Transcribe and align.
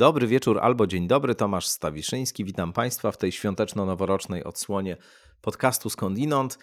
Dobry 0.00 0.26
wieczór 0.26 0.58
albo 0.62 0.86
dzień 0.86 1.08
dobry, 1.08 1.34
Tomasz 1.34 1.66
Stawiszyński. 1.66 2.44
Witam 2.44 2.72
Państwa 2.72 3.12
w 3.12 3.16
tej 3.16 3.32
świąteczno-noworocznej 3.32 4.44
odsłonie 4.44 4.96
podcastu 5.40 5.90
Skądinąd. 5.90 6.58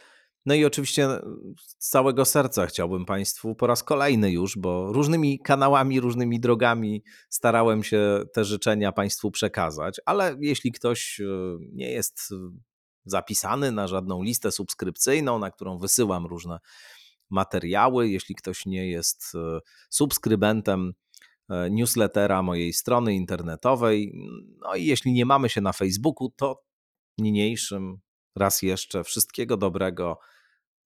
No 0.47 0.55
i 0.55 0.65
oczywiście 0.65 1.07
z 1.79 1.89
całego 1.89 2.25
serca 2.25 2.67
chciałbym 2.67 3.05
Państwu 3.05 3.55
po 3.55 3.67
raz 3.67 3.83
kolejny 3.83 4.31
już, 4.31 4.57
bo 4.57 4.93
różnymi 4.93 5.39
kanałami, 5.39 5.99
różnymi 5.99 6.39
drogami 6.39 7.03
starałem 7.29 7.83
się 7.83 8.23
te 8.33 8.45
życzenia 8.45 8.91
Państwu 8.91 9.31
przekazać, 9.31 10.01
ale 10.05 10.37
jeśli 10.39 10.71
ktoś 10.71 11.19
e, 11.19 11.25
nie 11.71 11.91
jest 11.91 12.29
zapisany 13.05 13.71
na 13.71 13.87
żadną 13.87 14.23
listę 14.23 14.51
subskrypcyjną, 14.51 15.39
na 15.39 15.51
którą 15.51 15.77
wysyłam 15.77 16.25
różne 16.25 16.59
materiały, 17.29 18.09
jeśli 18.09 18.35
ktoś 18.35 18.65
nie 18.65 18.89
jest 18.89 19.33
e, 19.35 19.59
subskrybentem 19.89 20.93
E, 21.49 21.69
newslettera 21.69 22.43
mojej 22.43 22.73
strony 22.73 23.15
internetowej. 23.15 24.13
No 24.59 24.75
i 24.75 24.85
jeśli 24.85 25.13
nie 25.13 25.25
mamy 25.25 25.49
się 25.49 25.61
na 25.61 25.73
Facebooku, 25.73 26.29
to 26.35 26.63
niniejszym 27.17 27.99
raz 28.35 28.61
jeszcze 28.61 29.03
wszystkiego 29.03 29.57
dobrego, 29.57 30.19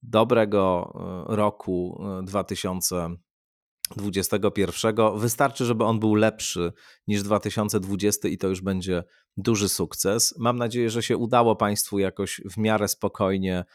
dobrego 0.03 0.93
e, 1.29 1.35
roku 1.35 2.03
2021. 2.23 4.99
E, 4.99 5.19
Wystarczy, 5.19 5.65
żeby 5.65 5.83
on 5.83 5.99
był 5.99 6.15
lepszy 6.15 6.73
niż 7.07 7.23
2020 7.23 8.27
i 8.27 8.37
to 8.37 8.47
już 8.47 8.61
będzie 8.61 9.03
duży 9.38 9.69
sukces. 9.69 10.35
Mam 10.39 10.58
nadzieję, 10.58 10.89
że 10.89 11.03
się 11.03 11.17
udało 11.17 11.55
Państwu 11.55 11.99
jakoś 11.99 12.41
w 12.52 12.58
miarę 12.58 12.88
spokojnie 12.88 13.66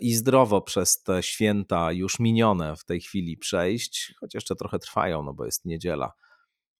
i 0.00 0.14
zdrowo 0.14 0.60
przez 0.60 1.02
te 1.02 1.22
święta 1.22 1.92
już 1.92 2.18
minione 2.18 2.76
w 2.76 2.84
tej 2.84 3.00
chwili 3.00 3.36
przejść, 3.36 4.14
choć 4.20 4.34
jeszcze 4.34 4.56
trochę 4.56 4.78
trwają, 4.78 5.22
no 5.22 5.34
bo 5.34 5.44
jest 5.44 5.64
niedziela. 5.64 6.12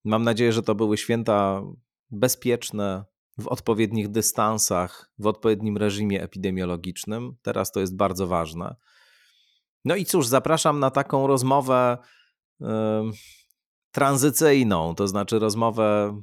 Mam 0.05 0.23
nadzieję, 0.23 0.53
że 0.53 0.63
to 0.63 0.75
były 0.75 0.97
święta 0.97 1.63
bezpieczne, 2.11 3.05
w 3.39 3.49
odpowiednich 3.49 4.09
dystansach, 4.09 5.11
w 5.19 5.27
odpowiednim 5.27 5.77
reżimie 5.77 6.23
epidemiologicznym. 6.23 7.37
Teraz 7.43 7.73
to 7.73 7.81
jest 7.81 7.97
bardzo 7.97 8.27
ważne. 8.27 8.77
No 9.85 9.97
i 9.97 10.05
cóż, 10.05 10.27
zapraszam 10.27 10.81
na 10.81 10.91
taką 10.91 11.27
rozmowę 11.27 11.99
yy, 12.61 12.69
tranzycyjną, 13.91 14.95
to 14.95 15.09
znaczy 15.09 15.39
rozmowę 15.39 16.21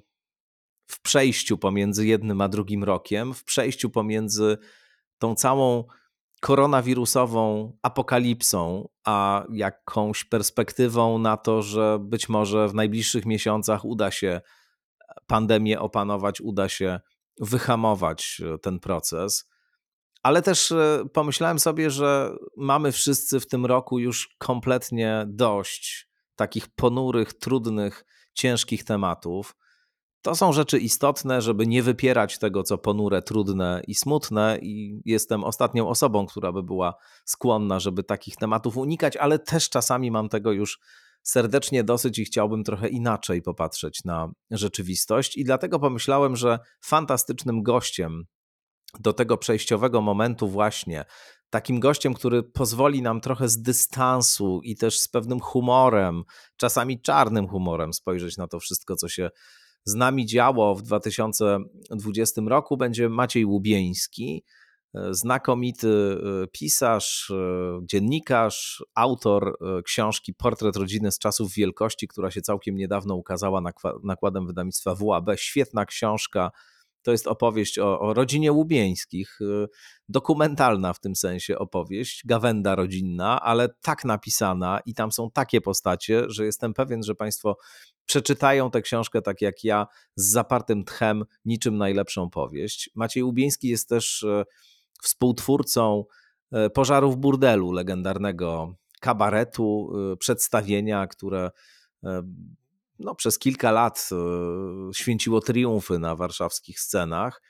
w 0.87 1.01
przejściu 1.01 1.57
pomiędzy 1.57 2.07
jednym 2.07 2.41
a 2.41 2.49
drugim 2.49 2.83
rokiem, 2.83 3.33
w 3.33 3.43
przejściu 3.43 3.89
pomiędzy 3.89 4.57
tą 5.17 5.35
całą 5.35 5.83
koronawirusową 6.41 7.73
apokalipsą, 7.81 8.89
a 9.05 9.45
jakąś 9.51 10.23
perspektywą 10.23 11.17
na 11.17 11.37
to, 11.37 11.61
że 11.61 11.99
być 12.01 12.29
może 12.29 12.67
w 12.67 12.73
najbliższych 12.73 13.25
miesiącach 13.25 13.85
uda 13.85 14.11
się 14.11 14.41
pandemię 15.27 15.79
opanować, 15.79 16.41
uda 16.41 16.69
się 16.69 16.99
wyhamować 17.39 18.41
e, 18.45 18.57
ten 18.57 18.79
proces. 18.79 19.49
Ale 20.23 20.41
też 20.41 20.71
e, 20.71 21.03
pomyślałem 21.13 21.59
sobie, 21.59 21.89
że 21.89 22.35
mamy 22.57 22.91
wszyscy 22.91 23.39
w 23.39 23.47
tym 23.47 23.65
roku 23.65 23.99
już 23.99 24.35
kompletnie 24.37 25.25
dość 25.27 26.09
takich 26.35 26.67
ponurych, 26.67 27.33
trudnych, 27.33 28.05
ciężkich 28.33 28.83
tematów. 28.83 29.55
To 30.21 30.35
są 30.35 30.53
rzeczy 30.53 30.79
istotne, 30.79 31.41
żeby 31.41 31.67
nie 31.67 31.83
wypierać 31.83 32.39
tego, 32.39 32.63
co 32.63 32.77
ponure, 32.77 33.21
trudne 33.21 33.81
i 33.87 33.95
smutne, 33.95 34.57
i 34.61 35.01
jestem 35.05 35.43
ostatnią 35.43 35.89
osobą, 35.89 36.25
która 36.25 36.51
by 36.51 36.63
była 36.63 36.93
skłonna, 37.25 37.79
żeby 37.79 38.03
takich 38.03 38.35
tematów 38.35 38.77
unikać, 38.77 39.17
ale 39.17 39.39
też 39.39 39.69
czasami 39.69 40.11
mam 40.11 40.29
tego 40.29 40.51
już 40.51 40.79
serdecznie 41.23 41.83
dosyć 41.83 42.19
i 42.19 42.25
chciałbym 42.25 42.63
trochę 42.63 42.87
inaczej 42.87 43.41
popatrzeć 43.41 44.03
na 44.05 44.31
rzeczywistość. 44.51 45.37
I 45.37 45.43
dlatego 45.43 45.79
pomyślałem, 45.79 46.35
że 46.35 46.59
fantastycznym 46.81 47.63
gościem 47.63 48.23
do 48.99 49.13
tego 49.13 49.37
przejściowego 49.37 50.01
momentu, 50.01 50.47
właśnie 50.47 51.05
takim 51.49 51.79
gościem, 51.79 52.13
który 52.13 52.43
pozwoli 52.43 53.01
nam 53.01 53.21
trochę 53.21 53.49
z 53.49 53.61
dystansu 53.61 54.61
i 54.63 54.75
też 54.75 54.99
z 54.99 55.07
pewnym 55.07 55.39
humorem, 55.39 56.23
czasami 56.57 57.01
czarnym 57.01 57.47
humorem 57.47 57.93
spojrzeć 57.93 58.37
na 58.37 58.47
to 58.47 58.59
wszystko, 58.59 58.95
co 58.95 59.09
się 59.09 59.29
z 59.85 59.95
nami 59.95 60.25
działo 60.25 60.75
w 60.75 60.81
2020 60.81 62.41
roku, 62.47 62.77
będzie 62.77 63.09
Maciej 63.09 63.45
Łubieński, 63.45 64.43
znakomity 65.11 65.87
e, 65.87 66.47
pisarz, 66.47 67.31
e, 67.31 67.79
dziennikarz, 67.85 68.85
autor 68.95 69.57
książki 69.85 70.33
Portret 70.33 70.75
rodziny 70.75 71.11
z 71.11 71.19
czasów 71.19 71.53
wielkości, 71.53 72.07
która 72.07 72.31
się 72.31 72.41
całkiem 72.41 72.75
niedawno 72.75 73.15
ukazała 73.15 73.61
nakładem 74.03 74.47
wydawnictwa 74.47 74.95
WAB. 74.95 75.29
Świetna 75.35 75.85
książka 75.85 76.51
to 77.01 77.11
jest 77.11 77.27
opowieść 77.27 77.79
o, 77.79 77.99
o, 77.99 78.13
rodzinie 78.13 78.51
Łubieńskich, 78.51 79.39
dokumentalna 80.09 80.93
w 80.93 80.99
tym 80.99 81.15
sensie 81.15 81.57
opowieść, 81.57 82.21
gawenda 82.25 82.75
rodzinna, 82.75 83.41
ale 83.41 83.69
tak 83.81 84.05
napisana 84.05 84.79
i 84.85 84.93
tam 84.93 85.11
są 85.11 85.31
takie 85.31 85.61
postacie, 85.61 86.23
że 86.27 86.45
jestem 86.45 86.73
pewien, 86.73 87.03
że 87.03 87.15
Państwo 87.15 87.57
przeczytają 88.05 88.71
tę 88.71 88.81
książkę 88.81 89.21
tak 89.21 89.41
jak 89.41 89.63
ja, 89.63 89.87
z 90.15 90.31
zapartym 90.31 90.85
tchem, 90.85 91.25
niczym 91.45 91.77
najlepszą 91.77 92.29
powieść. 92.29 92.89
Maciej 92.95 93.23
Łubieński 93.23 93.67
jest 93.67 93.89
też 93.89 94.25
współtwórcą 95.03 96.05
y, 96.65 96.69
Pożarów 96.69 97.17
Burdelu, 97.17 97.71
legendarnego 97.71 98.75
kabaretu, 98.99 99.93
przedstawienia, 100.19 101.07
które 101.07 101.51
no, 102.99 103.15
przez 103.15 103.39
kilka 103.39 103.71
lat 103.71 104.09
e, 104.11 104.93
święciło 104.93 105.41
triumfy 105.41 105.99
na 105.99 106.15
warszawskich 106.15 106.79
scenach. 106.79 107.41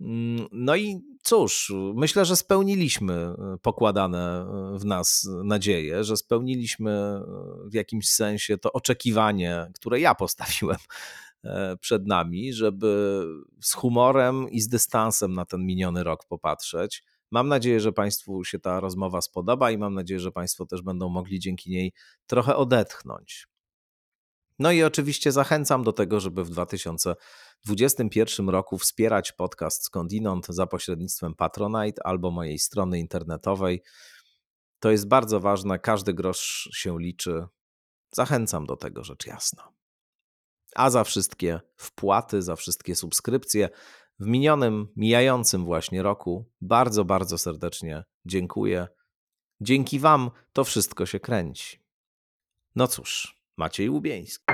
Mm, 0.00 0.46
no 0.52 0.76
i 0.76 1.00
cóż, 1.22 1.72
myślę, 1.94 2.24
że 2.24 2.36
spełniliśmy 2.36 3.14
e, 3.14 3.56
pokładane 3.62 4.40
e, 4.40 4.78
w 4.78 4.84
nas 4.84 5.28
nadzieje, 5.44 6.04
że 6.04 6.16
spełniliśmy 6.16 7.20
w 7.66 7.74
jakimś 7.74 8.08
sensie 8.08 8.58
to 8.58 8.72
oczekiwanie, 8.72 9.70
które 9.74 10.00
ja 10.00 10.14
postawiłem 10.14 10.78
przed 11.80 12.06
nami, 12.06 12.52
żeby 12.52 13.22
z 13.62 13.72
humorem 13.72 14.50
i 14.50 14.60
z 14.60 14.68
dystansem 14.68 15.34
na 15.34 15.44
ten 15.44 15.66
miniony 15.66 16.04
rok 16.04 16.24
popatrzeć. 16.28 17.04
Mam 17.30 17.48
nadzieję, 17.48 17.80
że 17.80 17.92
Państwu 17.92 18.44
się 18.44 18.58
ta 18.58 18.80
rozmowa 18.80 19.20
spodoba 19.20 19.70
i 19.70 19.78
mam 19.78 19.94
nadzieję, 19.94 20.20
że 20.20 20.32
Państwo 20.32 20.66
też 20.66 20.82
będą 20.82 21.08
mogli 21.08 21.40
dzięki 21.40 21.70
niej 21.70 21.92
trochę 22.26 22.56
odetchnąć. 22.56 23.46
No 24.58 24.72
i 24.72 24.82
oczywiście 24.82 25.32
zachęcam 25.32 25.84
do 25.84 25.92
tego, 25.92 26.20
żeby 26.20 26.44
w 26.44 26.50
2021 26.50 28.48
roku 28.48 28.78
wspierać 28.78 29.32
podcast 29.32 29.84
Skądinąd 29.84 30.46
za 30.48 30.66
pośrednictwem 30.66 31.34
Patronite 31.34 32.06
albo 32.06 32.30
mojej 32.30 32.58
strony 32.58 32.98
internetowej. 32.98 33.82
To 34.80 34.90
jest 34.90 35.08
bardzo 35.08 35.40
ważne, 35.40 35.78
każdy 35.78 36.14
grosz 36.14 36.68
się 36.74 37.00
liczy. 37.00 37.44
Zachęcam 38.10 38.66
do 38.66 38.76
tego, 38.76 39.04
rzecz 39.04 39.26
jasna. 39.26 39.81
A 40.74 40.90
za 40.90 41.04
wszystkie 41.04 41.60
wpłaty, 41.76 42.42
za 42.42 42.56
wszystkie 42.56 42.96
subskrypcje 42.96 43.68
w 44.20 44.26
minionym, 44.26 44.88
mijającym 44.96 45.64
właśnie 45.64 46.02
roku 46.02 46.50
bardzo, 46.60 47.04
bardzo 47.04 47.38
serdecznie 47.38 48.04
dziękuję. 48.26 48.88
Dzięki 49.60 49.98
Wam 49.98 50.30
to 50.52 50.64
wszystko 50.64 51.06
się 51.06 51.20
kręci. 51.20 51.78
No 52.76 52.86
cóż, 52.86 53.36
Maciej 53.56 53.90
Łubieński. 53.90 54.44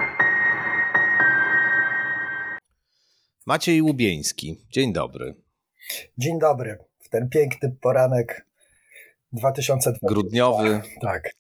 Maciej 3.47 3.83
Łubieński, 3.83 4.67
dzień 4.71 4.93
dobry. 4.93 5.35
Dzień 6.19 6.39
dobry. 6.39 6.79
W 6.99 7.09
ten 7.09 7.29
piękny 7.29 7.77
poranek 7.81 8.47
2020. 9.33 10.07
Grudniowy. 10.15 10.81
Tak. 11.01 11.31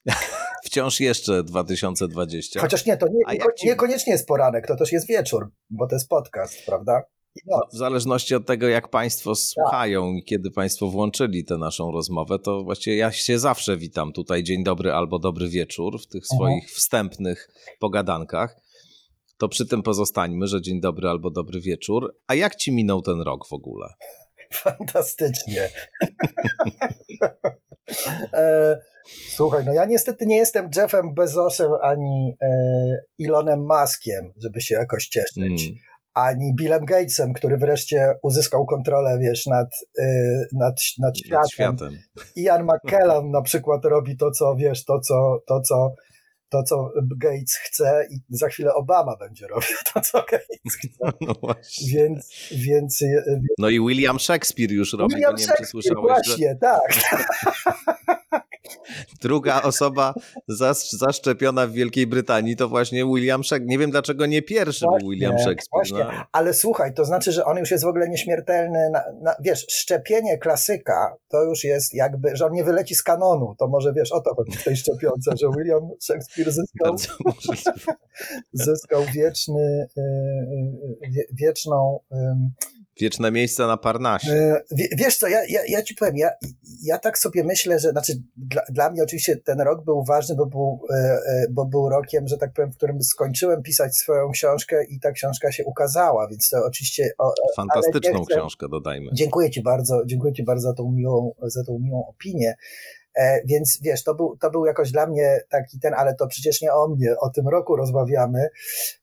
Wciąż 0.64 1.00
jeszcze 1.00 1.44
2020. 1.44 2.60
Chociaż 2.60 2.87
nie, 2.87 2.96
to 2.96 3.06
nie, 3.06 3.38
ci... 3.58 3.66
niekoniecznie 3.66 4.12
jest 4.12 4.28
poranek, 4.28 4.66
to 4.66 4.76
też 4.76 4.93
jest 4.93 5.08
wieczór, 5.08 5.50
bo 5.70 5.87
to 5.87 5.94
jest 5.94 6.08
podcast, 6.08 6.66
prawda? 6.66 7.02
No, 7.46 7.60
w 7.72 7.76
zależności 7.76 8.34
od 8.34 8.46
tego, 8.46 8.69
jak 8.69 8.88
Państwo 8.88 9.34
słuchają 9.34 10.12
i 10.12 10.25
kiedy 10.25 10.50
Państwo 10.50 10.87
włączyli 10.87 11.44
tę 11.44 11.58
naszą 11.58 11.93
rozmowę, 11.93 12.38
to 12.38 12.62
właściwie 12.64 12.96
ja 12.96 13.12
się 13.12 13.38
zawsze 13.38 13.76
witam 13.76 14.12
tutaj 14.12 14.43
dzień 14.43 14.64
dobry 14.64 14.93
albo 14.93 15.19
dobry 15.19 15.49
wieczór 15.49 16.02
w 16.02 16.06
tych 16.06 16.22
mhm. 16.22 16.38
swoich 16.38 16.64
mhm. 16.64 16.75
wstępnych 16.75 17.49
pogadankach. 17.81 18.60
To 19.38 19.49
przy 19.49 19.66
tym 19.66 19.82
pozostańmy, 19.82 20.46
że 20.46 20.62
dzień 20.62 20.81
dobry 20.81 21.08
albo 21.08 21.31
dobry 21.31 21.60
wieczór. 21.60 22.16
A 22.26 22.34
jak 22.34 22.56
Ci 22.56 22.72
minął 22.72 23.02
ten 23.02 23.20
rok 23.20 23.49
w 23.49 23.52
ogóle? 23.52 23.88
Fantastycznie. 24.52 25.69
E, 28.32 28.76
słuchaj, 29.29 29.64
no 29.64 29.73
ja 29.73 29.85
niestety 29.85 30.26
nie 30.26 30.37
jestem 30.37 30.70
Jeffem 30.76 31.14
Bezosem 31.14 31.70
ani 31.82 32.37
e, 32.43 33.26
Elonem 33.26 33.67
Muskiem, 33.67 34.32
żeby 34.43 34.61
się 34.61 34.75
jakoś 34.75 35.08
cieszyć. 35.08 35.67
Mm. 35.69 35.79
Ani 36.14 36.55
Billem 36.55 36.85
Gatesem, 36.85 37.32
który 37.32 37.56
wreszcie 37.56 38.14
uzyskał 38.23 38.67
kontrolę, 38.67 39.19
wiesz, 39.19 39.46
nad, 39.46 39.69
e, 39.99 40.05
nad, 40.52 40.75
nad 40.99 41.19
światem. 41.19 41.38
Nad 41.40 41.50
światem. 41.50 41.99
Ian 42.37 42.64
McKellen 42.67 43.31
na 43.31 43.43
przykład 43.43 43.85
robi 43.85 44.17
to, 44.17 44.31
co, 44.31 44.56
wiesz, 44.56 44.84
to, 44.84 45.00
co, 45.00 45.43
to, 45.46 45.61
co 45.61 45.94
to, 46.48 46.62
co 46.62 46.92
Gates 47.16 47.54
chce 47.54 48.06
i 48.10 48.20
za 48.30 48.48
chwilę 48.48 48.74
Obama 48.74 49.16
będzie 49.16 49.46
robił 49.46 49.76
to, 49.94 50.00
co 50.00 50.18
Gates 50.18 50.76
chce. 50.76 51.12
No 51.20 51.34
właśnie. 51.40 51.88
Więc, 51.88 52.48
więc, 52.50 53.04
no 53.58 53.68
i 53.68 53.80
William 53.80 54.18
Shakespeare 54.18 54.72
już 54.72 54.92
robi, 54.92 55.14
William 55.14 55.34
nie 55.36 55.46
wiem, 55.46 55.56
czy 55.58 55.66
słyszałeś, 55.66 56.00
właśnie, 56.00 56.48
że... 56.48 56.56
tak. 56.56 56.92
Druga 59.23 59.62
osoba 59.62 60.15
zaszczepiona 60.99 61.67
w 61.67 61.73
Wielkiej 61.73 62.06
Brytanii 62.06 62.56
to 62.56 62.69
właśnie 62.69 63.05
William 63.05 63.44
Shakespeare. 63.44 63.69
Nie 63.69 63.79
wiem 63.79 63.91
dlaczego 63.91 64.26
nie 64.26 64.43
pierwszy 64.43 64.85
właśnie, 64.85 65.00
był 65.00 65.11
William 65.11 65.38
Shakespeare. 65.38 65.69
Właśnie. 65.73 65.99
No. 65.99 66.25
Ale 66.32 66.55
słuchaj, 66.55 66.94
to 66.94 67.05
znaczy, 67.05 67.32
że 67.32 67.44
on 67.44 67.59
już 67.59 67.70
jest 67.70 67.85
w 67.85 67.88
ogóle 67.88 68.09
nieśmiertelny. 68.09 68.91
Na, 68.93 69.03
na, 69.23 69.35
wiesz, 69.41 69.67
szczepienie 69.69 70.38
klasyka 70.38 71.17
to 71.29 71.43
już 71.44 71.65
jest 71.65 71.94
jakby, 71.94 72.37
że 72.37 72.47
on 72.47 72.53
nie 72.53 72.65
wyleci 72.65 72.94
z 72.94 73.03
kanonu. 73.03 73.55
To 73.59 73.69
może 73.69 73.93
wiesz 73.93 74.12
o 74.12 74.20
to 74.20 74.35
chodzi 74.35 74.59
w 74.59 74.65
tej 74.65 74.76
szczepionce, 74.76 75.31
że 75.41 75.49
William 75.59 75.91
Shakespeare 76.00 76.53
zyskał, 76.53 76.97
zyskał 78.53 79.03
wieczny, 79.15 79.88
y, 79.99 80.00
y, 81.05 81.26
wieczną 81.32 82.00
Wieczne 83.00 83.30
miejsce 83.30 83.66
na 83.66 83.76
Parnasie. 83.76 84.32
E, 84.32 84.62
wiesz 84.96 85.16
co, 85.16 85.28
ja, 85.28 85.38
ja, 85.48 85.60
ja 85.68 85.82
ci 85.82 85.94
powiem, 85.94 86.16
ja, 86.16 86.30
ja 86.82 86.98
tak 86.98 87.18
sobie 87.18 87.44
myślę, 87.44 87.78
że 87.78 87.90
znaczy 87.90 88.12
dla, 88.36 88.62
dla 88.70 88.90
mnie 88.90 89.02
oczywiście 89.02 89.36
ten 89.36 89.60
rok 89.60 89.84
był 89.84 90.04
ważny, 90.04 90.36
bo 90.36 90.46
był, 90.46 90.80
e, 90.90 90.94
e, 90.96 91.46
bo 91.50 91.64
był 91.64 91.88
rokiem, 91.88 92.28
że 92.28 92.38
tak 92.38 92.52
powiem, 92.52 92.72
w 92.72 92.76
którym 92.76 93.02
skończyłem 93.02 93.62
pisać 93.62 93.96
swoją 93.96 94.30
książkę 94.30 94.84
i 94.84 95.00
ta 95.00 95.12
książka 95.12 95.52
się 95.52 95.64
ukazała, 95.64 96.28
więc 96.28 96.48
to 96.48 96.64
oczywiście... 96.66 97.10
Fantastyczną 97.56 98.24
chcę, 98.24 98.34
książkę, 98.34 98.66
dodajmy. 98.68 99.10
Dziękuję 99.12 99.50
ci 99.50 99.62
bardzo, 99.62 100.02
dziękuję 100.06 100.32
ci 100.32 100.42
bardzo 100.42 100.68
za 100.68 100.74
tą 100.74 100.92
miłą, 100.92 101.34
za 101.42 101.64
tą 101.64 101.78
miłą 101.78 102.06
opinię. 102.06 102.54
E, 103.19 103.41
więc 103.44 103.79
wiesz, 103.82 104.05
to 104.05 104.15
był, 104.15 104.37
to 104.37 104.50
był 104.50 104.67
jakoś 104.67 104.93
dla 104.93 105.06
mnie 105.06 105.41
taki 105.49 105.81
ten, 105.81 105.94
ale 105.94 106.15
to 106.15 106.26
przecież 106.26 106.62
nie 106.62 106.73
o 106.73 106.88
mnie, 106.88 107.15
o 107.20 107.31
tym 107.31 107.49
roku 107.49 107.76
rozmawiamy, 107.76 108.49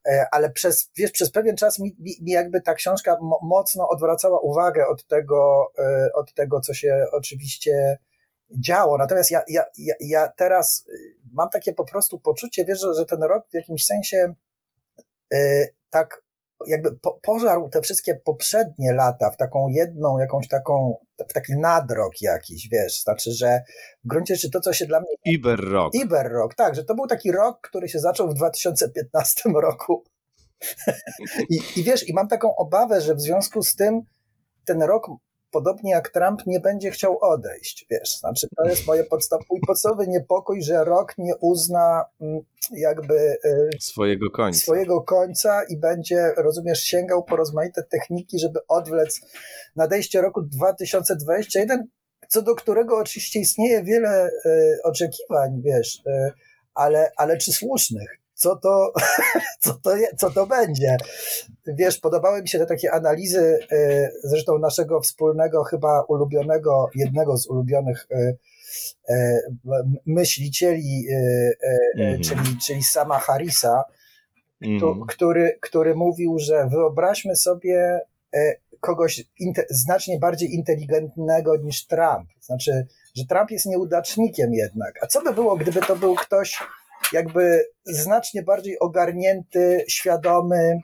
e, 0.08 0.28
ale 0.32 0.50
przez, 0.50 0.92
wiesz, 0.98 1.12
przez 1.12 1.32
pewien 1.32 1.58
czas 1.58 1.80
mi, 1.80 1.96
mi 2.00 2.32
jakby 2.32 2.62
ta 2.62 2.74
książka 2.74 3.18
mocno 3.42 3.90
odwracała 3.90 4.40
uwagę 4.40 4.88
od 4.88 5.08
tego, 5.08 5.68
e, 5.80 6.10
od 6.14 6.34
tego, 6.34 6.60
co 6.60 6.74
się 6.74 7.06
oczywiście 7.12 7.98
działo. 8.60 8.98
Natomiast 8.98 9.32
ja, 9.32 9.42
ja, 9.48 9.66
ja, 9.78 9.94
ja 10.00 10.28
teraz 10.38 10.86
mam 11.34 11.50
takie 11.50 11.74
po 11.74 11.86
prostu 11.86 12.20
poczucie, 12.20 12.66
wiesz, 12.66 12.86
że 12.98 13.06
ten 13.06 13.24
rok 13.24 13.46
w 13.50 13.54
jakimś 13.54 13.86
sensie 13.86 14.34
tak 15.90 16.25
jakby 16.68 16.96
po, 17.00 17.20
pożarł 17.24 17.70
te 17.70 17.82
wszystkie 17.82 18.16
poprzednie 18.16 18.94
lata 18.94 19.32
w 19.32 19.38
taką 19.38 19.68
jedną, 19.68 20.20
jakąś 20.20 20.48
taką, 20.48 20.98
w 21.30 21.34
taki 21.34 21.58
nadrok 21.58 22.22
jakiś, 22.22 22.70
wiesz, 22.70 23.02
znaczy, 23.02 23.32
że 23.32 23.62
w 24.04 24.08
gruncie 24.08 24.36
rzeczy 24.36 24.52
to, 24.52 24.60
co 24.60 24.74
się 24.74 24.86
dla 24.86 25.00
mnie... 25.00 25.10
Iber 25.26 25.60
rok. 25.60 25.96
Iber 25.96 26.32
rok, 26.32 26.56
tak, 26.56 26.76
że 26.76 26.84
to 26.84 26.96
był 26.96 27.08
taki 27.08 27.32
rok, 27.32 27.60
który 27.62 27.90
się 27.90 28.00
zaczął 28.00 28.30
w 28.30 28.34
2015 28.34 29.50
roku. 29.62 30.04
I, 31.50 31.60
I 31.76 31.84
wiesz, 31.84 32.10
i 32.10 32.14
mam 32.14 32.28
taką 32.28 32.56
obawę, 32.56 33.02
że 33.02 33.16
w 33.16 33.22
związku 33.22 33.64
z 33.64 33.76
tym 33.76 34.02
ten 34.66 34.84
rok 34.84 35.08
podobnie 35.56 35.92
jak 35.92 36.10
Trump 36.10 36.46
nie 36.46 36.60
będzie 36.60 36.92
chciał 36.92 37.18
odejść, 37.22 37.86
wiesz, 37.90 38.20
znaczy 38.20 38.48
to 38.58 38.66
jest 38.70 38.88
moje 38.88 39.04
podstaw, 39.04 39.40
mój 39.50 39.60
podstawowy 39.68 40.08
niepokój, 40.08 40.64
że 40.64 40.84
rok 40.84 41.14
nie 41.18 41.36
uzna 41.36 42.06
mm, 42.22 42.42
jakby 42.72 43.16
y, 43.46 43.70
swojego 43.80 44.32
końca. 44.32 44.60
swojego 44.60 45.02
końca 45.02 45.64
i 45.64 45.78
będzie, 45.78 46.34
rozumiesz, 46.38 46.84
sięgał 46.84 47.24
po 47.24 47.36
rozmaite 47.36 47.84
techniki, 47.84 48.40
żeby 48.40 48.60
odwlec 48.68 49.22
nadejście 49.76 50.22
roku 50.22 50.42
2021, 50.42 51.88
co 52.30 52.42
do 52.42 52.56
którego 52.56 52.98
oczywiście 52.98 53.40
istnieje 53.40 53.84
wiele 53.84 54.30
y, 54.46 54.78
oczekiwań, 54.84 55.62
wiesz, 55.62 56.02
y, 56.08 56.32
ale, 56.74 57.12
ale 57.18 57.38
czy 57.38 57.54
słusznych? 57.54 58.25
Co 58.36 58.56
to, 58.56 58.94
co 59.64 59.74
to, 59.74 59.92
co 60.18 60.32
to 60.32 60.48
będzie. 60.48 60.98
Wiesz, 61.68 61.98
podobały 61.98 62.42
mi 62.42 62.48
się 62.48 62.60
te 62.60 62.66
takie 62.66 62.92
analizy, 62.92 63.60
y, 63.72 64.12
zresztą 64.24 64.60
naszego 64.60 65.02
wspólnego, 65.02 65.64
chyba 65.64 66.02
ulubionego, 66.02 66.90
jednego 66.96 67.38
z 67.38 67.48
ulubionych 67.48 68.08
y, 68.12 68.38
y, 69.10 69.16
myślicieli, 70.06 71.08
mm. 71.98 72.22
czyli, 72.22 72.58
czyli 72.68 72.84
sama 72.84 73.20
Harrisa, 73.20 73.84
mm. 74.62 75.06
który, 75.08 75.58
który 75.62 75.96
mówił, 75.96 76.40
że 76.40 76.68
wyobraźmy 76.72 77.36
sobie 77.36 78.00
kogoś 78.80 79.24
znacznie 79.70 80.20
bardziej 80.20 80.54
inteligentnego 80.54 81.58
niż 81.58 81.88
Trump. 81.88 82.30
Znaczy, 82.42 82.88
że 83.16 83.26
Trump 83.26 83.52
jest 83.52 83.66
nieudacznikiem 83.66 84.54
jednak. 84.54 85.04
A 85.04 85.08
co 85.08 85.22
by 85.22 85.34
było, 85.34 85.58
gdyby 85.58 85.82
to 85.82 85.96
był 85.96 86.16
ktoś 86.16 86.60
jakby 87.14 87.66
znacznie 87.86 88.44
bardziej 88.44 88.80
ogarnięty, 88.80 89.86
świadomy 89.88 90.80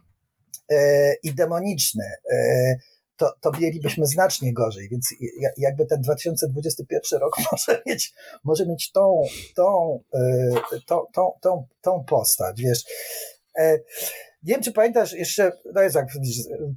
e, 0.71 1.13
i 1.23 1.33
demoniczny, 1.35 2.06
e, 2.33 2.75
to, 3.18 3.33
to 3.41 3.51
mielibyśmy 3.59 4.06
znacznie 4.06 4.53
gorzej. 4.53 4.89
Więc 4.89 5.09
jakby 5.57 5.85
ten 5.85 6.01
2021 6.01 7.19
rok 7.19 7.38
może 7.51 7.81
mieć, 7.85 8.13
może 8.44 8.65
mieć 8.65 8.91
tą, 8.91 9.21
tą, 9.56 10.00
e, 10.13 10.50
tą, 10.88 11.06
tą, 11.13 11.31
tą, 11.41 11.68
tą 11.81 12.03
postać, 12.03 12.62
wiesz. 12.62 12.83
Nie 14.44 14.53
wiem, 14.53 14.63
czy 14.63 14.71
pamiętasz 14.71 15.13
jeszcze, 15.13 15.51
no 15.73 15.81
jest 15.81 15.95
jak 15.95 16.07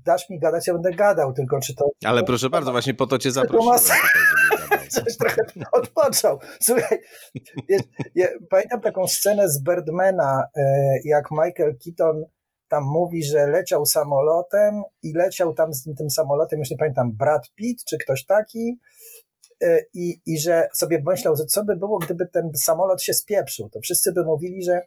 dasz 0.05 0.31
mi 0.31 0.39
gadać, 0.39 0.67
ja 0.67 0.73
będę 0.73 0.93
gadał, 0.93 1.33
tylko 1.33 1.61
czy 1.61 1.75
to... 1.75 1.91
Ale 2.05 2.25
proszę 2.25 2.51
bardzo, 2.51 2.71
właśnie 2.71 2.95
po 2.95 3.07
to 3.07 3.19
cię 3.19 3.31
zaprosiłem. 3.31 3.79
Coś 4.89 5.17
trochę 5.17 5.43
odpoczął. 5.73 6.39
Słuchaj, 6.61 6.99
ja 8.15 8.29
pamiętam 8.51 8.81
taką 8.81 9.07
scenę 9.07 9.49
z 9.49 9.63
Birdmana, 9.63 10.45
e, 10.57 10.63
jak 11.05 11.31
Michael 11.31 11.77
Keaton 11.85 12.25
tam 12.69 12.85
mówi, 12.85 13.25
że 13.25 13.47
leciał 13.47 13.87
samolotem 13.87 14.83
i 15.03 15.13
leciał 15.13 15.55
tam 15.55 15.75
z 15.75 15.95
tym 15.99 16.11
samolotem, 16.11 16.59
już 16.59 16.71
nie 16.71 16.77
pamiętam, 16.77 17.13
Brad 17.13 17.51
Pitt 17.55 17.85
czy 17.85 17.99
ktoś 17.99 18.27
taki, 18.27 18.79
e, 19.63 19.81
i, 19.95 20.21
i 20.27 20.39
że 20.39 20.69
sobie 20.75 21.03
myślał, 21.07 21.37
że 21.37 21.45
co 21.45 21.65
by 21.65 21.77
było, 21.77 21.99
gdyby 21.99 22.27
ten 22.27 22.51
samolot 22.55 23.03
się 23.03 23.15
spieprzył, 23.15 23.69
to 23.69 23.81
wszyscy 23.81 24.13
by 24.13 24.25
mówili, 24.25 24.65
że 24.65 24.81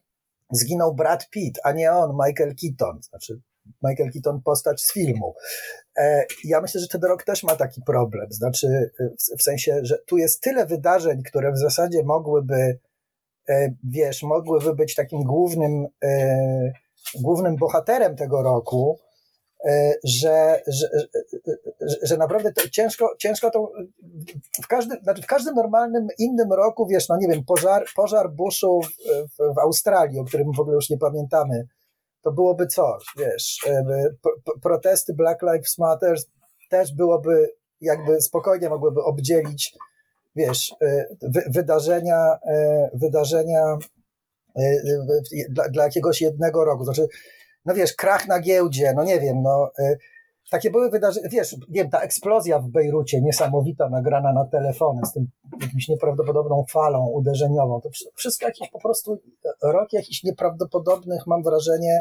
zginął 0.51 0.95
Brad 0.95 1.29
Pitt, 1.29 1.59
a 1.63 1.71
nie 1.71 1.91
on, 1.91 2.17
Michael 2.25 2.55
Keaton. 2.61 3.01
Znaczy, 3.01 3.41
Michael 3.83 4.11
Keaton 4.11 4.41
postać 4.41 4.81
z 4.81 4.93
filmu. 4.93 5.35
E, 5.97 6.25
ja 6.43 6.61
myślę, 6.61 6.81
że 6.81 6.87
ten 6.87 7.01
rok 7.01 7.23
też 7.23 7.43
ma 7.43 7.55
taki 7.55 7.81
problem. 7.81 8.27
Znaczy, 8.31 8.91
w, 8.99 9.39
w 9.39 9.43
sensie, 9.43 9.79
że 9.83 9.97
tu 10.05 10.17
jest 10.17 10.41
tyle 10.41 10.65
wydarzeń, 10.65 11.23
które 11.23 11.51
w 11.51 11.57
zasadzie 11.57 12.03
mogłyby, 12.03 12.79
e, 13.49 13.73
wiesz, 13.83 14.23
mogłyby 14.23 14.75
być 14.75 14.95
takim 14.95 15.23
głównym, 15.23 15.87
e, 16.03 16.71
głównym 17.21 17.55
bohaterem 17.55 18.15
tego 18.15 18.41
roku, 18.43 18.99
E, 19.65 19.93
że, 20.03 20.61
że, 20.67 20.87
że, 21.81 21.95
że 22.03 22.17
naprawdę 22.17 22.53
ciężko, 22.71 23.15
ciężko 23.17 23.51
to 23.51 23.71
w 24.63 24.67
każdym, 24.67 25.03
znaczy 25.03 25.21
w 25.21 25.27
każdym 25.27 25.55
normalnym 25.55 26.07
innym 26.19 26.53
roku, 26.53 26.87
wiesz, 26.87 27.09
no 27.09 27.17
nie 27.17 27.27
wiem, 27.27 27.45
pożar, 27.45 27.85
pożar 27.95 28.31
buszu 28.31 28.79
w, 29.37 29.55
w 29.55 29.59
Australii, 29.59 30.19
o 30.19 30.25
którym 30.25 30.51
w 30.51 30.59
ogóle 30.59 30.75
już 30.75 30.89
nie 30.89 30.97
pamiętamy, 30.97 31.67
to 32.27 32.31
byłoby 32.31 32.67
coś, 32.67 33.03
wiesz, 33.17 33.59
e, 33.67 33.83
protesty 34.61 35.13
Black 35.13 35.41
Lives 35.41 35.77
Matter 35.77 36.17
też 36.69 36.95
byłoby, 36.95 37.51
jakby 37.81 38.21
spokojnie 38.21 38.69
mogłyby 38.69 39.03
obdzielić, 39.03 39.75
wiesz, 40.35 40.75
e, 40.81 41.05
wy, 41.21 41.43
wydarzenia, 41.49 42.37
wydarzenia 42.93 43.77
dla, 45.49 45.69
dla 45.69 45.83
jakiegoś 45.83 46.21
jednego 46.21 46.65
roku, 46.65 46.83
znaczy 46.83 47.07
no 47.65 47.73
wiesz, 47.73 47.93
krach 47.93 48.27
na 48.27 48.39
giełdzie, 48.39 48.93
no 48.95 49.03
nie 49.03 49.19
wiem, 49.19 49.41
no 49.41 49.71
takie 50.49 50.71
były 50.71 50.89
wydarzenia, 50.89 51.29
wiesz, 51.29 51.53
nie 51.53 51.81
wiem, 51.81 51.89
ta 51.89 52.01
eksplozja 52.01 52.59
w 52.59 52.67
Bejrucie, 52.67 53.21
niesamowita, 53.21 53.89
nagrana 53.89 54.33
na 54.33 54.45
telefony 54.45 55.01
z 55.05 55.13
tym 55.13 55.27
jakimś 55.61 55.87
nieprawdopodobną 55.87 56.65
falą 56.69 57.07
uderzeniową, 57.07 57.81
to 57.81 57.89
wszystko 58.15 58.45
jakieś 58.45 58.69
po 58.69 58.79
prostu 58.79 59.17
rok 59.63 59.93
jakichś 59.93 60.23
nieprawdopodobnych, 60.23 61.27
mam 61.27 61.43
wrażenie, 61.43 61.99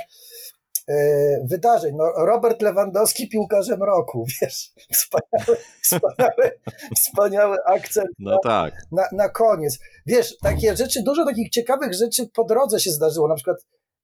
y, 0.90 1.46
wydarzeń. 1.50 1.96
No, 1.96 2.04
Robert 2.26 2.62
Lewandowski 2.62 3.28
piłkarzem 3.28 3.82
roku, 3.82 4.24
wiesz, 4.40 4.70
wspaniały, 4.92 5.56
wspaniały, 5.82 6.50
wspaniały 6.96 7.56
akcent 7.64 8.08
no 8.18 8.30
na, 8.30 8.38
tak. 8.38 8.74
na, 8.92 9.08
na 9.12 9.28
koniec. 9.28 9.78
Wiesz, 10.06 10.38
takie 10.38 10.76
rzeczy, 10.76 11.02
dużo 11.02 11.24
takich 11.24 11.50
ciekawych 11.50 11.94
rzeczy 11.94 12.28
po 12.34 12.44
drodze 12.44 12.80
się 12.80 12.90
zdarzyło, 12.90 13.28
na 13.28 13.34
przykład 13.34 13.56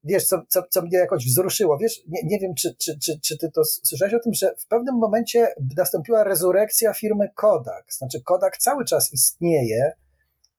wiesz, 0.05 0.25
co, 0.27 0.43
co, 0.49 0.63
co 0.71 0.83
mnie 0.83 0.99
jakoś 0.99 1.27
wzruszyło. 1.27 1.79
Wiesz, 1.79 2.01
nie, 2.09 2.21
nie 2.25 2.39
wiem, 2.39 2.55
czy, 2.55 2.75
czy, 2.75 2.99
czy, 2.99 3.21
czy 3.21 3.39
ty 3.39 3.51
to 3.51 3.65
słyszałeś 3.65 4.15
o 4.15 4.21
tym, 4.21 4.35
że 4.35 4.55
w 4.59 4.67
pewnym 4.67 4.95
momencie 4.95 5.55
nastąpiła 5.77 6.25
rezurekcja 6.25 6.95
firmy 6.95 7.29
Kodak. 7.35 7.85
Znaczy, 7.93 8.23
Kodak 8.23 8.59
cały 8.59 8.85
czas 8.85 9.13
istnieje, 9.13 9.93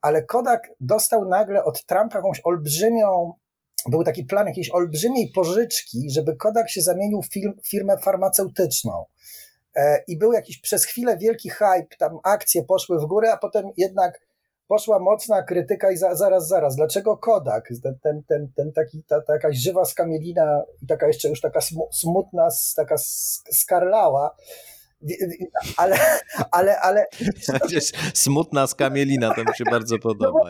ale 0.01 0.23
Kodak 0.23 0.69
dostał 0.79 1.29
nagle 1.29 1.63
od 1.63 1.85
Trumpa 1.85 2.17
jakąś 2.17 2.41
olbrzymią, 2.43 3.33
był 3.89 4.03
taki 4.03 4.25
plan 4.25 4.47
jakiejś 4.47 4.69
olbrzymiej 4.71 5.31
pożyczki, 5.35 6.09
żeby 6.09 6.35
Kodak 6.35 6.69
się 6.69 6.81
zamienił 6.81 7.21
w 7.21 7.33
firm, 7.33 7.53
firmę 7.63 7.97
farmaceutyczną. 7.97 9.05
E, 9.75 10.03
I 10.07 10.17
był 10.17 10.33
jakiś 10.33 10.59
przez 10.62 10.85
chwilę 10.85 11.17
wielki 11.17 11.50
hype, 11.50 11.97
tam 12.00 12.19
akcje 12.23 12.63
poszły 12.63 13.00
w 13.00 13.05
górę, 13.05 13.31
a 13.33 13.38
potem 13.38 13.65
jednak 13.77 14.19
poszła 14.67 15.00
mocna 15.00 15.43
krytyka 15.43 15.91
i 15.91 15.98
za, 15.98 16.15
zaraz, 16.15 16.48
zaraz, 16.48 16.75
dlaczego 16.75 17.17
Kodak, 17.17 17.70
ten, 17.84 18.00
ten, 18.00 18.24
ten, 18.24 18.51
ten 18.55 18.74
taki, 18.74 19.03
ta, 19.03 19.22
ta 19.22 19.34
jakaś 19.34 19.58
żywa 19.58 19.86
skamielina 19.86 20.63
i 20.82 20.88
taka 20.88 21.08
jeszcze 21.08 21.29
już 21.29 21.41
taka 21.41 21.60
smutna, 21.91 22.48
taka 22.75 22.96
skarlała, 23.51 24.36
ale, 25.77 25.98
ale, 26.51 26.79
ale... 26.79 27.05
Smutna 28.13 28.67
skamielina, 28.67 29.33
to 29.33 29.41
mi 29.41 29.55
się 29.57 29.63
bardzo 29.72 30.00
podoba. 30.00 30.50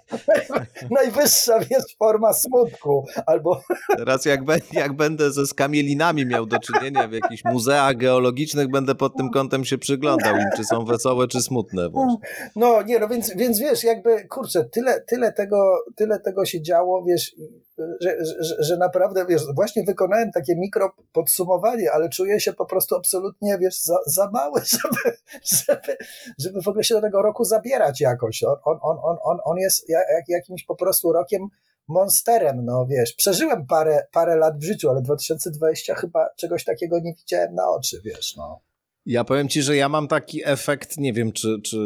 Najwyższa 0.90 1.58
jest 1.70 1.98
forma 1.98 2.32
smutku, 2.32 3.06
albo... 3.26 3.62
Teraz 3.96 4.24
jak, 4.24 4.40
jak 4.72 4.92
będę 4.92 5.32
ze 5.32 5.46
skamielinami 5.46 6.26
miał 6.26 6.46
do 6.46 6.58
czynienia 6.58 7.08
w 7.08 7.12
jakichś 7.12 7.44
muzeach 7.44 7.96
geologicznych, 7.96 8.70
będę 8.70 8.94
pod 8.94 9.16
tym 9.16 9.30
kątem 9.30 9.64
się 9.64 9.78
przyglądał 9.78 10.36
im, 10.36 10.48
czy 10.56 10.64
są 10.64 10.84
wesołe, 10.84 11.28
czy 11.28 11.42
smutne. 11.42 11.88
No 12.56 12.82
nie, 12.82 12.98
no 12.98 13.08
więc, 13.08 13.36
więc 13.36 13.58
wiesz, 13.58 13.84
jakby, 13.84 14.24
kurczę, 14.28 14.64
tyle, 14.64 15.00
tyle, 15.00 15.32
tego, 15.32 15.84
tyle 15.96 16.20
tego 16.20 16.44
się 16.44 16.62
działo, 16.62 17.04
wiesz, 17.04 17.32
że, 18.00 18.16
że, 18.40 18.56
że 18.58 18.76
naprawdę, 18.76 19.26
wiesz, 19.26 19.42
właśnie 19.54 19.84
wykonałem 19.84 20.32
takie 20.32 20.56
mikro 20.56 20.92
podsumowanie, 21.12 21.92
ale 21.92 22.08
czuję 22.08 22.40
się 22.40 22.52
po 22.52 22.66
prostu 22.66 22.96
absolutnie, 22.96 23.58
wiesz, 23.58 23.82
za, 23.82 23.98
za 24.06 24.30
mały, 24.30 24.60
żeby, 24.74 25.16
żeby, 25.44 25.96
żeby 26.38 26.62
w 26.62 26.68
ogóle 26.68 26.84
się 26.84 26.94
do 26.94 27.00
tego 27.00 27.22
roku 27.22 27.44
zabierać 27.44 28.00
jakoś. 28.00 28.42
On, 28.42 28.78
on, 28.82 28.98
on, 29.02 29.16
on, 29.22 29.38
on 29.44 29.56
jest 29.58 29.88
jak, 29.88 30.28
jakimś 30.28 30.64
po 30.64 30.76
prostu 30.76 31.12
rokiem 31.12 31.48
monsterem, 31.88 32.64
no 32.64 32.86
wiesz. 32.86 33.12
Przeżyłem 33.12 33.66
parę, 33.66 34.06
parę 34.12 34.36
lat 34.36 34.58
w 34.58 34.62
życiu, 34.62 34.90
ale 34.90 35.02
2020 35.02 35.94
chyba 35.94 36.28
czegoś 36.36 36.64
takiego 36.64 36.98
nie 37.00 37.14
widziałem 37.14 37.54
na 37.54 37.70
oczy, 37.70 38.00
wiesz, 38.04 38.36
no. 38.36 38.60
Ja 39.06 39.24
powiem 39.24 39.48
ci, 39.48 39.62
że 39.62 39.76
ja 39.76 39.88
mam 39.88 40.08
taki 40.08 40.40
efekt, 40.44 40.96
nie 40.96 41.12
wiem, 41.12 41.32
czy, 41.32 41.60
czy 41.64 41.76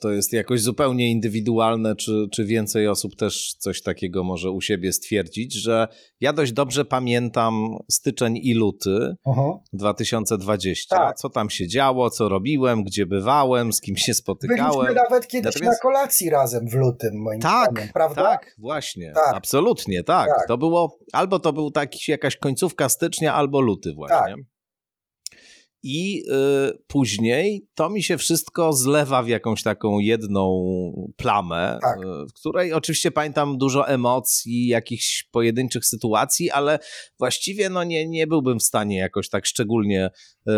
to 0.00 0.10
jest 0.10 0.32
jakoś 0.32 0.60
zupełnie 0.60 1.10
indywidualne, 1.10 1.96
czy, 1.96 2.26
czy 2.32 2.44
więcej 2.44 2.88
osób 2.88 3.16
też 3.16 3.54
coś 3.58 3.82
takiego 3.82 4.24
może 4.24 4.50
u 4.50 4.60
siebie 4.60 4.92
stwierdzić, 4.92 5.54
że 5.54 5.88
ja 6.20 6.32
dość 6.32 6.52
dobrze 6.52 6.84
pamiętam 6.84 7.76
styczeń 7.90 8.36
i 8.36 8.54
luty 8.54 9.14
uh-huh. 9.26 9.58
2020, 9.72 10.96
tak. 10.96 11.16
co 11.16 11.30
tam 11.30 11.50
się 11.50 11.68
działo, 11.68 12.10
co 12.10 12.28
robiłem, 12.28 12.84
gdzie 12.84 13.06
bywałem, 13.06 13.72
z 13.72 13.80
kim 13.80 13.96
się 13.96 14.14
spotykałem. 14.14 14.72
Byliśmy 14.72 14.94
nawet 14.94 15.26
kiedyś 15.26 15.54
Natomiast... 15.54 15.78
na 15.78 15.90
kolacji 15.90 16.30
razem 16.30 16.68
w 16.68 16.74
lutym, 16.74 17.22
moim 17.22 17.40
tak, 17.40 17.70
zdaniem, 17.70 17.90
prawda? 17.92 18.22
Tak, 18.22 18.54
właśnie, 18.58 19.12
tak. 19.14 19.34
absolutnie, 19.34 20.04
tak. 20.04 20.28
tak. 20.28 20.48
To 20.48 20.58
było, 20.58 20.98
albo 21.12 21.38
to 21.38 21.52
był 21.52 21.70
taki, 21.70 22.10
jakaś 22.10 22.36
końcówka 22.36 22.88
stycznia, 22.88 23.34
albo 23.34 23.60
luty 23.60 23.92
właśnie. 23.94 24.16
Tak. 24.16 24.53
I 25.86 26.22
y, 26.28 26.78
później 26.86 27.68
to 27.74 27.90
mi 27.90 28.02
się 28.02 28.18
wszystko 28.18 28.72
zlewa 28.72 29.22
w 29.22 29.28
jakąś 29.28 29.62
taką 29.62 29.98
jedną 29.98 30.64
plamę, 31.16 31.78
tak. 31.82 31.98
y, 31.98 32.26
w 32.30 32.32
której 32.32 32.72
oczywiście 32.72 33.10
pamiętam 33.10 33.58
dużo 33.58 33.88
emocji, 33.88 34.66
jakichś 34.66 35.28
pojedynczych 35.32 35.86
sytuacji, 35.86 36.50
ale 36.50 36.78
właściwie 37.18 37.70
no 37.70 37.84
nie, 37.84 38.08
nie 38.08 38.26
byłbym 38.26 38.58
w 38.58 38.62
stanie 38.62 38.96
jakoś 38.98 39.28
tak 39.28 39.46
szczególnie 39.46 40.10
y, 40.48 40.52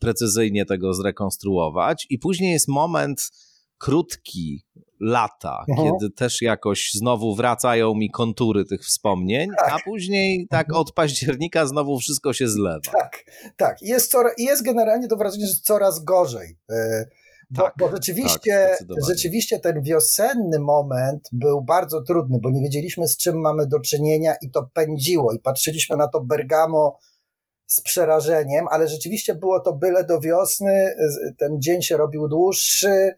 precyzyjnie 0.00 0.64
tego 0.64 0.94
zrekonstruować. 0.94 2.06
I 2.10 2.18
później 2.18 2.52
jest 2.52 2.68
moment 2.68 3.30
krótki, 3.78 4.64
lata, 5.00 5.64
kiedy 5.76 6.10
też 6.10 6.42
jakoś 6.42 6.90
znowu 6.94 7.34
wracają 7.34 7.94
mi 7.94 8.10
kontury 8.10 8.64
tych 8.64 8.84
wspomnień, 8.84 9.50
tak. 9.58 9.72
a 9.72 9.78
później 9.84 10.46
tak 10.50 10.66
mhm. 10.66 10.80
od 10.80 10.92
października 10.92 11.66
znowu 11.66 11.98
wszystko 11.98 12.32
się 12.32 12.48
zlewa. 12.48 12.92
Tak, 12.92 13.24
tak. 13.56 13.82
Jest, 13.82 14.10
coraz, 14.10 14.32
jest 14.38 14.64
generalnie 14.64 15.08
to 15.08 15.16
wrażenie, 15.16 15.46
że 15.46 15.54
coraz 15.62 16.04
gorzej. 16.04 16.58
E, 16.70 17.04
bo, 17.50 17.62
tak, 17.62 17.74
bo 17.78 17.90
rzeczywiście, 17.90 18.76
tak, 18.78 18.88
rzeczywiście 19.08 19.58
ten 19.58 19.82
wiosenny 19.82 20.58
moment 20.58 21.28
był 21.32 21.62
bardzo 21.62 22.02
trudny, 22.02 22.38
bo 22.42 22.50
nie 22.50 22.62
wiedzieliśmy 22.62 23.08
z 23.08 23.16
czym 23.16 23.40
mamy 23.40 23.66
do 23.66 23.80
czynienia 23.80 24.34
i 24.42 24.50
to 24.50 24.70
pędziło 24.72 25.32
i 25.32 25.38
patrzyliśmy 25.38 25.96
na 25.96 26.08
to 26.08 26.20
Bergamo 26.20 26.98
z 27.66 27.80
przerażeniem, 27.80 28.66
ale 28.70 28.88
rzeczywiście 28.88 29.34
było 29.34 29.60
to 29.60 29.72
byle 29.72 30.04
do 30.04 30.20
wiosny, 30.20 30.94
ten 31.38 31.60
dzień 31.60 31.82
się 31.82 31.96
robił 31.96 32.28
dłuższy, 32.28 33.14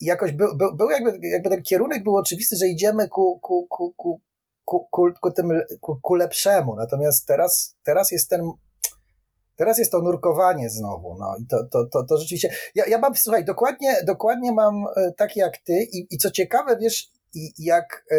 jakoś 0.00 0.32
był, 0.32 0.56
był, 0.56 0.76
był 0.76 0.90
jakby, 0.90 1.28
jakby 1.28 1.50
ten 1.50 1.62
kierunek 1.62 2.02
był 2.02 2.16
oczywisty, 2.16 2.56
że 2.56 2.66
idziemy 2.66 3.08
ku, 3.08 3.38
ku, 3.42 3.66
ku, 3.70 3.94
ku, 3.96 4.20
ku, 4.64 4.88
ku, 4.90 5.12
ku, 5.20 5.30
tym, 5.30 5.48
ku, 5.80 5.98
ku 6.02 6.14
lepszemu. 6.14 6.76
Natomiast 6.76 7.26
teraz, 7.26 7.76
teraz 7.84 8.10
jest 8.10 8.30
ten 8.30 8.52
Teraz 9.56 9.78
jest 9.78 9.92
to 9.92 10.02
nurkowanie 10.02 10.70
znowu, 10.70 11.16
no 11.18 11.36
i 11.40 11.46
to, 11.46 11.64
to, 11.70 11.86
to, 11.92 12.04
to 12.04 12.18
rzeczywiście. 12.18 12.50
Ja, 12.74 12.84
ja 12.86 12.98
mam, 12.98 13.14
słuchaj, 13.14 13.44
dokładnie, 13.44 13.96
dokładnie 14.06 14.52
mam 14.52 14.84
e, 14.96 15.12
tak 15.12 15.36
jak 15.36 15.58
ty, 15.58 15.72
i, 15.92 16.06
i 16.10 16.18
co 16.18 16.30
ciekawe, 16.30 16.76
wiesz, 16.80 17.10
jak 17.58 18.04
e, 18.10 18.16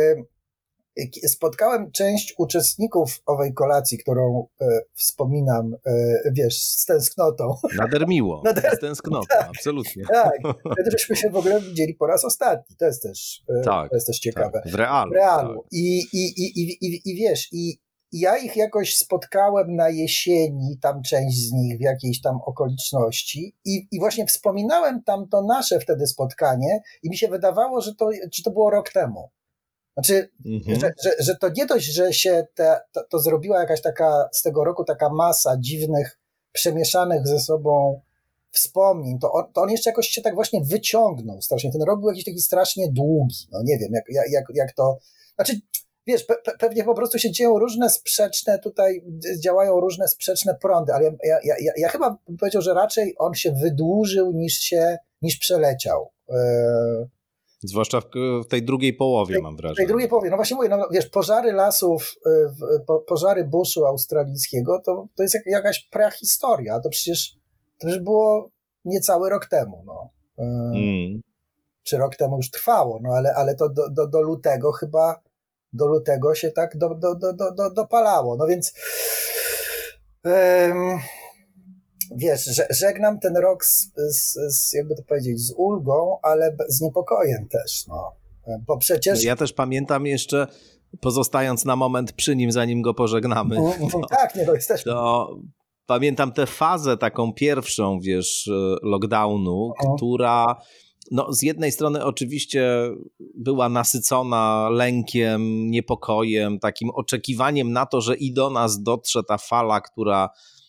spotkałem 1.28 1.92
część 1.92 2.34
uczestników 2.38 3.22
owej 3.25 3.54
kolacji, 3.54 3.98
którą 3.98 4.48
e, 4.62 4.82
wspominam, 4.94 5.75
e, 5.86 6.32
wiesz, 6.32 6.62
z 6.62 6.86
tęsknotą. 6.86 7.56
Nader 7.78 8.08
miło, 8.08 8.42
Nader... 8.46 8.75
z 8.78 8.80
tęsknotą, 8.80 9.25
tak, 9.30 9.50
absolutnie. 9.50 10.04
Tak, 10.14 10.40
wtedy 10.74 10.92
żeśmy 10.92 11.16
się 11.16 11.30
w 11.30 11.36
ogóle 11.36 11.62
widzieli 11.62 11.94
po 11.94 12.08
raz 12.08 12.25
ostatni, 12.25 12.75
to 12.75 12.86
jest 12.86 13.04
też, 13.04 13.44
e, 13.50 13.62
tak, 13.62 13.90
to 13.90 13.96
jest 13.96 14.08
też 14.08 14.20
ciekawe. 14.20 14.62
Tak, 14.64 14.72
w 14.72 14.75
realu. 14.75 15.12
W 15.12 15.16
realu. 15.16 15.62
Tak. 15.62 15.68
I, 15.72 16.00
i, 16.14 16.44
i, 16.44 16.62
i, 16.62 16.78
i, 16.82 17.02
I 17.12 17.16
wiesz, 17.16 17.48
i 17.52 17.86
ja 18.12 18.38
ich 18.38 18.56
jakoś 18.56 18.98
spotkałem 18.98 19.75
na 19.75 19.90
jesieni, 19.90 20.78
tam 20.82 21.02
część 21.02 21.38
z 21.38 21.52
nich 21.52 21.78
w 21.78 21.82
jakiejś 21.82 22.22
tam 22.22 22.40
okoliczności 22.46 23.56
i, 23.66 23.88
i 23.92 24.00
właśnie 24.00 24.25
wspominałem 24.25 25.04
tam 25.04 25.28
to 25.30 25.42
nasze 25.42 25.80
wtedy 25.80 26.08
spotkanie 26.08 26.82
i 27.04 27.10
mi 27.10 27.18
się 27.18 27.28
wydawało, 27.28 27.82
że 27.82 27.96
to, 27.96 28.10
że 28.34 28.44
to 28.44 28.52
było 28.52 28.70
rok 28.70 28.90
temu. 28.90 29.30
Znaczy, 29.96 30.30
mhm. 30.46 30.80
że, 30.80 30.94
że, 31.04 31.12
że, 31.20 31.36
to 31.36 31.50
nie 31.58 31.66
dość, 31.66 31.86
że 31.86 32.14
się 32.14 32.48
te, 32.56 32.80
to, 32.92 33.04
to, 33.10 33.20
zrobiła 33.20 33.60
jakaś 33.60 33.82
taka 33.82 34.30
z 34.32 34.42
tego 34.42 34.64
roku 34.64 34.84
taka 34.84 35.10
masa 35.10 35.58
dziwnych, 35.60 36.20
przemieszanych 36.52 37.28
ze 37.28 37.40
sobą 37.40 38.02
wspomnień, 38.52 39.20
to 39.20 39.32
on, 39.32 39.54
to 39.54 39.62
on 39.62 39.70
jeszcze 39.70 39.90
jakoś 39.90 40.08
się 40.08 40.22
tak 40.22 40.36
właśnie 40.36 40.62
wyciągnął 40.64 41.42
strasznie. 41.42 41.72
Ten 41.72 41.82
rok 41.82 42.00
był 42.00 42.10
jakiś 42.10 42.25
taki 42.25 42.40
strasznie 42.40 42.92
długi. 42.92 43.36
No 43.52 43.64
nie 43.64 43.78
wiem, 43.78 43.92
jak, 43.94 44.04
jak, 44.32 44.46
jak 44.54 44.74
to. 44.74 44.98
Znaczy, 45.36 45.60
wiesz, 46.08 46.24
pe, 46.24 46.36
pewnie 46.60 46.84
po 46.84 46.96
prostu 46.96 47.20
się 47.20 47.32
dzieją 47.32 47.60
różne 47.60 47.90
sprzeczne, 47.90 48.60
tutaj 48.60 49.04
działają 49.44 49.80
różne 49.80 50.08
sprzeczne 50.08 50.56
prądy, 50.62 50.94
ale 50.94 51.06
ja, 51.06 51.40
ja, 51.44 51.56
ja, 51.62 51.72
ja 51.78 51.90
chyba 51.90 52.18
bym 52.28 52.38
powiedział, 52.38 52.62
że 52.62 52.74
raczej 52.74 53.16
on 53.18 53.34
się 53.34 53.52
wydłużył 53.52 54.32
niż 54.32 54.54
się, 54.54 54.98
niż 55.22 55.38
przeleciał. 55.38 56.12
Yy, 56.30 56.36
Zwłaszcza 57.65 58.01
w, 58.01 58.48
tej 58.48 58.63
drugiej 58.63 58.93
połowie, 58.93 59.41
mam 59.41 59.57
wrażenie. 59.57 59.75
W 59.75 59.77
tej 59.77 59.88
drugiej 59.88 60.10
połowie, 60.10 60.29
no 60.29 60.36
właśnie 60.36 60.55
mówię, 60.55 60.69
no 60.69 60.88
wiesz, 60.91 61.10
pożary 61.10 61.51
lasów, 61.51 62.15
y, 62.27 63.01
pożary 63.07 63.43
buszu 63.43 63.86
australijskiego, 63.86 64.81
to, 64.86 65.07
to 65.15 65.24
jest 65.24 65.36
jakaś 65.45 65.88
prehistoria, 65.91 66.79
to 66.79 66.89
przecież 66.89 67.36
to 67.79 67.88
już 67.88 68.00
było 68.00 68.50
niecały 68.86 69.29
rok 69.29 69.45
temu, 69.45 69.84
no. 69.86 70.10
Y, 70.39 70.43
mm. 70.43 71.22
Czy 71.84 71.98
rok 71.98 72.15
temu 72.15 72.38
już 72.38 72.51
trwało, 72.51 73.00
no 73.03 73.10
ale, 73.13 73.34
ale 73.36 73.55
to 73.55 73.69
do, 73.69 73.89
do, 73.89 74.07
do 74.07 74.22
lutego 74.22 74.72
chyba, 74.72 75.22
do 75.74 75.88
lutego 75.88 76.36
się 76.36 76.51
tak 76.51 76.77
do, 76.77 76.95
do, 76.95 77.15
do, 77.15 77.34
do, 77.34 77.51
do, 77.51 77.69
dopalało, 77.69 78.36
no 78.36 78.48
więc 78.48 78.74
um, 80.24 81.00
wiesz, 82.15 82.45
że, 82.45 82.67
żegnam 82.69 83.19
ten 83.19 83.38
rok 83.38 83.65
z, 83.65 83.91
z, 83.95 84.38
z, 84.55 84.74
jakby 84.74 84.95
to 84.95 85.03
powiedzieć, 85.03 85.39
z 85.39 85.53
ulgą, 85.57 86.17
ale 86.21 86.55
z 86.67 86.81
niepokojem 86.81 87.47
też, 87.47 87.88
no. 87.88 88.12
Bo 88.67 88.77
przecież... 88.77 89.24
Ja 89.24 89.35
też 89.35 89.53
pamiętam 89.53 90.05
jeszcze, 90.05 90.47
pozostając 91.01 91.65
na 91.65 91.75
moment 91.75 92.13
przy 92.13 92.35
nim, 92.35 92.51
zanim 92.51 92.81
go 92.81 92.93
pożegnamy. 92.93 93.57
Mm, 93.57 93.71
mm, 93.71 93.89
to, 93.89 94.01
tak, 94.09 94.35
nie, 94.35 94.45
to 94.45 94.55
jesteśmy. 94.55 94.91
To 94.91 95.35
pamiętam 95.85 96.31
tę 96.31 96.45
fazę 96.45 96.97
taką 96.97 97.33
pierwszą, 97.33 98.00
wiesz, 98.00 98.50
lockdownu, 98.83 99.71
mhm. 99.79 99.97
która 99.97 100.55
no, 101.12 101.33
z 101.33 101.41
jednej 101.41 101.71
strony 101.71 102.05
oczywiście 102.05 102.89
była 103.35 103.69
nasycona 103.69 104.69
lękiem, 104.69 105.71
niepokojem, 105.71 106.59
takim 106.59 106.89
oczekiwaniem 106.89 107.71
na 107.71 107.85
to, 107.85 108.01
że 108.01 108.15
i 108.15 108.33
do 108.33 108.50
nas 108.50 108.83
dotrze 108.83 109.24
ta 109.24 109.38
fala, 109.38 109.81
która 109.81 110.29
E, 110.29 110.64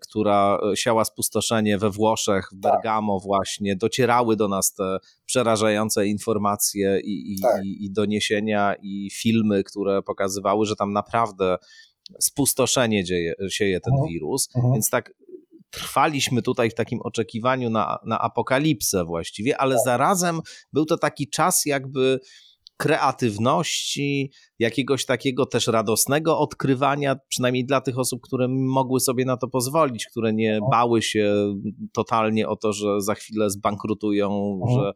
która 0.00 0.58
siała 0.74 1.04
spustoszenie 1.04 1.78
we 1.78 1.90
Włoszech, 1.90 2.48
w 2.52 2.60
tak. 2.60 2.72
Bergamo 2.72 3.20
właśnie, 3.20 3.76
docierały 3.76 4.36
do 4.36 4.48
nas 4.48 4.74
te 4.74 4.98
przerażające 5.26 6.06
informacje 6.06 7.00
i, 7.00 7.34
i, 7.34 7.40
tak. 7.40 7.64
i, 7.64 7.84
i 7.84 7.90
doniesienia 7.90 8.74
i 8.82 9.10
filmy, 9.12 9.64
które 9.64 10.02
pokazywały, 10.02 10.66
że 10.66 10.76
tam 10.76 10.92
naprawdę 10.92 11.56
spustoszenie 12.20 13.04
dzieje, 13.04 13.34
sieje 13.50 13.80
ten 13.80 13.92
mhm. 13.92 14.08
wirus, 14.08 14.48
mhm. 14.56 14.72
więc 14.72 14.90
tak 14.90 15.12
trwaliśmy 15.70 16.42
tutaj 16.42 16.70
w 16.70 16.74
takim 16.74 17.00
oczekiwaniu 17.02 17.70
na, 17.70 17.98
na 18.06 18.18
apokalipsę 18.18 19.04
właściwie, 19.04 19.58
ale 19.58 19.74
tak. 19.74 19.84
zarazem 19.84 20.40
był 20.72 20.84
to 20.84 20.98
taki 20.98 21.28
czas 21.28 21.66
jakby 21.66 22.20
kreatywności, 22.76 24.30
jakiegoś 24.58 25.06
takiego 25.06 25.46
też 25.46 25.66
radosnego 25.66 26.38
odkrywania, 26.38 27.16
przynajmniej 27.28 27.66
dla 27.66 27.80
tych 27.80 27.98
osób, 27.98 28.20
które 28.22 28.48
mogły 28.48 29.00
sobie 29.00 29.24
na 29.24 29.36
to 29.36 29.48
pozwolić, 29.48 30.06
które 30.06 30.32
nie 30.32 30.58
no. 30.60 30.68
bały 30.70 31.02
się 31.02 31.54
totalnie 31.92 32.48
o 32.48 32.56
to, 32.56 32.72
że 32.72 33.00
za 33.00 33.14
chwilę 33.14 33.50
zbankrutują, 33.50 34.60
mhm. 34.62 34.80
że 34.80 34.92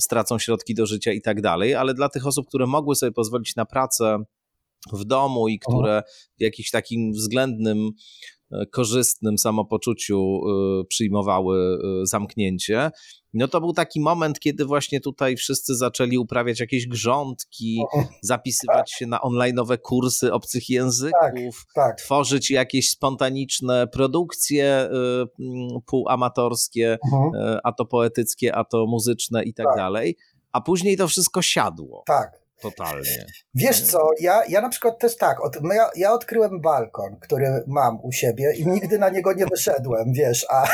stracą 0.00 0.38
środki 0.38 0.74
do 0.74 0.86
życia 0.86 1.12
i 1.12 1.20
tak 1.20 1.40
dalej, 1.40 1.74
ale 1.74 1.94
dla 1.94 2.08
tych 2.08 2.26
osób, 2.26 2.48
które 2.48 2.66
mogły 2.66 2.94
sobie 2.94 3.12
pozwolić 3.12 3.56
na 3.56 3.64
pracę 3.64 4.18
w 4.92 5.04
domu 5.04 5.48
i 5.48 5.58
które 5.58 6.02
w 6.38 6.42
jakimś 6.42 6.70
takim 6.70 7.12
względnym 7.12 7.90
korzystnym 8.72 9.38
samopoczuciu 9.38 10.18
e, 10.20 10.84
przyjmowały 10.84 11.58
e, 11.58 12.06
zamknięcie. 12.06 12.90
No 13.34 13.48
to 13.48 13.60
był 13.60 13.72
taki 13.72 14.00
moment, 14.00 14.40
kiedy 14.40 14.64
właśnie 14.64 15.00
tutaj 15.00 15.36
wszyscy 15.36 15.74
zaczęli 15.74 16.18
uprawiać 16.18 16.60
jakieś 16.60 16.86
grządki, 16.86 17.82
zapisywać 18.22 18.92
się 18.92 19.06
na 19.06 19.18
online'owe 19.18 19.78
kursy 19.78 20.32
obcych 20.32 20.68
języków, 20.68 21.66
tak, 21.74 21.86
tak. 21.86 21.98
tworzyć 21.98 22.50
jakieś 22.50 22.90
spontaniczne 22.90 23.86
produkcje 23.86 24.88
półamatorskie, 25.86 26.98
mhm. 27.12 27.58
a 27.64 27.72
to 27.72 27.84
poetyckie, 27.84 28.54
a 28.54 28.64
to 28.64 28.86
muzyczne 28.86 29.42
i 29.42 29.54
tak, 29.54 29.66
tak 29.66 29.76
dalej. 29.76 30.16
A 30.52 30.60
później 30.60 30.96
to 30.96 31.08
wszystko 31.08 31.42
siadło. 31.42 32.02
Tak, 32.06 32.39
Totalnie. 32.60 33.26
Wiesz 33.54 33.82
co, 33.82 34.08
ja, 34.20 34.42
ja 34.48 34.60
na 34.60 34.68
przykład 34.68 34.98
też 34.98 35.16
tak, 35.16 35.44
od, 35.44 35.62
no 35.62 35.74
ja, 35.74 35.90
ja 35.96 36.12
odkryłem 36.12 36.60
balkon, 36.60 37.16
który 37.20 37.64
mam 37.66 37.98
u 38.02 38.12
siebie 38.12 38.52
i 38.56 38.66
nigdy 38.66 38.98
na 38.98 39.08
niego 39.08 39.32
nie 39.32 39.46
wyszedłem, 39.46 40.12
wiesz, 40.12 40.46
a 40.50 40.68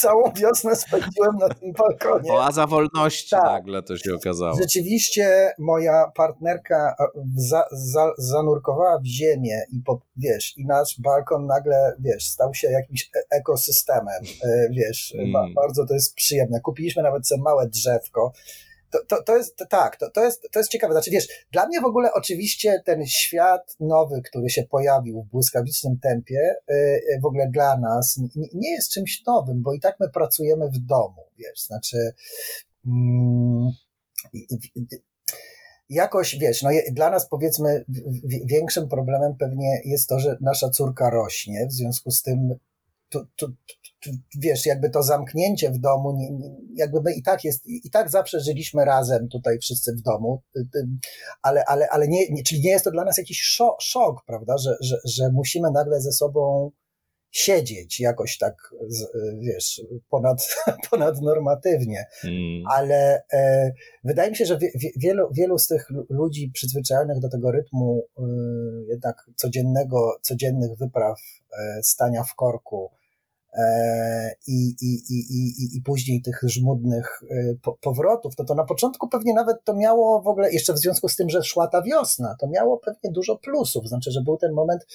całą 0.00 0.32
wiosnę 0.32 0.76
spędziłem 0.76 1.36
na 1.40 1.48
tym 1.48 1.72
balkonie. 1.72 2.32
Oaza 2.32 2.66
wolności 2.66 3.30
tak. 3.30 3.44
nagle 3.44 3.82
to 3.82 3.96
się 3.96 4.14
okazało. 4.14 4.56
Rzeczywiście 4.60 5.52
moja 5.58 6.12
partnerka 6.14 6.94
e, 7.00 7.04
za, 7.36 7.64
za, 7.72 8.12
zanurkowała 8.18 8.98
w 8.98 9.06
ziemię 9.06 9.62
i 9.72 9.82
po, 9.82 10.00
wiesz, 10.16 10.58
i 10.58 10.66
nasz 10.66 11.00
balkon 11.00 11.46
nagle, 11.46 11.96
wiesz, 11.98 12.26
stał 12.26 12.54
się 12.54 12.70
jakimś 12.70 13.10
e, 13.16 13.36
ekosystemem, 13.36 14.22
e, 14.44 14.68
wiesz, 14.70 15.14
hmm. 15.16 15.54
bardzo 15.54 15.86
to 15.86 15.94
jest 15.94 16.14
przyjemne. 16.14 16.60
Kupiliśmy 16.60 17.02
nawet 17.02 17.28
sobie 17.28 17.42
małe 17.42 17.68
drzewko, 17.68 18.32
to, 18.90 19.04
to, 19.08 19.22
to 19.22 19.36
jest, 19.36 19.56
to, 19.56 19.66
tak, 19.66 19.96
to, 19.96 20.10
to, 20.10 20.24
jest, 20.24 20.48
to 20.52 20.58
jest 20.58 20.70
ciekawe. 20.70 20.94
Znaczy, 20.94 21.10
wiesz, 21.10 21.28
dla 21.52 21.66
mnie 21.66 21.80
w 21.80 21.84
ogóle 21.84 22.12
oczywiście 22.12 22.82
ten 22.84 23.06
świat 23.06 23.76
nowy, 23.80 24.22
który 24.22 24.50
się 24.50 24.62
pojawił 24.62 25.22
w 25.22 25.30
błyskawicznym 25.30 25.98
tempie, 25.98 26.54
yy, 26.68 27.20
w 27.22 27.26
ogóle 27.26 27.48
dla 27.52 27.76
nas 27.76 28.20
nie, 28.54 28.72
jest 28.72 28.92
czymś 28.92 29.22
nowym, 29.26 29.62
bo 29.62 29.74
i 29.74 29.80
tak 29.80 29.96
my 30.00 30.08
pracujemy 30.08 30.70
w 30.70 30.78
domu, 30.78 31.24
wiesz, 31.38 31.60
znaczy. 31.60 32.12
Yy, 32.84 32.92
jakoś, 35.88 36.36
wiesz, 36.38 36.62
no 36.62 36.70
dla 36.92 37.10
nas 37.10 37.28
powiedzmy 37.28 37.84
większym 38.44 38.88
problemem 38.88 39.36
pewnie 39.38 39.80
jest 39.84 40.08
to, 40.08 40.18
że 40.18 40.36
nasza 40.40 40.70
córka 40.70 41.10
rośnie, 41.10 41.66
w 41.66 41.72
związku 41.72 42.10
z 42.10 42.22
tym 42.22 42.54
to, 43.08 43.24
to, 43.36 43.46
wiesz, 44.38 44.66
jakby 44.66 44.90
to 44.90 45.02
zamknięcie 45.02 45.70
w 45.70 45.78
domu, 45.78 46.18
jakby 46.74 47.02
my 47.02 47.14
i 47.14 47.22
tak 47.22 47.44
jest, 47.44 47.66
i 47.66 47.90
tak 47.90 48.10
zawsze 48.10 48.40
żyliśmy 48.40 48.84
razem 48.84 49.28
tutaj 49.28 49.58
wszyscy 49.58 49.92
w 49.92 50.02
domu, 50.02 50.42
ale, 51.42 51.64
ale, 51.64 51.88
ale 51.88 52.08
nie, 52.08 52.28
nie 52.30 52.42
czyli 52.42 52.60
nie 52.60 52.70
jest 52.70 52.84
to 52.84 52.90
dla 52.90 53.04
nas 53.04 53.18
jakiś 53.18 53.42
szok, 53.42 53.82
szok 53.82 54.24
prawda, 54.26 54.58
że, 54.58 54.76
że, 54.80 54.96
że 55.04 55.30
musimy 55.32 55.70
nagle 55.70 56.00
ze 56.00 56.12
sobą 56.12 56.70
siedzieć 57.30 58.00
jakoś 58.00 58.38
tak, 58.38 58.74
wiesz, 59.40 59.82
ponad, 60.10 60.48
ponadnormatywnie, 60.90 62.04
hmm. 62.10 62.62
ale 62.66 63.22
e, 63.32 63.72
wydaje 64.04 64.30
mi 64.30 64.36
się, 64.36 64.46
że 64.46 64.58
wie, 64.58 64.90
wielu, 64.96 65.28
wielu 65.32 65.58
z 65.58 65.66
tych 65.66 65.88
ludzi 66.10 66.50
przyzwyczajonych 66.54 67.18
do 67.20 67.28
tego 67.28 67.50
rytmu 67.50 68.02
e, 68.18 68.22
jednak 68.88 69.30
codziennego, 69.36 70.18
codziennych 70.22 70.78
wypraw 70.78 71.18
e, 71.52 71.82
stania 71.82 72.24
w 72.24 72.34
korku, 72.34 72.90
E, 73.52 74.34
i, 74.46 74.74
i, 74.80 75.02
i, 75.10 75.76
i, 75.76 75.82
później 75.82 76.22
tych 76.22 76.40
żmudnych 76.42 77.22
e, 77.30 77.72
powrotów, 77.80 78.36
to 78.36 78.44
to 78.44 78.54
na 78.54 78.64
początku 78.64 79.08
pewnie 79.08 79.34
nawet 79.34 79.64
to 79.64 79.74
miało 79.74 80.22
w 80.22 80.26
ogóle, 80.26 80.52
jeszcze 80.52 80.72
w 80.72 80.78
związku 80.78 81.08
z 81.08 81.16
tym, 81.16 81.30
że 81.30 81.42
szła 81.42 81.68
ta 81.68 81.82
wiosna, 81.82 82.36
to 82.40 82.48
miało 82.48 82.78
pewnie 82.78 83.10
dużo 83.12 83.38
plusów, 83.38 83.88
znaczy, 83.88 84.10
że 84.10 84.20
był 84.22 84.36
ten 84.36 84.52
moment, 84.52 84.86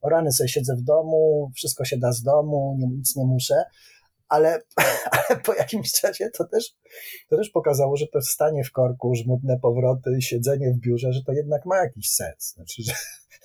o 0.00 0.08
rany 0.08 0.32
sobie 0.32 0.48
siedzę 0.48 0.76
w 0.76 0.82
domu, 0.82 1.50
wszystko 1.54 1.84
się 1.84 1.98
da 1.98 2.12
z 2.12 2.22
domu, 2.22 2.76
nie, 2.78 2.86
nic 2.86 3.16
nie 3.16 3.24
muszę, 3.24 3.64
ale, 4.28 4.60
ale 5.28 5.40
po 5.40 5.54
jakimś 5.54 5.92
czasie 5.92 6.30
to 6.38 6.44
też, 6.44 6.74
to 7.28 7.36
też 7.36 7.50
pokazało, 7.50 7.96
że 7.96 8.06
to 8.06 8.22
stanie 8.22 8.64
w 8.64 8.72
korku, 8.72 9.14
żmudne 9.14 9.58
powroty, 9.58 10.16
siedzenie 10.20 10.72
w 10.72 10.78
biurze, 10.78 11.12
że 11.12 11.22
to 11.22 11.32
jednak 11.32 11.66
ma 11.66 11.76
jakiś 11.76 12.12
sens, 12.12 12.52
znaczy, 12.54 12.82
że 12.82 12.92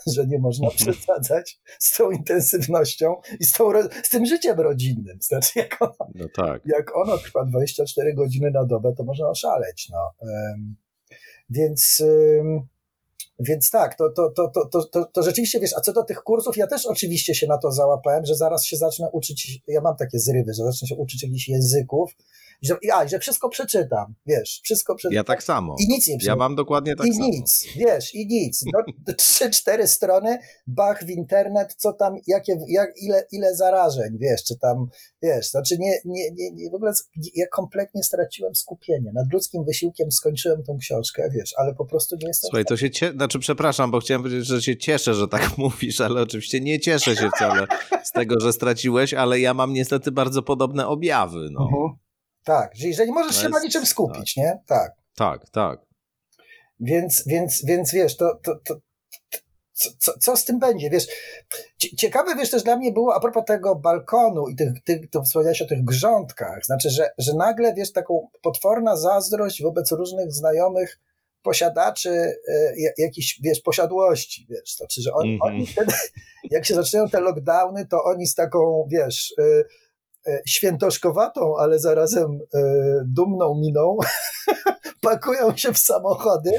że 0.16 0.28
nie 0.28 0.40
można 0.40 0.70
przesadzać 0.70 1.60
z 1.80 1.98
tą 1.98 2.12
intensywnością 2.12 3.16
i 3.40 3.46
z, 3.46 3.52
tą, 3.52 3.72
z 4.04 4.10
tym 4.10 4.26
życiem 4.26 4.60
rodzinnym. 4.60 5.18
Znaczy, 5.22 5.60
jak 5.60 5.82
ono, 5.82 6.10
no 6.16 6.26
tak. 6.36 6.62
jak 6.66 6.96
ono 6.96 7.18
trwa 7.18 7.46
24 7.46 8.14
godziny 8.14 8.52
na 8.52 8.66
dobę, 8.66 8.94
to 8.98 9.04
można 9.04 9.30
oszaleć. 9.30 9.90
No. 9.92 10.28
Więc, 11.50 12.04
więc 13.40 13.70
tak, 13.70 13.96
to, 13.96 14.10
to, 14.10 14.30
to, 14.30 14.52
to, 14.72 14.84
to, 14.84 15.06
to 15.06 15.24
rzeczywiście 15.24 15.60
wiesz, 15.60 15.74
a 15.78 15.82
co 15.82 15.94
do 15.94 16.04
tych 16.04 16.24
kursów, 16.24 16.58
ja 16.58 16.68
też 16.68 16.86
oczywiście 16.86 17.36
się 17.36 17.48
na 17.48 17.58
to 17.58 17.72
załapałem, 17.72 18.26
że 18.26 18.36
zaraz 18.36 18.66
się 18.66 18.78
zacznę 18.78 19.10
uczyć, 19.12 19.62
ja 19.68 19.82
mam 19.82 19.96
takie 19.96 20.20
zrywy, 20.20 20.54
że 20.54 20.64
zacznę 20.64 20.88
się 20.88 20.96
uczyć 20.96 21.24
jakichś 21.24 21.48
języków, 21.48 22.16
że, 22.62 22.78
a, 22.94 23.08
że 23.08 23.20
wszystko 23.20 23.50
przeczytam, 23.50 24.16
wiesz, 24.26 24.62
wszystko 24.64 24.96
przeczytam. 24.96 25.16
Ja 25.16 25.24
tak 25.24 25.44
samo. 25.44 25.76
I 25.80 25.88
nic 25.88 26.08
nie 26.08 26.18
przeczytam. 26.18 26.40
Ja 26.40 26.40
mam 26.40 26.56
dokładnie 26.56 26.96
tak 26.96 27.08
I 27.08 27.14
samo. 27.14 27.26
I 27.26 27.32
nic, 27.32 27.68
wiesz, 27.76 28.16
i 28.16 28.28
nic. 28.28 28.64
No, 28.74 29.14
trzy, 29.18 29.50
cztery 29.50 29.88
strony, 29.88 30.40
bach 30.68 31.06
w 31.06 31.10
internet, 31.10 31.76
co 31.78 31.94
tam, 31.94 32.16
jakie, 32.28 32.58
jak, 32.68 32.90
ile, 33.02 33.26
ile 33.32 33.56
zarażeń, 33.56 34.18
wiesz, 34.20 34.44
czy 34.44 34.58
tam, 34.58 34.88
wiesz, 35.22 35.50
znaczy 35.50 35.78
nie, 35.80 35.94
nie, 36.06 36.32
nie, 36.32 36.52
nie 36.52 36.70
w 36.70 36.76
ogóle 36.76 36.92
ja 37.36 37.46
kompletnie 37.48 38.04
straciłem 38.04 38.56
skupienie. 38.56 39.12
Nad 39.14 39.34
ludzkim 39.34 39.64
wysiłkiem 39.66 40.12
skończyłem 40.12 40.64
tą 40.64 40.78
książkę, 40.78 41.30
wiesz, 41.34 41.54
ale 41.58 41.76
po 41.76 41.86
prostu 41.86 42.16
nie 42.22 42.28
jestem... 42.28 42.48
Słuchaj, 42.50 42.66
to 42.66 42.78
się 42.78 42.90
cie... 42.90 43.12
znaczy 43.12 43.40
przepraszam, 43.40 43.92
bo 43.92 44.00
chciałem 44.00 44.24
powiedzieć, 44.24 44.48
że 44.48 44.62
się 44.62 44.78
cieszę, 44.78 45.14
że 45.14 45.28
tak 45.28 45.52
mówisz, 45.58 46.02
ale 46.02 46.22
oczywiście 46.22 46.62
nie 46.62 46.80
cieszę 46.80 47.16
się 47.16 47.30
wcale 47.36 47.68
z 48.04 48.12
tego, 48.12 48.40
że 48.40 48.54
straciłeś, 48.54 49.14
ale 49.14 49.40
ja 49.40 49.54
mam 49.54 49.74
niestety 49.74 50.12
bardzo 50.12 50.42
podobne 50.42 50.88
objawy, 50.88 51.50
no. 51.52 51.64
Mhm. 51.64 52.11
Tak, 52.44 52.76
że 52.76 52.88
jeżeli 52.88 53.12
możesz 53.12 53.42
się 53.42 53.50
na 53.50 53.60
niczym 53.60 53.86
skupić, 53.86 54.34
tak. 54.34 54.44
nie? 54.44 54.60
Tak. 54.68 54.92
Tak, 55.16 55.50
tak. 55.50 55.80
Więc, 56.80 57.24
więc, 57.28 57.66
więc 57.66 57.92
wiesz, 57.94 58.18
to, 58.18 58.40
to, 58.44 58.56
to, 58.56 58.76
co, 60.00 60.20
co 60.20 60.38
z 60.38 60.46
tym 60.46 60.60
będzie, 60.60 60.90
wiesz, 60.90 61.08
ciekawe, 61.98 62.36
wiesz, 62.36 62.50
też 62.50 62.64
dla 62.64 62.78
mnie 62.78 62.92
było 62.92 63.16
a 63.16 63.20
propos 63.20 63.44
tego 63.46 63.76
balkonu 63.76 64.48
i 64.48 64.56
tych, 64.56 64.84
tych 64.84 65.10
to 65.10 65.24
wspomniałeś 65.24 65.62
o 65.62 65.68
tych 65.68 65.84
grządkach, 65.84 66.66
znaczy, 66.66 66.90
że, 66.90 67.10
że 67.18 67.34
nagle, 67.34 67.74
wiesz, 67.74 67.92
taką 67.92 68.28
potworna 68.42 68.96
zazdrość 68.96 69.64
wobec 69.64 69.92
różnych 69.92 70.32
znajomych 70.32 71.00
posiadaczy 71.44 72.10
y, 72.10 72.94
jakichś, 72.98 73.40
wiesz, 73.44 73.62
posiadłości, 73.62 74.48
wiesz, 74.50 74.76
znaczy, 74.76 75.02
że 75.02 75.14
on, 75.14 75.28
mm 75.28 75.38
-hmm. 75.40 75.46
oni 75.46 75.68
wtedy, 75.68 75.94
jak 76.52 76.66
się 76.66 76.76
zaczynają 76.76 77.10
te 77.10 77.20
lockdowny, 77.20 77.86
to 77.86 78.04
oni 78.04 78.28
z 78.28 78.36
taką, 78.36 78.88
wiesz, 78.92 79.34
y, 79.40 79.44
E, 79.44 79.91
świętoszkowatą, 80.48 81.58
ale 81.58 81.80
zarazem 81.80 82.40
e, 82.54 82.62
dumną 83.06 83.56
miną, 83.56 83.98
pakują 85.02 85.58
się 85.58 85.74
w 85.74 85.78
samochody, 85.78 86.52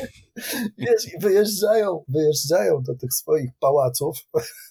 wiesz, 0.79 1.15
i 1.15 1.19
wyjeżdżają, 1.21 2.05
wyjeżdżają 2.09 2.83
do 2.83 2.95
tych 2.95 3.13
swoich 3.13 3.51
pałaców 3.61 4.17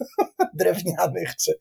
drewnianych, 0.60 1.36
czy, 1.36 1.52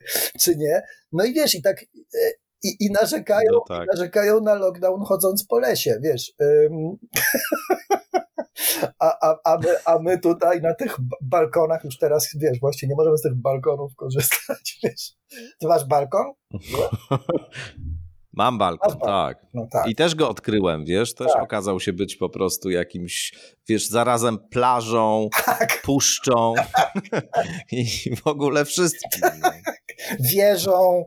czy 0.41 0.57
nie. 0.57 0.83
No 1.13 1.25
i 1.25 1.33
wiesz, 1.33 1.55
i 1.55 1.63
tak 1.63 1.83
e, 2.15 2.31
i, 2.63 2.77
i 2.81 2.91
narzekają, 2.91 3.51
no 3.53 3.65
tak. 3.69 3.89
narzekają 3.93 4.41
na 4.41 4.55
lockdown 4.55 5.05
chodząc 5.05 5.47
po 5.47 5.59
lesie, 5.59 5.99
wiesz. 6.03 6.33
A, 8.99 9.29
a, 9.29 9.37
a, 9.45 9.59
my, 9.59 9.69
a 9.85 9.99
my 9.99 10.19
tutaj 10.19 10.61
na 10.61 10.75
tych 10.75 10.97
balkonach 11.23 11.85
już 11.85 11.99
teraz, 11.99 12.29
wiesz, 12.37 12.61
właśnie 12.61 12.89
nie 12.89 12.95
możemy 12.95 13.19
z 13.19 13.23
tych 13.23 13.35
balkonów 13.35 13.97
korzystać, 13.97 14.79
wiesz. 14.83 15.13
Ty 15.61 15.67
masz 15.67 15.85
balkon? 15.85 16.33
Mam 18.33 18.59
balkon, 18.59 18.99
tak. 18.99 19.47
No 19.55 19.67
tak. 19.71 19.89
I 19.89 19.95
też 19.95 20.15
go 20.15 20.29
odkryłem, 20.29 20.85
wiesz, 20.85 21.15
też 21.15 21.33
tak. 21.33 21.43
okazał 21.43 21.81
się 21.81 21.93
być 21.93 22.17
po 22.17 22.29
prostu 22.29 22.71
jakimś, 22.71 23.33
wiesz, 23.69 23.89
zarazem 23.89 24.39
plażą, 24.39 25.29
tak. 25.47 25.83
puszczą 25.83 26.55
i 27.73 27.87
w 28.17 28.27
ogóle 28.27 28.65
wszystkim. 28.65 29.31
Wieżą, 30.21 31.05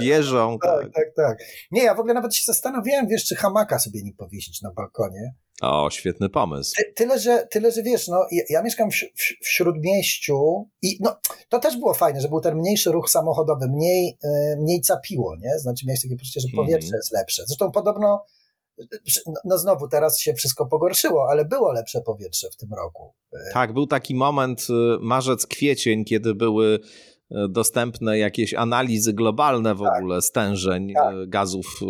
Wierzą, 0.00 0.58
tak, 0.58 0.80
tak. 0.80 0.92
tak, 0.94 1.14
tak. 1.16 1.38
Nie, 1.70 1.82
ja 1.82 1.94
w 1.94 1.98
ogóle 1.98 2.14
nawet 2.14 2.34
się 2.34 2.44
zastanawiałem, 2.44 3.08
wiesz, 3.08 3.24
czy 3.24 3.36
hamaka 3.36 3.78
sobie 3.78 4.02
nie 4.02 4.12
powiesić 4.12 4.62
na 4.62 4.70
balkonie. 4.70 5.34
O, 5.62 5.90
świetny 5.90 6.28
pomysł. 6.28 6.72
Ty, 6.76 6.92
tyle, 6.96 7.18
że, 7.18 7.46
tyle, 7.50 7.72
że 7.72 7.82
wiesz, 7.82 8.08
no, 8.08 8.26
ja, 8.32 8.42
ja 8.50 8.62
mieszkam 8.62 8.90
w, 8.90 8.94
w, 8.94 9.44
w, 9.44 9.48
śródmieściu 9.48 10.68
i 10.82 10.98
no, 11.00 11.16
to 11.48 11.58
też 11.58 11.76
było 11.76 11.94
fajne, 11.94 12.20
że 12.20 12.28
był 12.28 12.40
ten 12.40 12.56
mniejszy 12.56 12.92
ruch 12.92 13.10
samochodowy, 13.10 13.68
mniej, 13.68 14.18
y, 14.24 14.56
mniej 14.60 14.80
capiło, 14.80 15.36
nie? 15.36 15.58
Znaczy 15.58 15.86
miałeś 15.86 16.02
takie 16.02 16.16
poczucie, 16.16 16.40
że 16.40 16.48
powietrze 16.56 16.88
mm. 16.88 16.98
jest 16.98 17.12
lepsze. 17.12 17.42
Zresztą 17.46 17.70
podobno 17.70 18.24
no, 19.26 19.34
no 19.44 19.58
znowu 19.58 19.88
teraz 19.88 20.20
się 20.20 20.34
wszystko 20.34 20.66
pogorszyło, 20.66 21.26
ale 21.30 21.44
było 21.44 21.72
lepsze 21.72 22.00
powietrze 22.00 22.48
w 22.50 22.56
tym 22.56 22.68
roku. 22.74 23.14
Tak, 23.52 23.72
był 23.72 23.86
taki 23.86 24.14
moment 24.14 24.66
y, 24.70 24.98
marzec, 25.00 25.46
kwiecień, 25.46 26.04
kiedy 26.04 26.34
były 26.34 26.78
dostępne 27.48 28.18
jakieś 28.18 28.54
analizy 28.54 29.12
globalne 29.12 29.74
w 29.74 29.80
tak. 29.80 29.98
ogóle 29.98 30.22
stężeń 30.22 30.92
tak. 30.94 31.28
gazów 31.28 31.80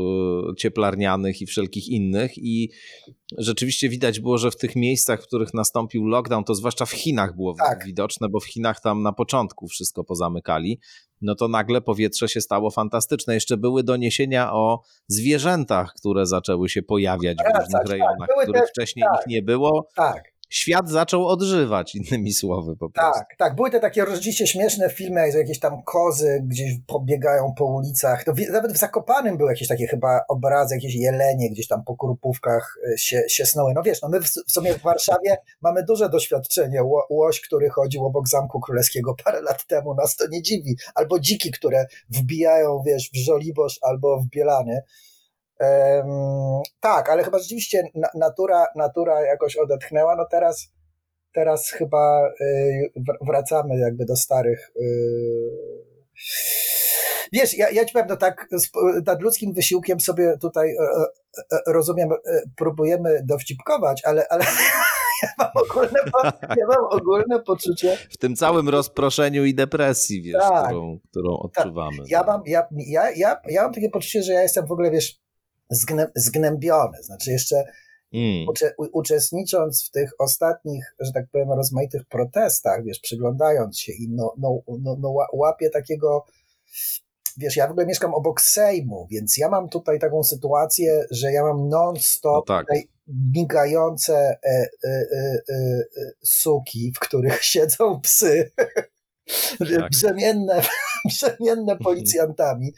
cieplarnianych 0.58 1.42
i 1.42 1.46
wszelkich 1.46 1.88
innych 1.88 2.38
i 2.38 2.70
rzeczywiście 3.38 3.88
widać 3.88 4.20
było, 4.20 4.38
że 4.38 4.50
w 4.50 4.56
tych 4.56 4.76
miejscach, 4.76 5.22
w 5.22 5.26
których 5.26 5.54
nastąpił 5.54 6.06
lockdown, 6.06 6.44
to 6.44 6.54
zwłaszcza 6.54 6.86
w 6.86 6.90
Chinach 6.90 7.36
było 7.36 7.54
tak. 7.54 7.84
widoczne, 7.86 8.28
bo 8.28 8.40
w 8.40 8.46
Chinach 8.46 8.80
tam 8.80 9.02
na 9.02 9.12
początku 9.12 9.68
wszystko 9.68 10.04
pozamykali, 10.04 10.80
no 11.20 11.34
to 11.34 11.48
nagle 11.48 11.80
powietrze 11.80 12.28
się 12.28 12.40
stało 12.40 12.70
fantastyczne. 12.70 13.34
Jeszcze 13.34 13.56
były 13.56 13.82
doniesienia 13.82 14.52
o 14.52 14.82
zwierzętach, 15.08 15.94
które 15.98 16.26
zaczęły 16.26 16.68
się 16.68 16.82
pojawiać 16.82 17.36
w 17.38 17.58
różnych 17.58 17.82
tak. 17.82 17.88
rejonach, 17.88 18.28
których 18.42 18.68
wcześniej 18.68 19.04
tak. 19.12 19.20
ich 19.20 19.26
nie 19.26 19.42
było. 19.42 19.88
Tak 19.96 20.31
świat 20.52 20.88
zaczął 20.88 21.26
odżywać, 21.28 21.94
innymi 21.94 22.32
słowy 22.32 22.76
po 22.76 22.90
prostu. 22.90 23.18
Tak, 23.18 23.36
tak. 23.38 23.54
Były 23.56 23.70
te 23.70 23.80
takie 23.80 24.06
rzeczywiście 24.06 24.46
śmieszne 24.46 24.90
filmy, 24.90 25.20
jak 25.20 25.34
jakieś 25.34 25.58
tam 25.58 25.82
kozy 25.82 26.42
gdzieś 26.46 26.72
pobiegają 26.86 27.54
po 27.58 27.64
ulicach. 27.64 28.24
To 28.24 28.32
nawet 28.52 28.72
w 28.72 28.76
Zakopanym 28.76 29.36
były 29.36 29.50
jakieś 29.50 29.68
takie 29.68 29.86
chyba 29.86 30.24
obrazy, 30.28 30.74
jakieś 30.74 30.94
jelenie 30.94 31.50
gdzieś 31.50 31.68
tam 31.68 31.84
po 31.84 31.96
krupówkach 31.96 32.78
e, 32.94 32.98
się, 32.98 33.22
się 33.28 33.46
snuły. 33.46 33.72
No 33.74 33.82
wiesz, 33.82 34.02
no 34.02 34.08
my 34.08 34.20
w, 34.20 34.24
w 34.24 34.52
sumie 34.52 34.74
w 34.74 34.82
Warszawie 34.82 35.36
mamy 35.62 35.84
duże 35.84 36.08
doświadczenie. 36.08 36.82
Łoś, 37.10 37.40
który 37.40 37.70
chodził 37.70 38.04
obok 38.04 38.28
Zamku 38.28 38.60
Królewskiego 38.60 39.14
parę 39.24 39.42
lat 39.42 39.66
temu, 39.66 39.94
nas 39.94 40.16
to 40.16 40.24
nie 40.28 40.42
dziwi. 40.42 40.76
Albo 40.94 41.18
dziki, 41.18 41.50
które 41.50 41.86
wbijają, 42.10 42.82
wiesz, 42.86 43.10
w 43.14 43.16
Żoliborz 43.16 43.78
albo 43.82 44.20
w 44.20 44.26
Bielany 44.26 44.82
tak, 46.80 47.10
ale 47.10 47.24
chyba 47.24 47.38
rzeczywiście 47.38 47.82
natura, 48.14 48.66
natura 48.76 49.22
jakoś 49.22 49.56
odetchnęła. 49.56 50.16
No 50.16 50.26
teraz, 50.30 50.72
teraz 51.34 51.70
chyba 51.70 52.28
y, 52.40 52.92
wracamy 53.20 53.78
jakby 53.78 54.04
do 54.04 54.16
starych. 54.16 54.70
Y, 54.76 55.92
wiesz, 57.32 57.58
ja, 57.58 57.70
ja 57.70 57.84
ci 57.84 57.92
powiem, 57.92 58.08
no 58.08 58.16
tak 58.16 58.48
nad 59.06 59.22
ludzkim 59.22 59.52
wysiłkiem 59.52 60.00
sobie 60.00 60.38
tutaj 60.40 60.70
e, 60.70 60.82
e, 60.82 61.56
e, 61.56 61.72
rozumiem, 61.72 62.10
próbujemy 62.56 63.22
dowcipkować, 63.24 64.02
ale, 64.04 64.28
ale 64.28 64.44
ja, 65.22 65.28
mam 65.38 65.50
ogólne, 65.54 65.98
ja 66.58 66.66
mam 66.68 66.84
ogólne 66.90 67.40
poczucie. 67.40 67.98
W 68.10 68.16
tym 68.16 68.36
całym 68.36 68.68
rozproszeniu 68.68 69.44
i 69.44 69.54
depresji, 69.54 70.22
wiesz, 70.22 70.42
tak, 70.42 70.64
którą, 70.64 70.98
którą 71.10 71.36
tak. 71.36 71.44
odczuwamy. 71.44 71.98
Tak. 71.98 72.10
Ja, 72.10 72.22
mam, 72.22 72.42
ja, 72.46 72.66
ja, 72.72 73.10
ja, 73.10 73.40
ja 73.48 73.62
mam 73.62 73.72
takie 73.72 73.90
poczucie, 73.90 74.22
że 74.22 74.32
ja 74.32 74.42
jestem 74.42 74.66
w 74.66 74.72
ogóle, 74.72 74.90
wiesz, 74.90 75.22
zgnębiony. 76.14 77.02
Znaczy 77.02 77.30
jeszcze 77.30 77.64
mm. 78.12 78.48
ucze, 78.48 78.74
uczestnicząc 78.92 79.86
w 79.86 79.90
tych 79.90 80.10
ostatnich, 80.18 80.94
że 81.00 81.12
tak 81.12 81.26
powiem, 81.32 81.52
rozmaitych 81.52 82.04
protestach, 82.04 82.84
wiesz, 82.84 83.00
przyglądając 83.00 83.78
się 83.78 83.92
im, 83.92 84.16
no, 84.16 84.34
no, 84.38 84.62
no, 84.80 84.96
no 85.00 85.14
łapię 85.32 85.70
takiego 85.70 86.24
wiesz, 87.36 87.56
ja 87.56 87.68
w 87.68 87.70
ogóle 87.70 87.86
mieszkam 87.86 88.14
obok 88.14 88.40
Sejmu, 88.40 89.06
więc 89.10 89.36
ja 89.36 89.48
mam 89.48 89.68
tutaj 89.68 89.98
taką 89.98 90.24
sytuację, 90.24 91.04
że 91.10 91.32
ja 91.32 91.42
mam 91.42 91.68
non-stop 91.68 92.48
no 92.48 92.54
tak. 92.54 92.66
migające 93.34 94.14
e, 94.14 94.48
e, 94.48 94.88
e, 94.88 95.42
e, 95.48 95.84
suki, 96.22 96.92
w 96.96 96.98
których 96.98 97.44
siedzą 97.52 98.00
psy. 98.00 98.50
Tak. 99.58 99.90
Brzemienne, 99.90 100.62
brzemienne 101.08 101.76
policjantami. 101.76 102.72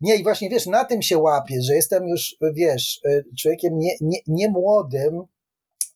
Nie, 0.00 0.16
i 0.16 0.22
właśnie 0.22 0.50
wiesz, 0.50 0.66
na 0.66 0.84
tym 0.84 1.02
się 1.02 1.18
łapię, 1.18 1.62
że 1.62 1.74
jestem 1.74 2.08
już, 2.08 2.36
wiesz, 2.54 3.00
y, 3.06 3.24
człowiekiem 3.38 3.78
nie, 3.78 3.92
nie, 4.00 4.18
nie 4.26 4.48
młodym, 4.48 5.22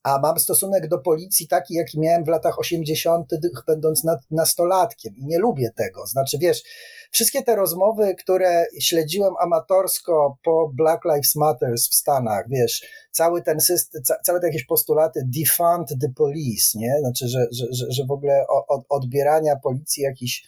a 0.03 0.19
mam 0.19 0.39
stosunek 0.39 0.87
do 0.87 0.99
policji 0.99 1.47
taki, 1.47 1.73
jaki 1.73 1.99
miałem 1.99 2.25
w 2.25 2.27
latach 2.27 2.59
80., 2.59 3.29
będąc 3.67 4.03
nastolatkiem 4.31 5.13
i 5.17 5.25
nie 5.25 5.39
lubię 5.39 5.69
tego. 5.75 6.05
Znaczy, 6.05 6.37
wiesz, 6.37 6.63
wszystkie 7.11 7.41
te 7.41 7.55
rozmowy, 7.55 8.15
które 8.15 8.65
śledziłem 8.79 9.33
amatorsko 9.41 10.37
po 10.43 10.71
Black 10.73 11.05
Lives 11.05 11.35
Matter 11.35 11.73
w 11.75 11.95
Stanach, 11.95 12.45
wiesz, 12.49 12.81
cały 13.11 13.41
ten 13.41 13.59
system, 13.59 14.01
całe 14.23 14.39
te 14.39 14.47
jakieś 14.47 14.65
postulaty 14.65 15.21
defund 15.25 15.89
the 16.01 16.09
police, 16.15 16.79
nie? 16.79 16.95
Znaczy, 16.99 17.27
że, 17.27 17.47
że, 17.51 17.65
że, 17.71 17.85
że 17.89 18.05
w 18.05 18.11
ogóle 18.11 18.45
od, 18.67 18.85
odbierania 18.89 19.55
policji 19.55 20.03
jakichś 20.03 20.43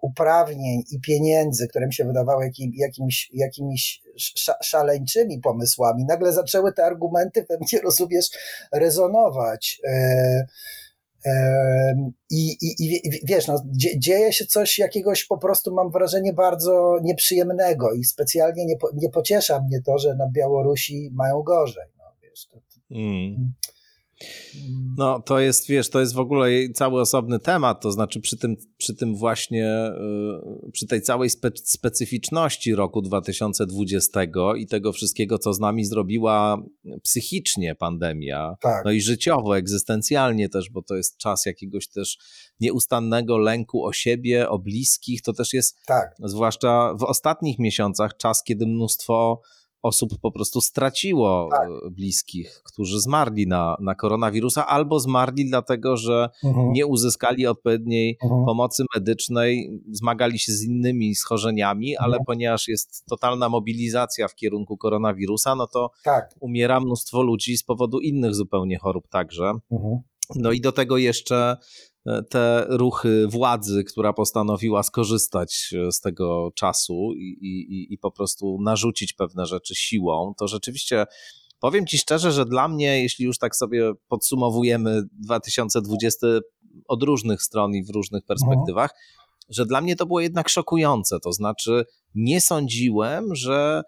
uprawnień 0.00 0.82
i 0.90 1.00
pieniędzy, 1.00 1.68
które 1.68 1.86
mi 1.86 1.94
się 1.94 2.04
wydawały 2.04 2.44
jakim, 2.44 2.72
jakimiś, 2.74 3.30
jakimiś 3.34 4.02
szaleńczymi 4.62 5.40
pomysłami, 5.40 6.04
nagle 6.04 6.32
zaczęły 6.32 6.72
te 6.72 6.84
argumenty 6.84 7.46
we 7.48 7.56
mnie, 7.56 7.80
rozumiesz, 7.84 8.30
rezonować. 8.72 9.80
E, 9.84 10.46
e, 11.26 12.10
I, 12.30 12.50
i, 12.50 12.86
I 12.86 13.00
wiesz, 13.24 13.46
no, 13.46 13.62
dzieje 13.98 14.32
się 14.32 14.46
coś 14.46 14.78
jakiegoś 14.78 15.24
po 15.24 15.38
prostu, 15.38 15.74
mam 15.74 15.90
wrażenie, 15.90 16.32
bardzo 16.32 16.98
nieprzyjemnego 17.02 17.92
i 17.92 18.04
specjalnie 18.04 18.66
nie, 18.66 18.76
nie 18.94 19.10
pociesza 19.10 19.60
mnie 19.60 19.82
to, 19.82 19.98
że 19.98 20.14
na 20.14 20.30
Białorusi 20.30 21.10
mają 21.12 21.42
gorzej. 21.42 21.86
No, 21.98 22.04
wiesz, 22.22 22.46
to, 22.46 22.56
to, 22.56 22.94
mm. 22.94 23.52
No, 24.96 25.20
to 25.20 25.40
jest, 25.40 25.66
wiesz, 25.66 25.90
to 25.90 26.00
jest 26.00 26.14
w 26.14 26.18
ogóle 26.18 26.50
cały 26.74 27.00
osobny 27.00 27.38
temat, 27.38 27.80
to 27.80 27.92
znaczy 27.92 28.20
przy 28.20 28.36
tym, 28.36 28.56
przy 28.76 28.94
tym 28.94 29.16
właśnie, 29.16 29.92
y, 30.66 30.70
przy 30.72 30.86
tej 30.86 31.02
całej 31.02 31.30
spe 31.30 31.50
specyficzności 31.54 32.74
roku 32.74 33.02
2020 33.02 34.20
i 34.56 34.66
tego 34.66 34.92
wszystkiego, 34.92 35.38
co 35.38 35.54
z 35.54 35.60
nami 35.60 35.84
zrobiła 35.84 36.62
psychicznie 37.02 37.74
pandemia, 37.74 38.56
tak. 38.60 38.84
no 38.84 38.90
i 38.90 39.00
życiowo, 39.00 39.56
egzystencjalnie 39.56 40.48
też, 40.48 40.70
bo 40.70 40.82
to 40.82 40.96
jest 40.96 41.16
czas 41.16 41.46
jakiegoś 41.46 41.88
też 41.88 42.18
nieustannego 42.60 43.38
lęku 43.38 43.84
o 43.84 43.92
siebie, 43.92 44.48
o 44.48 44.58
bliskich, 44.58 45.22
to 45.22 45.32
też 45.32 45.52
jest, 45.52 45.76
tak. 45.86 46.14
zwłaszcza 46.24 46.94
w 46.94 47.02
ostatnich 47.02 47.58
miesiącach, 47.58 48.16
czas, 48.16 48.42
kiedy 48.42 48.66
mnóstwo 48.66 49.40
osób 49.82 50.18
po 50.22 50.32
prostu 50.32 50.60
straciło 50.60 51.48
tak. 51.50 51.68
E, 51.86 51.90
bliskich, 51.90 52.62
którzy 52.64 53.00
zmarli 53.00 53.46
na, 53.46 53.76
na 53.80 53.94
koronawirusa, 53.94 54.66
albo 54.66 55.00
zmarli 55.00 55.44
dlatego, 55.50 55.96
że 55.96 56.28
mhm. 56.44 56.72
nie 56.72 56.86
uzyskali 56.86 57.46
odpowiedniej 57.46 58.18
mhm. 58.22 58.44
pomocy 58.44 58.84
medycznej, 58.94 59.80
zmagali 59.90 60.38
się 60.38 60.52
z 60.52 60.62
innymi 60.62 61.14
schorzeniami, 61.14 61.92
mhm. 61.92 62.04
ale 62.04 62.18
ponieważ 62.26 62.68
jest 62.68 63.04
totalna 63.06 63.48
mobilizacja 63.48 64.28
w 64.28 64.34
kierunku 64.34 64.76
koronawirusa, 64.76 65.54
no 65.54 65.66
to 65.66 65.90
tak. 66.04 66.34
umiera 66.40 66.80
mnóstwo 66.80 67.22
ludzi 67.22 67.56
z 67.56 67.62
powodu 67.62 68.00
innych 68.00 68.34
zupełnie 68.34 68.78
chorób 68.78 69.08
także. 69.08 69.52
Mhm. 70.30 70.42
No 70.42 70.52
i 70.52 70.60
do 70.60 70.72
tego 70.72 70.98
jeszcze 70.98 71.56
E, 72.08 72.22
te 72.22 72.66
ruchy 72.68 73.26
władzy, 73.28 73.84
która 73.84 74.12
postanowiła 74.12 74.82
skorzystać 74.82 75.74
e, 75.88 75.92
z 75.92 76.00
tego 76.00 76.50
czasu 76.54 77.12
i, 77.16 77.38
i, 77.40 77.94
i 77.94 77.98
po 77.98 78.10
prostu 78.10 78.58
narzucić 78.62 79.12
pewne 79.12 79.46
rzeczy 79.46 79.74
siłą, 79.74 80.34
to 80.38 80.48
rzeczywiście 80.48 81.06
powiem 81.60 81.86
Ci 81.86 81.98
szczerze, 81.98 82.32
że 82.32 82.46
dla 82.46 82.68
mnie, 82.68 83.02
jeśli 83.02 83.24
już 83.24 83.38
tak 83.38 83.56
sobie 83.56 83.92
podsumowujemy 84.08 85.02
2020 85.12 86.26
od 86.88 87.02
różnych 87.02 87.42
stron 87.42 87.74
i 87.74 87.84
w 87.84 87.90
różnych 87.90 88.24
perspektywach, 88.24 88.90
że 89.48 89.66
dla 89.66 89.80
mnie 89.80 89.96
to 89.96 90.06
było 90.06 90.20
jednak 90.20 90.48
szokujące. 90.48 91.20
To 91.20 91.32
znaczy, 91.32 91.84
nie 92.14 92.40
sądziłem, 92.40 93.34
że 93.34 93.82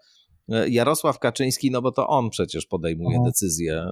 Jarosław 0.47 1.19
Kaczyński, 1.19 1.71
no 1.71 1.81
bo 1.81 1.91
to 1.91 2.07
on 2.07 2.29
przecież 2.29 2.65
podejmuje 2.65 3.17
mhm. 3.17 3.25
decyzje, 3.25 3.85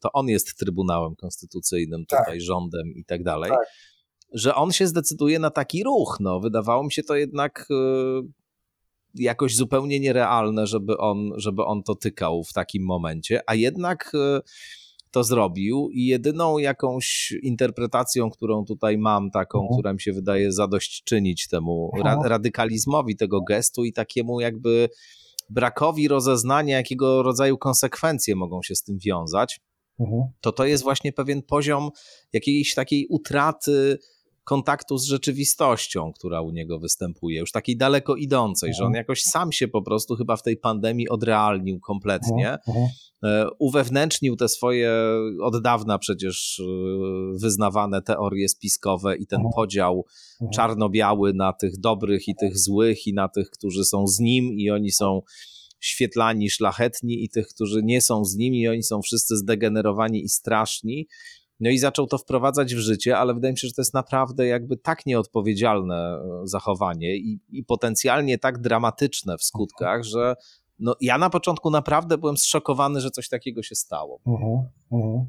to 0.00 0.12
on 0.12 0.28
jest 0.28 0.58
Trybunałem 0.58 1.16
Konstytucyjnym, 1.16 2.06
tak. 2.06 2.20
tutaj 2.20 2.40
rządem 2.40 2.86
i 2.94 3.04
tak 3.04 3.22
dalej, 3.22 3.50
tak. 3.50 3.66
że 4.32 4.54
on 4.54 4.72
się 4.72 4.86
zdecyduje 4.86 5.38
na 5.38 5.50
taki 5.50 5.84
ruch. 5.84 6.16
No, 6.20 6.40
wydawało 6.40 6.84
mi 6.84 6.92
się 6.92 7.02
to 7.02 7.16
jednak 7.16 7.66
e, 7.70 7.74
jakoś 9.14 9.56
zupełnie 9.56 10.00
nierealne, 10.00 10.66
żeby 10.66 10.98
on, 10.98 11.30
żeby 11.36 11.64
on 11.64 11.82
to 11.82 11.94
tykał 11.94 12.44
w 12.44 12.52
takim 12.52 12.84
momencie, 12.84 13.40
a 13.46 13.54
jednak 13.54 14.12
e, 14.14 14.40
to 15.10 15.24
zrobił 15.24 15.88
i 15.92 16.06
jedyną 16.06 16.58
jakąś 16.58 17.34
interpretacją, 17.42 18.30
którą 18.30 18.64
tutaj 18.64 18.98
mam, 18.98 19.30
taką, 19.30 19.58
mhm. 19.58 19.76
która 19.78 19.92
mi 19.92 20.00
się 20.00 20.12
wydaje 20.12 20.52
zadośćczynić 20.52 21.48
temu 21.48 21.90
ra 22.04 22.16
radykalizmowi 22.24 23.16
tego 23.16 23.40
gestu 23.40 23.84
i 23.84 23.92
takiemu 23.92 24.40
jakby 24.40 24.88
brakowi 25.52 26.08
rozeznania, 26.08 26.76
jakiego 26.76 27.22
rodzaju 27.22 27.58
konsekwencje 27.58 28.36
mogą 28.36 28.62
się 28.62 28.74
z 28.74 28.82
tym 28.82 28.98
wiązać, 29.06 29.60
mhm. 30.00 30.22
to 30.40 30.52
to 30.52 30.64
jest 30.64 30.82
właśnie 30.82 31.12
pewien 31.12 31.42
poziom 31.42 31.90
jakiejś 32.32 32.74
takiej 32.74 33.06
utraty 33.10 33.98
kontaktu 34.44 34.98
z 34.98 35.04
rzeczywistością, 35.04 36.12
która 36.12 36.40
u 36.40 36.50
niego 36.50 36.78
występuje, 36.78 37.38
już 37.38 37.52
takiej 37.52 37.76
daleko 37.76 38.16
idącej, 38.16 38.74
że 38.74 38.84
on 38.84 38.92
jakoś 38.92 39.22
sam 39.22 39.52
się 39.52 39.68
po 39.68 39.82
prostu 39.82 40.16
chyba 40.16 40.36
w 40.36 40.42
tej 40.42 40.56
pandemii 40.56 41.08
odrealnił 41.08 41.80
kompletnie, 41.80 42.58
e, 43.24 43.46
uwewnętrznił 43.58 44.36
te 44.36 44.48
swoje 44.48 44.92
od 45.42 45.62
dawna 45.62 45.98
przecież 45.98 46.60
e, 46.60 46.64
wyznawane 47.38 48.02
teorie 48.02 48.48
spiskowe 48.48 49.16
i 49.16 49.26
ten 49.26 49.40
podział 49.54 50.04
czarno-biały 50.54 51.34
na 51.34 51.52
tych 51.52 51.80
dobrych 51.80 52.28
i 52.28 52.34
tych 52.34 52.58
złych 52.58 53.06
i 53.06 53.14
na 53.14 53.28
tych, 53.28 53.50
którzy 53.50 53.84
są 53.84 54.06
z 54.06 54.18
nim 54.18 54.44
i 54.52 54.70
oni 54.70 54.90
są 54.90 55.22
świetlani, 55.82 56.50
szlachetni 56.50 57.24
i 57.24 57.28
tych, 57.28 57.48
którzy 57.48 57.80
nie 57.82 58.00
są 58.00 58.24
z 58.24 58.36
nimi 58.36 58.60
i 58.60 58.68
oni 58.68 58.82
są 58.82 59.02
wszyscy 59.02 59.36
zdegenerowani 59.36 60.24
i 60.24 60.28
straszni. 60.28 61.08
No 61.60 61.70
i 61.70 61.78
zaczął 61.78 62.06
to 62.06 62.18
wprowadzać 62.18 62.74
w 62.74 62.78
życie, 62.78 63.18
ale 63.18 63.34
wydaje 63.34 63.52
mi 63.52 63.58
się, 63.58 63.68
że 63.68 63.74
to 63.74 63.82
jest 63.82 63.94
naprawdę 63.94 64.46
jakby 64.46 64.76
tak 64.76 65.06
nieodpowiedzialne 65.06 65.94
e, 65.94 66.40
zachowanie 66.44 67.16
i, 67.16 67.40
i 67.48 67.64
potencjalnie 67.64 68.38
tak 68.38 68.58
dramatyczne 68.58 69.38
w 69.38 69.44
skutkach, 69.44 70.02
że 70.04 70.34
no, 70.78 70.96
ja 71.00 71.18
na 71.18 71.30
początku 71.30 71.70
naprawdę 71.70 72.18
byłem 72.18 72.36
zszokowany, 72.36 73.00
że 73.00 73.10
coś 73.10 73.28
takiego 73.28 73.62
się 73.62 73.74
stało. 73.74 74.20
Uh-huh, 74.26 74.62
uh-huh. 74.92 75.24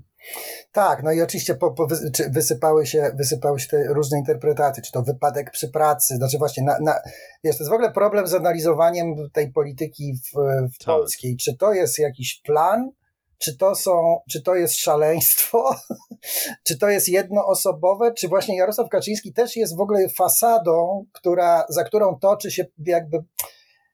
Tak, 0.71 1.03
no 1.03 1.11
i 1.11 1.21
oczywiście 1.21 1.55
po, 1.55 1.71
po 1.71 1.87
wysypały, 2.29 2.85
się, 2.85 3.11
wysypały 3.15 3.59
się 3.59 3.67
te 3.67 3.93
różne 3.93 4.17
interpretacje, 4.19 4.83
czy 4.83 4.91
to 4.91 5.03
wypadek 5.03 5.51
przy 5.51 5.69
pracy, 5.69 6.15
znaczy 6.15 6.37
właśnie, 6.37 6.63
na, 6.63 6.79
na, 6.79 6.95
wiesz, 7.43 7.57
to 7.57 7.63
jest 7.63 7.71
w 7.71 7.73
ogóle 7.73 7.91
problem 7.91 8.27
z 8.27 8.33
analizowaniem 8.33 9.15
tej 9.33 9.51
polityki 9.51 10.13
w, 10.13 10.37
w 10.73 10.77
tak. 10.77 10.85
polskiej. 10.85 11.37
Czy 11.37 11.57
to 11.57 11.73
jest 11.73 11.99
jakiś 11.99 12.41
plan, 12.45 12.91
czy 13.43 13.57
to 13.57 13.75
są, 13.75 14.19
czy 14.29 14.41
to 14.41 14.55
jest 14.55 14.77
szaleństwo, 14.77 15.75
czy 16.67 16.77
to 16.77 16.89
jest 16.89 17.09
jednoosobowe, 17.09 18.13
czy 18.13 18.27
właśnie 18.27 18.57
Jarosław 18.57 18.89
Kaczyński 18.89 19.33
też 19.33 19.55
jest 19.55 19.77
w 19.77 19.81
ogóle 19.81 20.09
fasadą, 20.09 21.05
która, 21.11 21.65
za 21.69 21.83
którą 21.83 22.19
toczy 22.19 22.51
się 22.51 22.65
jakby, 22.85 23.17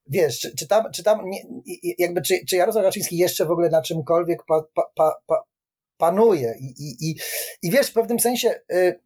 wiesz, 0.08 0.40
czy, 0.40 0.56
czy 0.56 0.68
tam, 0.68 0.84
czy 0.94 1.04
tam 1.04 1.22
nie, 1.26 1.42
jakby, 1.98 2.22
czy, 2.22 2.46
czy 2.50 2.56
Jarosław 2.56 2.86
Kaczyński 2.86 3.18
jeszcze 3.18 3.46
w 3.46 3.52
ogóle 3.52 3.70
na 3.70 3.82
czymkolwiek 3.82 4.44
pa, 4.48 4.64
pa, 4.96 5.14
pa, 5.26 5.44
panuje 5.98 6.56
i, 6.60 6.66
i, 6.66 7.10
i, 7.10 7.16
i 7.62 7.72
wiesz, 7.72 7.88
w 7.88 7.94
pewnym 7.94 8.20
sensie 8.20 8.60
y, 8.72 9.00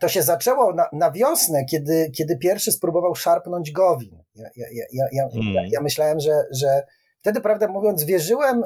to 0.00 0.08
się 0.08 0.22
zaczęło 0.22 0.74
na, 0.74 0.88
na 0.92 1.10
wiosnę, 1.10 1.64
kiedy, 1.64 2.10
kiedy 2.16 2.36
pierwszy 2.36 2.72
spróbował 2.72 3.14
szarpnąć 3.14 3.72
Gowin. 3.72 4.22
Ja, 4.34 4.48
ja, 4.56 4.66
ja, 4.72 4.84
ja, 5.12 5.28
ja, 5.32 5.62
ja 5.70 5.80
myślałem, 5.80 6.20
że, 6.20 6.44
że 6.50 6.82
wtedy, 7.20 7.40
prawdę 7.40 7.68
mówiąc, 7.68 8.04
wierzyłem, 8.04 8.62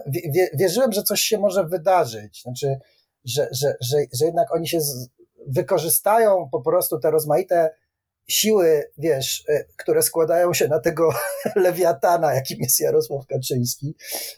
wierzyłem, 0.54 0.92
że 0.92 1.02
coś 1.02 1.20
się 1.20 1.38
może 1.38 1.64
wydarzyć. 1.64 2.42
Znaczy, 2.42 2.78
że, 3.24 3.48
że, 3.52 3.74
że, 3.80 3.98
że 4.12 4.24
jednak 4.24 4.54
oni 4.54 4.68
się 4.68 4.78
wykorzystają 5.46 6.48
po 6.52 6.60
prostu 6.60 6.98
te 6.98 7.10
rozmaite 7.10 7.70
siły, 8.28 8.90
wiesz, 8.98 9.44
e, 9.48 9.64
które 9.76 10.02
składają 10.02 10.54
się 10.54 10.68
na 10.68 10.80
tego 10.80 11.10
lewiatana, 11.56 12.34
jakim 12.34 12.58
jest 12.60 12.80
Jarosław 12.80 13.26
Kaczyński, 13.26 13.94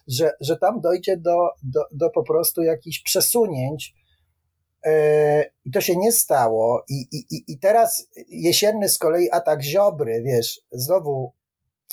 że, 0.08 0.32
że 0.40 0.56
tam 0.56 0.80
dojdzie 0.80 1.16
do, 1.16 1.48
do, 1.62 1.84
do 1.92 2.10
po 2.10 2.22
prostu 2.22 2.62
jakichś 2.62 3.02
przesunięć. 3.02 3.94
E, 4.84 5.44
I 5.64 5.70
to 5.70 5.80
się 5.80 5.96
nie 5.96 6.12
stało. 6.12 6.84
I, 6.88 7.06
i, 7.12 7.44
I 7.52 7.58
teraz 7.58 8.08
jesienny 8.28 8.88
z 8.88 8.98
kolei 8.98 9.30
atak 9.30 9.62
Ziobry, 9.62 10.22
wiesz, 10.22 10.60
znowu 10.72 11.32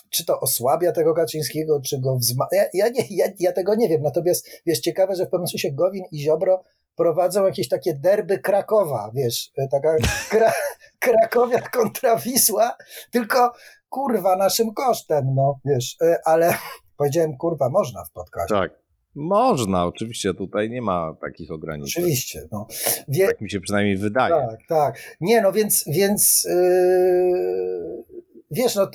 czy 0.09 0.25
to 0.25 0.39
osłabia 0.39 0.91
tego 0.91 1.13
Kaczyńskiego, 1.13 1.81
czy 1.81 1.99
go 1.99 2.15
wzmacnia. 2.15 2.59
Ja, 2.61 2.67
ja, 2.73 2.89
nie, 2.89 3.03
ja, 3.09 3.25
ja 3.39 3.51
tego 3.51 3.75
nie 3.75 3.89
wiem. 3.89 4.01
Natomiast 4.01 4.49
wiesz, 4.65 4.79
ciekawe, 4.79 5.15
że 5.15 5.25
w 5.25 5.29
pewnym 5.29 5.47
sensie 5.47 5.71
Gowin 5.71 6.03
i 6.11 6.19
Ziobro 6.19 6.63
prowadzą 6.95 7.45
jakieś 7.45 7.69
takie 7.69 7.93
derby 7.93 8.39
Krakowa, 8.39 9.11
wiesz, 9.15 9.51
e, 9.57 9.67
taka 9.67 9.95
kra, 10.31 10.51
Krakowia 10.99 11.61
kontra 11.61 12.17
Wisła, 12.17 12.75
tylko 13.11 13.51
kurwa 13.89 14.35
naszym 14.35 14.73
kosztem, 14.73 15.25
no 15.35 15.59
wiesz, 15.65 15.95
e, 16.01 16.15
ale 16.25 16.53
powiedziałem 16.97 17.37
kurwa, 17.37 17.69
można 17.69 18.05
w 18.05 18.11
podcaście. 18.11 18.55
Tak. 18.55 18.83
Można, 19.15 19.85
oczywiście, 19.85 20.33
tutaj 20.33 20.69
nie 20.69 20.81
ma 20.81 21.15
takich 21.21 21.51
ograniczeń. 21.51 22.03
Oczywiście. 22.03 22.47
No. 22.51 22.67
Wie... 23.07 23.27
Tak 23.27 23.41
mi 23.41 23.49
się 23.49 23.59
przynajmniej 23.59 23.97
wydaje. 23.97 24.35
Tak, 24.35 24.59
tak. 24.67 25.17
Nie, 25.21 25.41
no 25.41 25.51
więc, 25.51 25.85
więc 25.87 26.45
yy 26.45 28.12
wiesz, 28.53 28.75
no, 28.75 28.87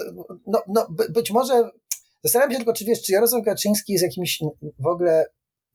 no, 0.47 0.63
no 0.69 0.87
być 1.11 1.31
może, 1.31 1.71
zastanawiam 2.25 2.53
się 2.53 2.57
tylko, 2.57 2.73
czy 2.73 2.85
wiesz, 2.85 3.03
czy 3.03 3.13
Jarosław 3.13 3.45
Kaczyński 3.45 3.93
jest 3.93 4.05
jakimś 4.05 4.39
w 4.79 4.87
ogóle, 4.87 5.27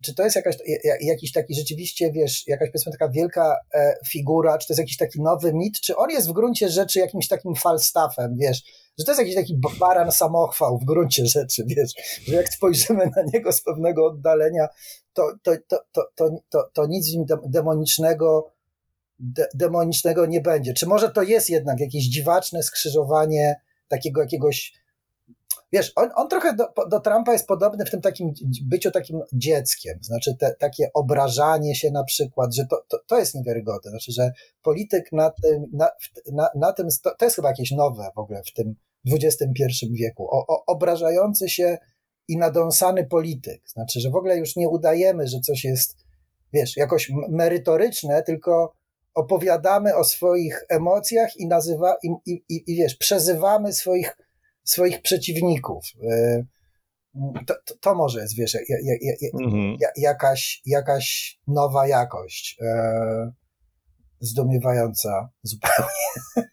czy 0.04 0.15
to 0.15 0.24
jest 0.24 0.36
jakaś, 0.36 0.56
jakiś 1.02 1.32
taki 1.32 1.56
rzeczywiście, 1.56 2.12
wiesz, 2.12 2.48
jakaś 2.48 2.69
powiedzmy 2.69 2.91
taka 2.91 3.10
wielka 3.10 3.56
e, 3.74 3.96
figura, 4.10 4.58
czy 4.58 4.67
to 4.67 4.74
jest 4.74 4.80
jakiś 4.80 4.98
taki 4.98 5.22
nowy 5.22 5.54
mit, 5.54 5.80
czy 5.80 5.96
on 5.96 6.10
jest 6.10 6.30
w 6.30 6.34
gruncie 6.34 6.69
rzeczy 6.69 7.00
jakimś 7.00 7.28
takim 7.28 7.56
falstaffem, 7.56 8.38
wiesz, 8.38 8.63
że 9.00 9.06
to 9.06 9.12
jest 9.12 9.19
jakiś 9.19 9.36
taki 9.36 9.60
baran 9.80 10.12
samochwał 10.12 10.78
w 10.78 10.86
gruncie 10.86 11.26
rzeczy, 11.26 11.63
wiesz, 11.67 11.91
że 12.28 12.36
jak 12.36 12.50
spojrzymy 12.50 13.06
na 13.15 13.24
niego 13.34 13.52
z 13.52 13.62
pewnego 13.62 14.06
oddalenia, 14.06 14.67
to, 15.13 15.32
to, 15.43 15.52
to, 15.67 15.80
to, 15.91 16.02
to, 16.15 16.30
to, 16.50 16.69
to 16.74 16.86
nic 16.86 17.10
w 17.10 17.13
nim 17.13 17.26
demonicznego 17.46 18.54
de, 19.19 19.48
demonicznego 19.54 20.26
nie 20.26 20.41
będzie. 20.41 20.74
Czy 20.74 20.88
może 20.88 21.12
to 21.12 21.22
jest 21.22 21.50
jednak 21.50 21.80
jakieś 21.80 22.04
dziwaczne 22.04 22.63
skrzyżowanie 22.63 23.56
takiego 23.88 24.22
jakiegoś. 24.22 24.74
Wiesz, 25.72 25.91
on, 25.96 26.10
on 26.15 26.30
trochę 26.30 26.56
do, 26.56 26.67
do 26.89 27.00
Trumpa 27.00 27.34
jest 27.34 27.48
podobny 27.48 27.86
w 27.86 27.91
tym 27.91 28.02
takim 28.02 28.34
byciu 28.62 28.91
takim 28.91 29.22
dzieckiem. 29.34 30.00
Znaczy, 30.02 30.36
te, 30.39 30.56
takie 30.60 30.91
obrażanie 30.93 31.76
się 31.76 31.91
na 31.91 32.04
przykład, 32.04 32.56
że 32.56 32.65
to, 32.65 32.84
to, 32.88 33.00
to 33.08 33.19
jest 33.19 33.36
niewiarygodne. 33.36 33.91
Znaczy, 33.91 34.12
że 34.12 34.32
polityk 34.62 35.12
na 35.12 35.30
tym, 35.30 35.65
na, 35.74 35.89
na, 36.32 36.50
na 36.56 36.74
tym 36.74 36.88
to, 37.04 37.15
to 37.19 37.26
jest 37.26 37.36
chyba 37.36 37.50
jakieś 37.50 37.72
nowe 37.72 38.12
w 38.15 38.19
ogóle 38.19 38.41
w 38.43 38.54
tym 38.54 38.76
XXI 39.12 39.63
wieku. 39.91 40.28
O, 40.32 40.46
o, 40.48 40.65
obrażający 40.65 41.50
się 41.50 41.78
i 42.28 42.38
nadąsany 42.38 43.06
polityk. 43.06 43.69
Znaczy, 43.69 44.00
że 44.00 44.10
w 44.10 44.15
ogóle 44.15 44.38
już 44.38 44.56
nie 44.56 44.69
udajemy, 44.69 45.28
że 45.28 45.39
coś 45.39 45.63
jest, 45.63 45.98
wiesz, 46.54 46.78
jakoś 46.78 47.12
merytoryczne, 47.30 48.24
tylko 48.24 48.74
opowiadamy 49.13 49.95
o 49.95 50.04
swoich 50.04 50.65
emocjach 50.69 51.38
i 51.38 51.47
nazywa, 51.47 51.95
i, 52.04 52.10
i, 52.26 52.63
i 52.67 52.76
wiesz, 52.76 52.95
przezywamy 52.95 53.73
swoich, 53.73 54.17
swoich 54.63 55.02
przeciwników. 55.02 55.86
E, 56.12 56.43
to, 57.47 57.56
to, 57.65 57.76
to 57.82 57.95
może 57.95 58.21
jest, 58.21 58.36
wiesz, 58.36 58.58
mhm. 59.41 59.78
jakaś, 59.97 60.62
jakaś 60.65 61.38
nowa 61.47 61.88
jakość, 61.88 62.58
e, 62.62 63.32
zdumiewająca 64.19 65.30
zupełnie. 65.43 66.13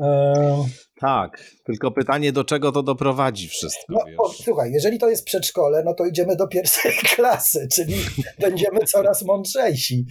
e, 0.00 0.64
tak, 1.00 1.50
tylko 1.64 1.90
pytanie, 1.90 2.32
do 2.32 2.44
czego 2.44 2.72
to 2.72 2.82
doprowadzi 2.82 3.48
wszystko. 3.48 3.84
No, 3.88 4.04
o, 4.18 4.32
słuchaj, 4.32 4.72
jeżeli 4.72 4.98
to 4.98 5.08
jest 5.08 5.24
przedszkole, 5.24 5.82
no 5.84 5.94
to 5.94 6.06
idziemy 6.06 6.36
do 6.36 6.48
pierwszej 6.48 6.92
klasy, 7.14 7.68
czyli 7.72 7.94
będziemy 8.38 8.80
coraz 8.80 9.22
mądrzejsi. 9.22 10.06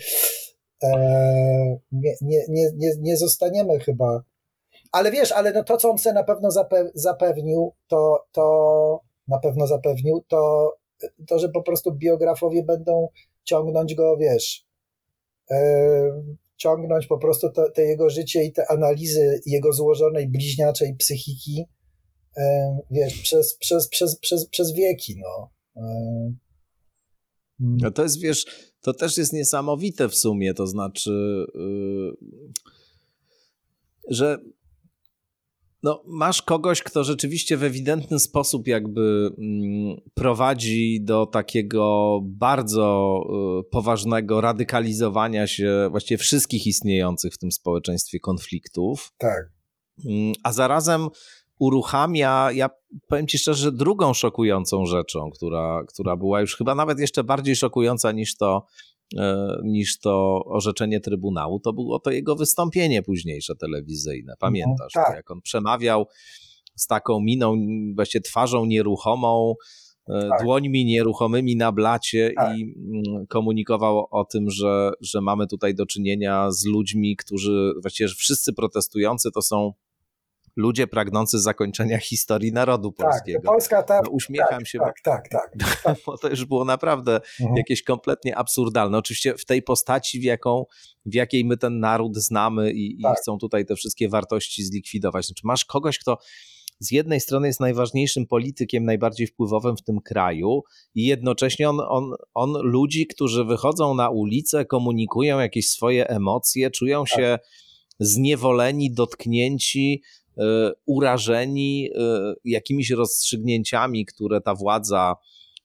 E, 0.84 1.78
nie, 1.92 2.14
nie, 2.22 2.68
nie, 2.78 2.92
nie 3.00 3.18
zostaniemy 3.18 3.80
chyba. 3.80 4.24
Ale 4.92 5.12
wiesz, 5.12 5.32
ale 5.32 5.52
no 5.52 5.64
to, 5.64 5.78
co 5.78 5.92
on 5.92 5.98
sobie 5.98 6.14
na 6.14 6.24
pewno 6.24 6.50
zapewnił, 6.96 7.74
to, 7.88 8.26
to 8.32 9.02
na 9.28 9.40
pewno 9.40 9.68
zapewnił, 9.68 10.24
to, 10.28 10.74
to, 11.28 11.40
że 11.40 11.50
po 11.50 11.64
prostu 11.64 11.92
biografowie 11.92 12.64
będą 12.64 13.08
ciągnąć 13.44 13.96
go, 13.96 14.18
wiesz, 14.18 14.66
e, 15.52 15.58
ciągnąć 16.58 17.08
po 17.08 17.18
prostu 17.18 17.48
te 17.74 17.82
jego 17.82 18.10
życie 18.10 18.44
i 18.44 18.52
te 18.52 18.72
analizy 18.72 19.42
jego 19.46 19.74
złożonej 19.74 20.28
bliźniaczej 20.28 20.96
psychiki, 20.96 21.66
e, 22.38 22.78
wiesz, 22.92 23.22
przez, 23.22 23.58
przez, 23.58 23.88
przez, 23.88 24.20
przez, 24.20 24.50
przez 24.50 24.74
wieki, 24.74 25.16
no. 25.22 25.50
No 27.64 27.92
to 27.92 28.04
jest, 28.04 28.22
wiesz, 28.22 28.46
to 28.82 28.94
też 28.94 29.18
jest 29.18 29.34
niesamowite 29.34 30.10
w 30.10 30.16
sumie, 30.16 30.54
to 30.54 30.68
znaczy, 30.68 31.46
yy, 31.56 32.14
że 34.10 34.40
no, 35.84 36.04
masz 36.08 36.42
kogoś, 36.42 36.84
kto 36.84 37.04
rzeczywiście 37.04 37.58
w 37.58 37.64
ewidentny 37.64 38.20
sposób 38.20 38.68
jakby 38.68 39.30
mm, 39.38 40.02
prowadzi 40.14 41.02
do 41.02 41.26
takiego 41.26 42.20
bardzo 42.24 43.20
y, 43.62 43.70
poważnego 43.70 44.42
radykalizowania 44.42 45.48
się 45.48 45.88
właściwie 45.92 46.18
wszystkich 46.18 46.68
istniejących 46.68 47.34
w 47.34 47.38
tym 47.38 47.52
społeczeństwie 47.52 48.20
konfliktów. 48.20 49.14
Tak. 49.18 49.52
Mm, 50.06 50.34
a 50.44 50.54
zarazem 50.54 51.08
uruchamia, 51.66 52.52
ja 52.52 52.70
powiem 53.08 53.28
ci 53.28 53.38
szczerze, 53.38 53.72
drugą 53.72 54.14
szokującą 54.14 54.86
rzeczą, 54.86 55.30
która, 55.32 55.84
która 55.88 56.16
była 56.16 56.42
już 56.42 56.56
chyba 56.56 56.76
nawet 56.76 57.00
jeszcze 57.00 57.24
bardziej 57.24 57.56
szokująca 57.56 58.12
niż 58.12 58.38
to, 58.38 58.66
e, 59.18 59.58
niż 59.64 60.00
to 60.00 60.44
orzeczenie 60.46 61.00
Trybunału, 61.00 61.60
to 61.60 61.74
było 61.74 62.00
to 62.00 62.12
jego 62.12 62.36
wystąpienie 62.36 63.02
późniejsze 63.02 63.56
telewizyjne. 63.56 64.34
Pamiętasz, 64.40 64.94
no, 64.96 65.02
tak. 65.06 65.16
jak 65.16 65.32
on 65.32 65.42
przemawiał 65.42 66.08
z 66.76 66.88
taką 66.88 67.20
miną, 67.20 67.56
właśnie 67.96 68.22
twarzą 68.22 68.66
nieruchomą, 68.66 69.56
tak. 70.08 70.44
dłońmi 70.44 70.86
nieruchomymi 70.86 71.56
na 71.56 71.72
blacie 71.72 72.34
tak. 72.36 72.58
i 72.58 72.64
mm, 72.64 73.28
komunikował 73.28 74.08
o 74.12 74.26
tym, 74.26 74.50
że, 74.50 74.92
że 75.02 75.22
mamy 75.22 75.48
tutaj 75.48 75.76
do 75.76 75.86
czynienia 75.86 76.52
z 76.52 76.66
ludźmi, 76.66 77.16
którzy 77.16 77.74
właściwie 77.82 78.08
wszyscy 78.08 78.54
protestujący 78.54 79.32
to 79.32 79.42
są 79.42 79.74
ludzie 80.56 80.88
pragnący 80.88 81.40
zakończenia 81.40 81.98
historii 81.98 82.54
narodu 82.54 82.92
tak, 82.92 83.08
polskiego. 83.08 83.40
Tak, 83.40 83.52
Polska 83.52 83.84
tak. 83.84 84.04
No, 84.06 84.12
uśmiecham 84.12 84.60
tak, 84.60 84.68
się. 84.68 84.80
Tak, 84.80 84.96
tak, 85.04 85.30
tak. 85.30 85.52
tak. 85.84 85.98
Bo 86.06 86.18
to 86.18 86.30
już 86.30 86.46
było 86.46 86.66
naprawdę 86.66 87.22
mhm. 87.40 87.58
jakieś 87.58 87.84
kompletnie 87.84 88.38
absurdalne. 88.38 88.98
Oczywiście 88.98 89.38
w 89.38 89.46
tej 89.46 89.62
postaci, 89.62 90.20
w, 90.20 90.24
jaką, 90.24 90.66
w 91.06 91.14
jakiej 91.14 91.46
my 91.46 91.58
ten 91.58 91.80
naród 91.80 92.18
znamy 92.18 92.72
i, 92.72 93.00
i 93.00 93.04
tak. 93.04 93.18
chcą 93.18 93.38
tutaj 93.38 93.66
te 93.66 93.76
wszystkie 93.76 94.10
wartości 94.10 94.64
zlikwidować. 94.64 95.26
Znaczy, 95.26 95.42
masz 95.44 95.66
kogoś, 95.66 96.00
kto 96.00 96.18
z 96.80 96.92
jednej 96.92 97.20
strony 97.20 97.48
jest 97.48 97.60
najważniejszym 97.60 98.28
politykiem, 98.28 98.86
najbardziej 98.86 99.28
wpływowym 99.28 99.78
w 99.78 99.84
tym 99.84 100.02
kraju, 100.02 100.62
i 100.96 101.06
jednocześnie 101.06 101.70
on, 101.70 101.80
on, 101.80 102.14
on 102.34 102.52
ludzi, 102.52 103.08
którzy 103.08 103.46
wychodzą 103.46 103.96
na 103.96 104.10
ulicę, 104.10 104.66
komunikują 104.66 105.40
jakieś 105.40 105.70
swoje 105.70 106.08
emocje, 106.10 106.72
czują 106.72 107.04
tak. 107.04 107.20
się 107.20 107.40
zniewoleni, 108.00 108.94
dotknięci, 108.94 110.02
urażeni 110.86 111.90
e, 111.96 112.34
jakimiś 112.46 112.90
rozstrzygnięciami, 112.90 114.06
które 114.06 114.42
ta 114.42 114.56
władza 114.56 115.16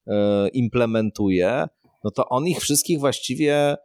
e, 0.07 0.49
implementuje, 0.49 1.67
no 2.05 2.11
to 2.11 2.29
on 2.29 2.47
ich 2.47 2.61
wszystkich 2.61 2.99
właściwie 2.99 3.77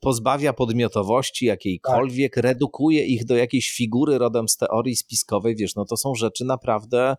pozbawia 0.00 0.52
podmiotowości 0.52 1.46
jakiejkolwiek, 1.46 2.34
tak. 2.34 2.44
redukuje 2.44 3.04
ich 3.04 3.24
do 3.24 3.36
jakiejś 3.36 3.70
figury 3.70 4.18
rodem 4.18 4.48
z 4.48 4.56
teorii 4.56 4.96
spiskowej, 4.96 5.56
wiesz, 5.56 5.74
no 5.74 5.84
to 5.84 5.96
są 5.96 6.14
rzeczy 6.14 6.44
naprawdę 6.44 7.16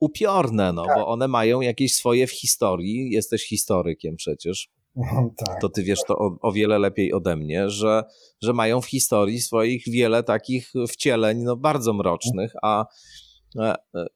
upiorne, 0.00 0.72
no 0.72 0.84
tak. 0.84 0.96
bo 0.96 1.06
one 1.06 1.28
mają 1.28 1.60
jakieś 1.60 1.94
swoje 1.94 2.26
w 2.26 2.30
historii, 2.30 3.10
jesteś 3.10 3.48
historykiem 3.48 4.16
przecież. 4.16 4.68
Tak, 5.46 5.60
to 5.60 5.68
ty 5.68 5.82
wiesz 5.82 6.00
to 6.06 6.18
o, 6.18 6.36
o, 6.42 6.52
wiele 6.52 6.78
lepiej 6.78 7.12
ode 7.12 7.36
mnie, 7.36 7.70
że, 7.70 8.02
że 8.42 8.52
mają 8.52 8.80
w 8.80 8.86
historii 8.86 9.40
swoich 9.40 9.82
wiele 9.86 10.22
takich 10.22 10.72
wcieleń 10.88 11.42
no, 11.42 11.56
bardzo 11.56 11.92
mrocznych, 11.92 12.52
a, 12.62 12.84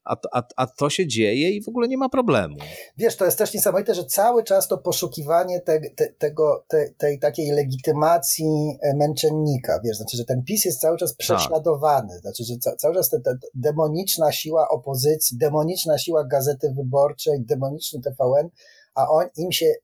a, 0.04 0.16
a, 0.32 0.42
a 0.56 0.66
to 0.66 0.90
się 0.90 1.06
dzieje 1.06 1.50
i 1.50 1.62
w 1.62 1.68
ogóle 1.68 1.88
nie 1.88 1.96
ma 1.98 2.08
problemu. 2.08 2.56
Wiesz, 2.96 3.16
to 3.16 3.24
jest 3.24 3.38
też 3.38 3.54
niesamowite, 3.54 3.94
że 3.94 4.04
cały 4.04 4.44
czas 4.44 4.68
to 4.68 4.78
poszukiwanie 4.78 5.60
te, 5.60 5.80
te, 5.96 6.12
tego, 6.12 6.64
te, 6.68 6.90
tej 6.98 7.18
takiej 7.18 7.50
legitymacji 7.50 8.78
e, 8.82 8.96
męczennika, 8.96 9.80
wiesz, 9.84 9.96
znaczy, 9.96 10.16
że 10.16 10.24
ten 10.24 10.42
PiS 10.44 10.64
jest 10.64 10.80
cały 10.80 10.96
czas 10.96 11.10
tak. 11.10 11.18
prześladowany, 11.18 12.08
tak. 12.08 12.20
znaczy, 12.20 12.44
że 12.44 12.54
ca, 12.56 12.76
cały 12.76 12.94
czas 12.94 13.10
ta 13.10 13.32
demoniczna 13.54 14.32
siła 14.32 14.68
opozycji, 14.68 15.38
demoniczna 15.38 15.98
siła 15.98 16.24
Gazety 16.24 16.72
Wyborczej, 16.76 17.40
demoniczny 17.40 18.00
TVN, 18.00 18.48
a 18.94 19.08
on, 19.08 19.26
im 19.36 19.52
się 19.52 19.74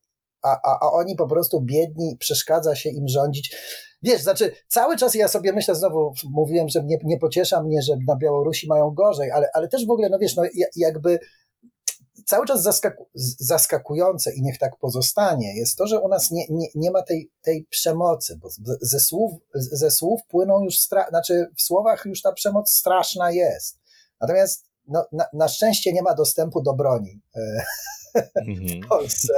a, 0.42 0.48
a, 0.48 0.78
a 0.80 0.92
oni 0.92 1.16
po 1.16 1.26
prostu 1.26 1.60
biedni, 1.60 2.16
przeszkadza 2.18 2.76
się 2.76 2.90
im 2.90 3.08
rządzić. 3.08 3.56
Wiesz, 4.02 4.22
znaczy 4.22 4.52
cały 4.68 4.96
czas 4.96 5.14
ja 5.14 5.28
sobie 5.28 5.52
myślę, 5.52 5.74
znowu 5.74 6.12
mówiłem, 6.30 6.68
że 6.68 6.84
nie, 6.84 6.98
nie 7.04 7.18
pociesza 7.18 7.62
mnie, 7.62 7.82
że 7.82 7.92
na 8.06 8.16
Białorusi 8.16 8.66
mają 8.68 8.90
gorzej, 8.90 9.30
ale, 9.30 9.48
ale 9.54 9.68
też 9.68 9.86
w 9.86 9.90
ogóle, 9.90 10.08
no 10.08 10.18
wiesz, 10.18 10.36
no 10.36 10.42
jakby 10.76 11.18
cały 12.26 12.46
czas 12.46 12.62
zaskaku, 12.62 13.08
zaskakujące 13.38 14.34
i 14.34 14.42
niech 14.42 14.58
tak 14.58 14.76
pozostanie 14.76 15.56
jest 15.56 15.76
to, 15.76 15.86
że 15.86 16.00
u 16.00 16.08
nas 16.08 16.30
nie, 16.30 16.46
nie, 16.50 16.66
nie 16.74 16.90
ma 16.90 17.02
tej, 17.02 17.30
tej 17.42 17.66
przemocy, 17.70 18.36
bo 18.36 18.48
ze 18.80 19.00
słów, 19.00 19.32
ze 19.54 19.90
słów 19.90 20.20
płyną 20.28 20.64
już, 20.64 20.74
stra- 20.74 21.08
znaczy 21.08 21.46
w 21.56 21.62
słowach 21.62 22.04
już 22.04 22.22
ta 22.22 22.32
przemoc 22.32 22.70
straszna 22.70 23.30
jest. 23.30 23.78
Natomiast 24.20 24.67
no, 24.88 25.06
na, 25.12 25.24
na 25.32 25.48
szczęście 25.48 25.92
nie 25.92 26.02
ma 26.02 26.14
dostępu 26.14 26.62
do 26.62 26.74
broni. 26.74 27.20
E, 27.36 27.64
w 28.46 28.88
Polsce. 28.88 29.32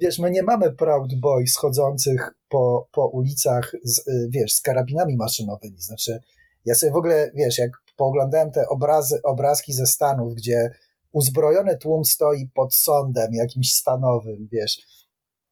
Wiesz, 0.00 0.18
my 0.18 0.30
nie 0.30 0.42
mamy 0.42 0.72
Proud 0.72 1.14
Boys 1.14 1.56
chodzących 1.56 2.34
po, 2.48 2.88
po 2.92 3.06
ulicach 3.06 3.72
z, 3.84 3.98
y, 3.98 4.28
wiesz, 4.30 4.54
z 4.54 4.60
karabinami 4.60 5.16
maszynowymi. 5.16 5.80
Znaczy, 5.80 6.20
ja 6.64 6.74
sobie 6.74 6.92
w 6.92 6.96
ogóle, 6.96 7.30
wiesz, 7.34 7.58
jak 7.58 7.70
pooglądałem 7.96 8.50
te 8.50 8.68
obrazy, 8.68 9.20
obrazki 9.22 9.72
ze 9.72 9.86
Stanów, 9.86 10.34
gdzie 10.34 10.70
uzbrojony 11.12 11.78
tłum 11.78 12.04
stoi 12.04 12.48
pod 12.54 12.74
sądem 12.74 13.34
jakimś 13.34 13.74
stanowym, 13.74 14.48
wiesz, 14.52 14.78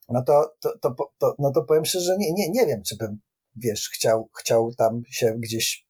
no 0.09 0.23
to, 0.23 0.53
to, 0.61 0.79
to, 0.79 0.95
to, 1.19 1.35
no 1.39 1.51
to 1.53 1.63
powiem 1.63 1.85
szczerze, 1.85 2.17
nie, 2.19 2.33
nie, 2.33 2.51
nie 2.51 2.67
wiem, 2.67 2.83
czy 2.83 2.97
bym, 2.97 3.21
wiesz, 3.57 3.91
chciał, 3.95 4.31
chciał 4.41 4.75
tam 4.75 5.03
się 5.11 5.35
gdzieś, 5.39 5.87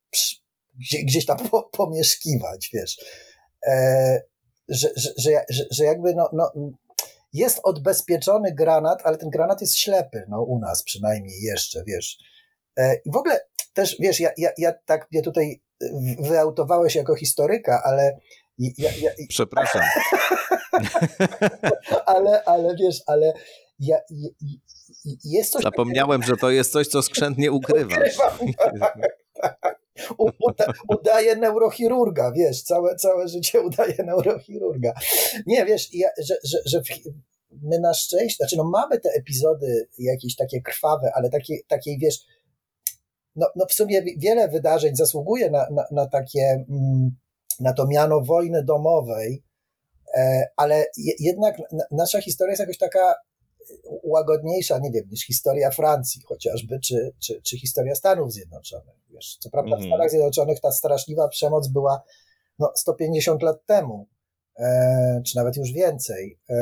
gdzieś, 0.79 1.05
gdzieś 1.05 1.27
tam 1.27 1.38
po, 1.51 1.62
pomieszkiwać, 1.62 2.71
wiesz. 2.73 2.97
E, 3.66 4.22
że, 4.68 4.88
że, 4.96 5.11
że, 5.51 5.64
że 5.70 5.85
jakby 5.85 6.14
no, 6.14 6.31
no, 6.33 6.53
jest 7.33 7.61
odbezpieczony 7.62 8.55
granat, 8.55 9.01
ale 9.05 9.18
ten 9.18 9.31
granat 9.31 9.61
jest 9.61 9.79
ślepy, 9.79 10.25
no 10.29 10.42
u 10.42 10.59
nas 10.59 10.83
przynajmniej 10.83 11.42
jeszcze, 11.42 11.85
wiesz. 11.87 12.18
E, 12.77 12.94
I 12.94 13.11
w 13.11 13.16
ogóle 13.16 13.40
też, 13.72 13.96
wiesz, 14.01 14.20
ja, 14.20 14.31
ja, 14.37 14.51
ja 14.59 14.72
tak 14.85 15.12
mnie 15.12 15.22
tutaj 15.22 15.62
wyautowałeś 16.18 16.94
jako 16.94 17.14
historyka, 17.14 17.83
ale 17.85 18.18
ja, 18.59 18.90
ja, 19.01 19.11
Przepraszam. 19.29 19.83
ale, 22.07 22.44
ale 22.44 22.77
wiesz, 22.77 23.03
ale 23.07 23.33
ja, 23.79 23.96
jest 25.25 25.53
coś. 25.53 25.62
Zapomniałem, 25.62 26.20
takiego... 26.20 26.37
że 26.37 26.40
to 26.40 26.51
jest 26.51 26.72
coś, 26.72 26.88
co 26.88 27.03
skrzętnie 27.03 27.53
ukrywasz. 27.53 28.18
Ukrywam, 28.40 28.53
tak, 29.42 29.59
tak 29.61 29.82
uda, 30.19 30.65
udaje 30.89 31.37
neurochirurga, 31.37 32.33
wiesz, 32.33 32.63
całe, 32.63 32.97
całe 32.97 33.29
życie 33.29 33.61
udaje 33.61 33.97
neurochirurga. 34.05 34.93
Nie, 35.47 35.65
wiesz, 35.65 35.95
ja, 35.95 36.09
że, 36.19 36.37
że, 36.45 36.59
że 36.67 36.83
my 37.63 37.81
na 37.81 37.95
szczęście, 37.95 38.37
znaczy 38.37 38.57
no 38.57 38.65
mamy 38.65 39.01
te 39.01 39.11
epizody 39.11 39.89
jakieś 39.99 40.37
takie 40.37 40.61
krwawe, 40.61 41.13
ale 41.15 41.31
takie, 41.31 41.55
takiej, 41.69 41.99
wiesz, 41.99 42.19
no, 43.37 43.47
no 43.57 43.67
w 43.67 43.73
sumie 43.73 44.03
wiele 44.17 44.49
wydarzeń 44.49 44.97
zasługuje 44.97 45.51
na, 45.51 45.67
na, 45.71 45.85
na 45.91 46.07
takie, 46.07 46.65
mm, 46.71 47.17
na 47.61 47.73
to 47.73 47.87
miano 47.87 48.21
wojny 48.21 48.65
domowej, 48.65 49.43
e, 50.15 50.47
ale 50.57 50.85
jednak 51.21 51.57
nasza 51.91 52.21
historia 52.21 52.51
jest 52.51 52.61
jakoś 52.61 52.79
taka 52.79 53.15
łagodniejsza, 54.03 54.79
nie 54.79 54.91
wiem, 54.91 55.05
niż 55.11 55.27
historia 55.27 55.71
Francji 55.71 56.23
chociażby, 56.23 56.81
czy, 56.81 57.13
czy, 57.19 57.43
czy 57.43 57.59
historia 57.59 57.95
Stanów 57.95 58.33
Zjednoczonych. 58.33 58.97
Wiesz, 59.11 59.37
co 59.41 59.51
prawda 59.51 59.71
w 59.71 59.79
mhm. 59.79 59.91
Stanach 59.91 60.11
Zjednoczonych 60.11 60.61
ta 60.61 60.73
straszliwa 60.73 61.29
przemoc 61.29 61.69
była 61.69 62.03
no, 62.59 62.73
150 62.77 63.43
lat 63.43 63.67
temu, 63.67 64.09
e, 64.59 65.23
czy 65.27 65.37
nawet 65.37 65.57
już 65.57 65.73
więcej. 65.73 66.39
E, 66.51 66.57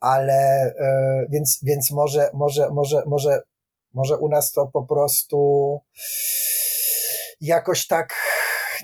ale 0.00 0.74
e, 0.78 1.26
więc, 1.30 1.58
więc 1.62 1.90
może, 1.90 2.30
może, 2.34 2.70
może, 2.70 3.02
może, 3.06 3.42
może 3.94 4.16
u 4.16 4.28
nas 4.28 4.52
to 4.52 4.66
po 4.72 4.86
prostu 4.86 5.80
jakoś 7.40 7.86
tak 7.86 8.14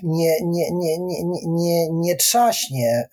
nie, 0.03 0.37
nie, 0.43 0.71
nie, 0.71 0.99
nie, 0.99 1.23
nie, 1.23 1.39
nie, 1.45 1.89
nie 1.91 2.15
trzaśnie. 2.15 3.09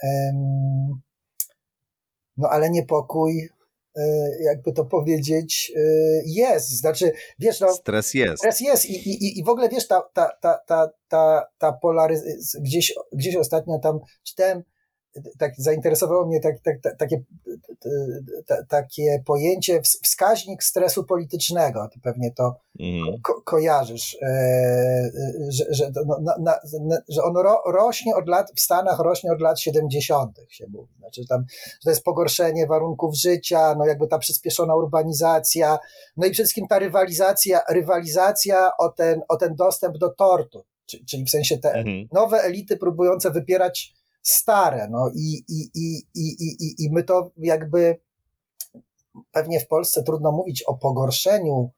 No 2.42 2.48
ale 2.48 2.70
niepokój, 2.70 3.48
e, 3.96 4.02
jakby 4.42 4.72
to 4.72 4.84
powiedzieć, 4.84 5.72
e, 5.76 5.80
jest. 6.26 6.68
Znaczy, 6.68 7.12
wiesz, 7.38 7.60
no, 7.60 7.74
stres 7.74 8.14
jest. 8.14 8.38
Stres 8.38 8.60
jest 8.60 8.86
i, 8.86 9.08
i, 9.10 9.38
i 9.38 9.44
w 9.44 9.48
ogóle 9.48 9.68
wiesz, 9.68 9.86
ta, 9.86 10.02
ta, 10.12 10.30
ta, 10.40 10.58
ta, 10.66 10.88
ta, 11.08 11.46
ta 11.58 11.72
polaryzacja, 11.72 12.60
gdzieś, 12.60 12.94
gdzieś 13.12 13.36
ostatnio 13.36 13.78
tam 13.78 14.00
czytałem, 14.22 14.62
tak 15.38 15.52
zainteresowało 15.58 16.26
mnie 16.26 16.40
tak, 16.40 16.60
tak, 16.60 16.80
tak, 16.82 16.96
takie, 16.98 17.22
takie 18.68 19.22
pojęcie 19.26 19.82
wskaźnik 19.82 20.62
stresu 20.62 21.04
politycznego. 21.04 21.88
Ty 21.92 22.00
pewnie 22.00 22.30
to 22.30 22.56
mm. 22.80 23.20
ko 23.22 23.42
kojarzysz, 23.42 24.16
e, 24.22 25.10
że, 25.48 25.64
że, 25.70 25.90
no, 26.06 26.18
na, 26.20 26.34
na, 26.40 26.98
że 27.08 27.22
on 27.22 27.36
ro, 27.36 27.62
rośnie 27.66 28.16
od 28.16 28.28
lat, 28.28 28.52
w 28.56 28.60
Stanach 28.60 28.98
rośnie 28.98 29.32
od 29.32 29.40
lat 29.40 29.60
70. 29.60 30.40
się 30.48 30.66
mówi. 30.68 30.92
Znaczy 30.98 31.26
tam, 31.28 31.44
że 31.50 31.84
to 31.84 31.90
jest 31.90 32.04
pogorszenie 32.04 32.66
warunków 32.66 33.16
życia, 33.16 33.74
no 33.78 33.86
jakby 33.86 34.06
ta 34.06 34.18
przyspieszona 34.18 34.76
urbanizacja, 34.76 35.78
no 36.16 36.26
i 36.26 36.30
przede 36.30 36.44
wszystkim 36.44 36.66
ta 36.68 36.78
rywalizacja, 36.78 37.60
rywalizacja 37.70 38.70
o 38.78 38.88
ten, 38.88 39.20
o 39.28 39.36
ten 39.36 39.54
dostęp 39.54 39.98
do 39.98 40.08
tortu, 40.08 40.64
czyli 40.86 41.24
w 41.24 41.30
sensie 41.30 41.58
te 41.58 41.72
mm. 41.72 42.08
nowe 42.12 42.42
elity 42.42 42.76
próbujące 42.76 43.30
wypierać 43.30 44.01
stare, 44.22 44.88
no 44.90 45.10
i, 45.14 45.44
i, 45.48 45.70
i, 45.74 46.06
i, 46.14 46.26
i, 46.40 46.84
i 46.84 46.90
my 46.92 47.04
to 47.04 47.30
jakby 47.36 48.00
pewnie 49.32 49.60
w 49.60 49.68
Polsce 49.68 50.02
trudno 50.02 50.32
mówić 50.32 50.62
o 50.62 50.74
pogorszeniu 50.74 51.70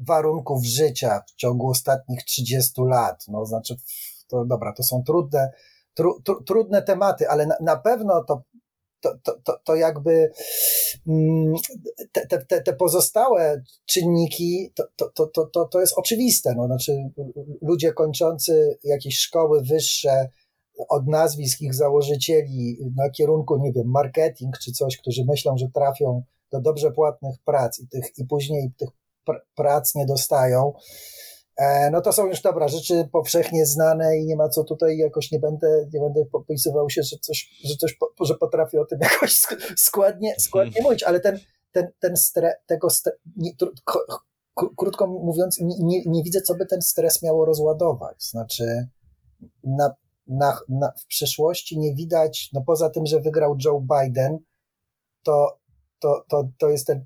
warunków 0.00 0.64
życia 0.64 1.22
w 1.28 1.34
ciągu 1.34 1.68
ostatnich 1.68 2.24
30 2.24 2.82
lat. 2.82 3.24
No, 3.28 3.46
znaczy, 3.46 3.76
to 4.28 4.44
dobra, 4.44 4.72
to 4.72 4.82
są 4.82 5.02
trudne, 5.02 5.52
tru, 5.94 6.22
tru, 6.22 6.42
trudne 6.42 6.82
tematy, 6.82 7.28
ale 7.28 7.46
na, 7.46 7.56
na 7.60 7.76
pewno 7.76 8.24
to, 8.24 8.42
to, 9.00 9.18
to, 9.22 9.32
to, 9.44 9.58
to 9.64 9.74
jakby 9.74 10.32
mm, 11.06 11.54
te, 12.12 12.44
te, 12.46 12.62
te 12.62 12.72
pozostałe 12.72 13.62
czynniki, 13.86 14.72
to, 14.74 14.84
to, 14.96 15.26
to, 15.26 15.46
to, 15.46 15.64
to 15.64 15.80
jest 15.80 15.98
oczywiste. 15.98 16.54
No, 16.56 16.66
znaczy, 16.66 17.10
ludzie 17.62 17.92
kończący 17.92 18.78
jakieś 18.84 19.18
szkoły 19.18 19.62
wyższe, 19.62 20.28
od 20.88 21.06
nazwisk 21.08 21.60
ich 21.60 21.74
założycieli 21.74 22.78
na 22.96 23.10
kierunku, 23.10 23.56
nie 23.58 23.72
wiem, 23.72 23.86
marketing 23.86 24.58
czy 24.58 24.72
coś, 24.72 24.96
którzy 24.96 25.24
myślą, 25.24 25.58
że 25.58 25.66
trafią 25.74 26.22
do 26.52 26.60
dobrze 26.60 26.90
płatnych 26.90 27.36
prac 27.44 27.80
i, 27.80 27.88
tych, 27.88 28.18
i 28.18 28.24
później 28.24 28.72
tych 28.78 28.88
pr 29.24 29.46
prac 29.54 29.94
nie 29.94 30.06
dostają, 30.06 30.72
e, 31.56 31.90
no 31.90 32.00
to 32.00 32.12
są 32.12 32.26
już 32.26 32.42
dobra 32.42 32.68
rzeczy 32.68 33.08
powszechnie 33.12 33.66
znane 33.66 34.18
i 34.18 34.26
nie 34.26 34.36
ma 34.36 34.48
co 34.48 34.64
tutaj 34.64 34.96
jakoś 34.96 35.32
nie 35.32 35.38
będę, 35.38 35.86
nie 35.92 36.00
będę 36.00 36.24
popisywał 36.24 36.90
się, 36.90 37.02
że 37.02 37.16
coś, 37.18 37.60
że 37.64 37.76
coś 37.76 37.96
że 38.20 38.34
potrafię 38.34 38.80
o 38.80 38.84
tym 38.84 38.98
jakoś 39.12 39.42
składnie, 39.76 40.34
składnie 40.38 40.82
mówić, 40.82 41.02
ale 41.02 41.20
ten, 41.20 41.38
ten, 41.72 41.88
ten 42.00 42.16
stre, 42.16 42.54
tego 42.66 42.90
stre, 42.90 43.12
nie, 43.36 43.50
krótko 44.76 45.06
mówiąc, 45.06 45.58
nie, 45.60 46.02
nie 46.06 46.22
widzę, 46.22 46.40
co 46.40 46.54
by 46.54 46.66
ten 46.66 46.82
stres 46.82 47.22
miało 47.22 47.44
rozładować. 47.44 48.24
Znaczy, 48.24 48.88
na, 49.64 49.94
na, 50.26 50.58
na, 50.68 50.92
w 51.02 51.06
przyszłości 51.06 51.78
nie 51.78 51.94
widać, 51.94 52.50
no 52.52 52.62
poza 52.66 52.90
tym, 52.90 53.06
że 53.06 53.20
wygrał 53.20 53.56
Joe 53.64 53.80
Biden, 53.80 54.38
to, 55.22 55.58
to, 55.98 56.24
to, 56.28 56.48
to 56.58 56.68
jest, 56.68 56.86
ten, 56.86 57.04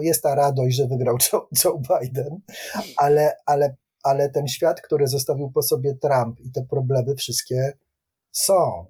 jest 0.00 0.22
ta 0.22 0.34
radość, 0.34 0.76
że 0.76 0.86
wygrał 0.86 1.16
Joe, 1.32 1.48
Joe 1.64 1.80
Biden, 1.88 2.40
ale, 2.96 3.36
ale, 3.46 3.76
ale 4.02 4.30
ten 4.30 4.48
świat, 4.48 4.80
który 4.80 5.06
zostawił 5.06 5.50
po 5.50 5.62
sobie 5.62 5.94
Trump 5.94 6.40
i 6.40 6.52
te 6.52 6.62
problemy 6.70 7.16
wszystkie 7.16 7.72
są. 8.32 8.86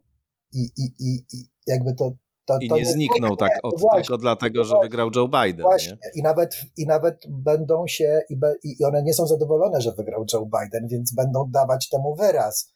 I, 0.53 0.63
i, 0.77 0.85
i, 0.99 1.25
i 1.33 1.45
jakby 1.67 1.95
to, 1.95 2.13
to, 2.45 2.59
I 2.61 2.69
to 2.69 2.77
nie 2.77 2.87
zniknął 2.87 3.37
tak 3.37 3.51
od 3.63 3.81
właśnie, 3.81 4.01
tylko 4.01 4.19
dlatego, 4.19 4.65
że 4.65 4.75
wygrał 4.83 5.11
Joe 5.17 5.29
Biden. 5.29 5.63
Właśnie. 5.63 5.99
I, 6.15 6.23
nawet, 6.23 6.57
I 6.77 6.87
nawet 6.87 7.23
będą 7.29 7.87
się, 7.87 8.21
i, 8.31 8.37
be, 8.37 8.55
i 8.63 8.85
one 8.85 9.03
nie 9.03 9.15
są 9.15 9.27
zadowolone, 9.27 9.81
że 9.81 9.93
wygrał 9.93 10.25
Joe 10.33 10.47
Biden, 10.47 10.89
więc 10.89 11.15
będą 11.15 11.51
dawać 11.51 11.89
temu 11.89 12.15
wyraz. 12.15 12.73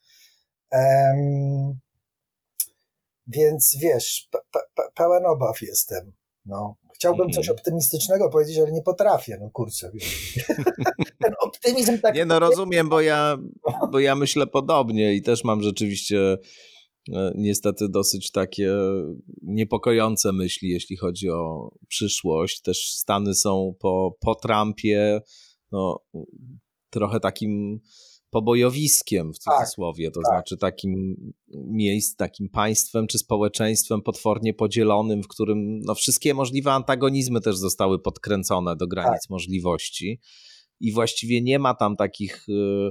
Um, 0.75 1.79
więc 3.27 3.77
wiesz, 3.81 4.29
pe, 4.31 4.39
pe, 4.75 4.83
pełen 4.95 5.27
obaw 5.27 5.63
jestem. 5.63 6.13
No. 6.47 6.77
Chciałbym 6.95 7.31
coś 7.31 7.49
mhm. 7.49 7.59
optymistycznego 7.59 8.31
powiedzieć, 8.31 8.59
ale 8.59 8.73
nie 8.73 8.83
potrafię, 8.83 9.39
no 9.41 9.51
kurczę. 9.51 9.91
Ten 11.23 11.35
optymizm 11.41 11.99
tak... 11.99 12.15
Nie 12.15 12.25
no, 12.25 12.39
rozumiem, 12.39 12.89
bo 12.89 13.01
ja, 13.01 13.39
bo 13.93 13.99
ja 13.99 14.15
myślę 14.15 14.47
podobnie 14.47 15.15
i 15.15 15.23
też 15.23 15.45
mam 15.45 15.63
rzeczywiście 15.63 16.39
E, 17.13 17.33
niestety 17.35 17.89
dosyć 17.89 18.31
takie 18.31 18.73
niepokojące 19.43 20.33
myśli, 20.33 20.69
jeśli 20.69 20.97
chodzi 20.97 21.31
o 21.31 21.71
przyszłość. 21.89 22.61
Też 22.61 22.91
Stany 22.91 23.35
są 23.35 23.75
po, 23.81 24.17
po 24.21 24.35
Trumpie 24.35 25.21
no, 25.73 26.01
trochę 26.91 27.21
takim 27.21 27.81
pobojowiskiem 28.35 29.33
w 29.35 29.39
tak, 29.39 29.59
cudzysłowie, 29.59 30.11
to 30.11 30.21
tak. 30.21 30.33
znaczy 30.33 30.57
takim 30.57 31.17
miejsc, 31.55 32.17
takim 32.17 32.49
państwem 32.49 33.07
czy 33.07 33.19
społeczeństwem 33.19 34.03
potwornie 34.03 34.55
podzielonym, 34.55 35.23
w 35.23 35.29
którym 35.29 35.79
no, 35.79 35.95
wszystkie 35.95 36.35
możliwe 36.35 36.73
antagonizmy 36.73 37.41
też 37.41 37.57
zostały 37.57 37.99
podkręcone 37.99 38.77
do 38.77 38.87
granic 38.87 39.23
tak. 39.23 39.31
możliwości 39.31 40.21
i 40.81 40.93
właściwie 40.93 41.43
nie 41.43 41.59
ma 41.59 41.75
tam 41.75 41.97
takich 41.97 42.49
y, 42.49 42.91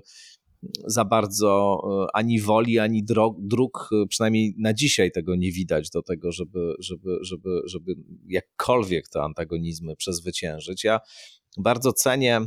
za 0.88 1.06
bardzo 1.06 1.82
e, 1.84 2.08
ani 2.14 2.41
woli, 2.41 2.80
ani 2.80 3.04
dróg, 3.38 3.89
e, 3.91 4.08
przynajmniej 4.08 4.56
na 4.58 4.74
dzisiaj 4.74 5.12
tego 5.12 5.36
nie 5.36 5.52
widać 5.52 5.89
do 5.89 6.02
tego, 6.02 6.32
żeby, 6.32 6.74
żeby, 6.80 7.18
żeby, 7.22 7.62
żeby 7.66 7.96
jakkolwiek 8.28 9.10
te 9.10 9.22
antagonizmy 9.22 9.96
przezwyciężyć. 9.96 10.84
Ja 10.84 11.00
bardzo 11.58 11.94
cenię 11.94 12.41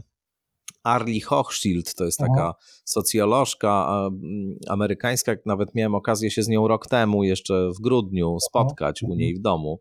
Arlie 0.87 1.21
Hochschild, 1.21 1.95
to 1.95 2.05
jest 2.05 2.19
taka 2.19 2.55
socjolożka 2.85 4.09
amerykańska, 4.69 5.33
nawet 5.47 5.75
miałem 5.75 5.95
okazję 5.95 6.31
się 6.31 6.43
z 6.43 6.49
nią 6.49 6.69
rok 6.69 6.87
temu, 6.87 7.25
jeszcze 7.25 7.71
w 7.79 7.81
grudniu, 7.81 8.37
spotkać 8.41 9.03
u 9.03 9.15
niej 9.15 9.35
w 9.35 9.41
domu. 9.41 9.81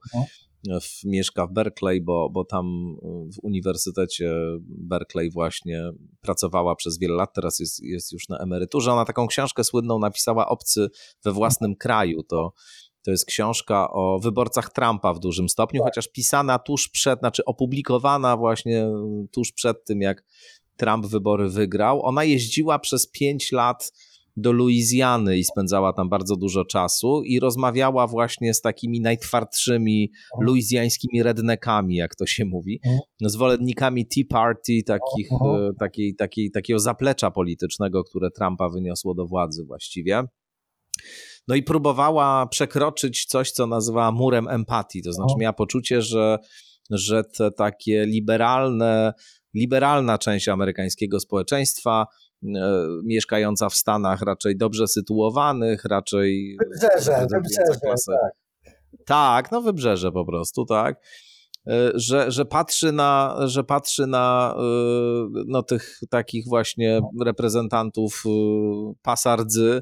W, 0.81 1.03
mieszka 1.03 1.47
w 1.47 1.53
Berkeley, 1.53 2.01
bo, 2.01 2.29
bo 2.29 2.45
tam 2.45 2.65
y, 2.65 3.33
w 3.33 3.43
Uniwersytecie 3.43 4.33
Berkeley 4.67 5.31
właśnie 5.31 5.81
pracowała 6.21 6.75
przez 6.75 6.99
wiele 6.99 7.15
lat, 7.15 7.33
teraz 7.33 7.59
jest, 7.59 7.83
jest 7.83 8.11
już 8.11 8.29
na 8.29 8.37
emeryturze. 8.37 8.93
Ona 8.93 9.05
taką 9.05 9.27
książkę 9.27 9.63
słynną 9.63 9.99
napisała 9.99 10.47
Obcy 10.47 10.87
we 11.23 11.31
własnym 11.31 11.75
kraju. 11.75 12.23
To, 12.23 12.53
to 13.05 13.11
jest 13.11 13.25
książka 13.25 13.91
o 13.91 14.19
wyborcach 14.19 14.73
Trumpa 14.73 15.13
w 15.13 15.19
dużym 15.19 15.49
stopniu, 15.49 15.83
chociaż 15.83 16.07
pisana 16.07 16.59
tuż 16.59 16.89
przed, 16.89 17.19
znaczy 17.19 17.45
opublikowana 17.45 18.37
właśnie 18.37 18.87
tuż 19.31 19.51
przed 19.51 19.85
tym, 19.85 20.01
jak 20.01 20.23
Trump 20.77 21.05
wybory 21.05 21.49
wygrał. 21.49 22.05
Ona 22.05 22.23
jeździła 22.23 22.79
przez 22.79 23.07
pięć 23.07 23.51
lat 23.51 23.91
do 24.37 24.51
Luizjany 24.51 25.37
i 25.37 25.43
spędzała 25.43 25.93
tam 25.93 26.09
bardzo 26.09 26.35
dużo 26.35 26.65
czasu 26.65 27.23
i 27.23 27.39
rozmawiała 27.39 28.07
właśnie 28.07 28.53
z 28.53 28.61
takimi 28.61 29.01
najtwardszymi 29.01 30.11
luizjańskimi 30.39 31.23
rednekami, 31.23 31.95
jak 31.95 32.15
to 32.15 32.25
się 32.25 32.45
mówi, 32.45 32.79
mhm. 32.85 33.01
zwolennikami 33.21 34.07
Tea 34.07 34.23
Party, 34.29 34.83
takich, 34.85 35.31
e, 35.31 35.71
takiej, 35.79 36.15
takiej, 36.15 36.51
takiego 36.51 36.79
zaplecza 36.79 37.31
politycznego, 37.31 38.03
które 38.03 38.31
Trumpa 38.31 38.69
wyniosło 38.69 39.13
do 39.15 39.25
władzy 39.25 39.63
właściwie. 39.65 40.23
No 41.47 41.55
i 41.55 41.63
próbowała 41.63 42.47
przekroczyć 42.47 43.25
coś, 43.25 43.51
co 43.51 43.67
nazywała 43.67 44.11
murem 44.11 44.47
empatii, 44.47 45.03
to 45.03 45.13
znaczy 45.13 45.33
miała 45.39 45.53
poczucie, 45.53 46.01
że, 46.01 46.37
że 46.89 47.23
te 47.23 47.51
takie 47.51 48.05
liberalne, 48.05 49.13
liberalna 49.55 50.17
część 50.17 50.47
amerykańskiego 50.47 51.19
społeczeństwa 51.19 52.05
E, 52.43 52.87
mieszkająca 53.03 53.69
w 53.69 53.75
Stanach, 53.75 54.21
raczej 54.21 54.57
dobrze 54.57 54.87
sytuowanych, 54.87 55.85
raczej. 55.85 56.57
Wybrzeże, 56.59 57.27
wybrzeże. 57.31 58.17
Tak. 58.63 58.73
tak, 59.05 59.51
no 59.51 59.61
wybrzeże 59.61 60.11
po 60.11 60.25
prostu, 60.25 60.65
tak. 60.65 61.01
E, 61.67 61.91
że, 61.93 62.31
że 62.31 62.45
patrzy 62.45 62.91
na, 62.91 63.37
że 63.45 63.63
patrzy 63.63 64.07
na 64.07 64.55
e, 64.57 64.63
no, 65.47 65.63
tych 65.63 65.99
takich 66.09 66.45
właśnie 66.47 66.99
reprezentantów 67.25 68.23
pasardzy, 69.01 69.81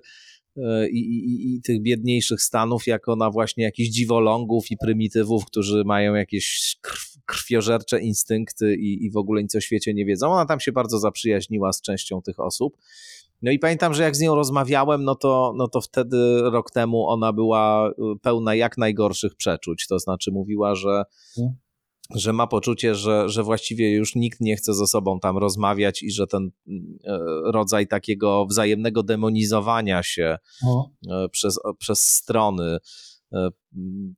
i, 0.91 0.97
i, 0.97 1.55
i, 1.55 1.61
tych 1.61 1.81
biedniejszych 1.81 2.41
stanów, 2.41 2.87
jako 2.87 3.15
na 3.15 3.29
właśnie 3.29 3.63
jakichś 3.63 3.89
dziwolągów 3.89 4.71
i 4.71 4.77
prymitywów, 4.77 5.45
którzy 5.45 5.83
mają 5.85 6.13
jakieś 6.13 6.77
krw, 6.81 7.13
krwiożercze 7.25 8.01
instynkty 8.01 8.75
i, 8.75 9.05
i 9.05 9.11
w 9.11 9.17
ogóle 9.17 9.41
nic 9.41 9.55
o 9.55 9.61
świecie 9.61 9.93
nie 9.93 10.05
wiedzą. 10.05 10.31
Ona 10.31 10.45
tam 10.45 10.59
się 10.59 10.71
bardzo 10.71 10.99
zaprzyjaźniła 10.99 11.73
z 11.73 11.81
częścią 11.81 12.21
tych 12.21 12.39
osób. 12.39 12.77
No 13.41 13.51
i 13.51 13.59
pamiętam, 13.59 13.93
że 13.93 14.03
jak 14.03 14.15
z 14.15 14.19
nią 14.19 14.35
rozmawiałem, 14.35 15.03
no 15.03 15.15
to, 15.15 15.53
no 15.57 15.67
to 15.67 15.81
wtedy 15.81 16.41
rok 16.41 16.71
temu 16.71 17.07
ona 17.07 17.33
była 17.33 17.89
y, 17.89 17.93
pełna 18.21 18.55
jak 18.55 18.77
najgorszych 18.77 19.35
przeczuć. 19.35 19.87
To 19.87 19.99
znaczy 19.99 20.31
mówiła, 20.31 20.75
że 20.75 21.03
hmm 21.35 21.62
że 22.15 22.33
ma 22.33 22.47
poczucie, 22.47 22.95
że, 22.95 23.29
że 23.29 23.43
właściwie 23.43 23.91
już 23.91 24.15
nikt 24.15 24.41
nie 24.41 24.55
chce 24.55 24.73
ze 24.73 24.87
sobą 24.87 25.19
tam 25.19 25.37
rozmawiać 25.37 26.03
i 26.03 26.11
że 26.11 26.27
ten 26.27 26.51
e, 27.05 27.19
rodzaj 27.43 27.87
takiego 27.87 28.45
wzajemnego 28.45 29.03
demonizowania 29.03 30.03
się 30.03 30.37
no. 30.63 30.91
E, 31.11 31.29
przez, 31.29 31.59
przez 31.77 31.99
strony 31.99 32.77
e, 33.33 33.49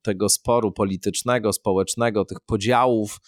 tego 0.02 0.30
sporu 0.30 0.72
politycznego, 0.72 1.54
społecznego, 1.54 2.26
tych 2.26 2.40
podziałów 2.40 3.20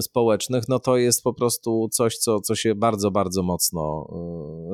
społecznych, 0.00 0.68
no 0.68 0.78
to 0.78 0.96
jest 0.96 1.22
po 1.22 1.34
prostu 1.34 1.88
coś, 1.88 2.18
co, 2.18 2.40
co 2.40 2.54
się 2.54 2.74
bardzo, 2.74 3.10
bardzo 3.10 3.42
mocno 3.42 4.08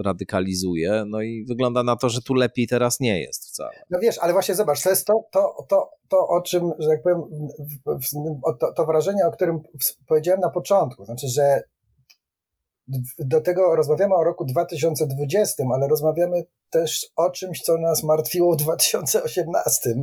radykalizuje. 0.04 1.04
No 1.06 1.22
i 1.22 1.44
wygląda 1.44 1.82
na 1.82 1.96
to, 1.96 2.08
że 2.08 2.22
tu 2.22 2.34
lepiej 2.34 2.66
teraz 2.66 3.00
nie 3.00 3.20
jest 3.20 3.46
wcale. 3.46 3.70
No 3.90 3.98
wiesz, 4.02 4.18
ale 4.18 4.32
właśnie 4.32 4.54
zobacz, 4.54 4.82
to 4.82 4.90
jest 4.90 5.06
to, 5.06 5.24
to, 5.32 5.66
to, 5.68 5.90
to 6.08 6.28
o 6.28 6.42
czym, 6.42 6.72
że 6.78 6.88
tak 6.88 7.02
powiem, 7.02 7.22
to, 8.60 8.72
to 8.72 8.86
wrażenie, 8.86 9.26
o 9.26 9.32
którym 9.32 9.60
powiedziałem 10.08 10.40
na 10.40 10.50
początku, 10.50 11.04
znaczy, 11.04 11.28
że 11.28 11.62
do 13.18 13.40
tego 13.40 13.76
rozmawiamy 13.76 14.14
o 14.14 14.24
roku 14.24 14.44
2020, 14.44 15.64
ale 15.74 15.88
rozmawiamy 15.88 16.44
też 16.70 17.06
o 17.16 17.30
czymś, 17.30 17.62
co 17.62 17.78
nas 17.78 18.02
martwiło 18.02 18.52
w 18.52 18.56
2018. 18.56 19.94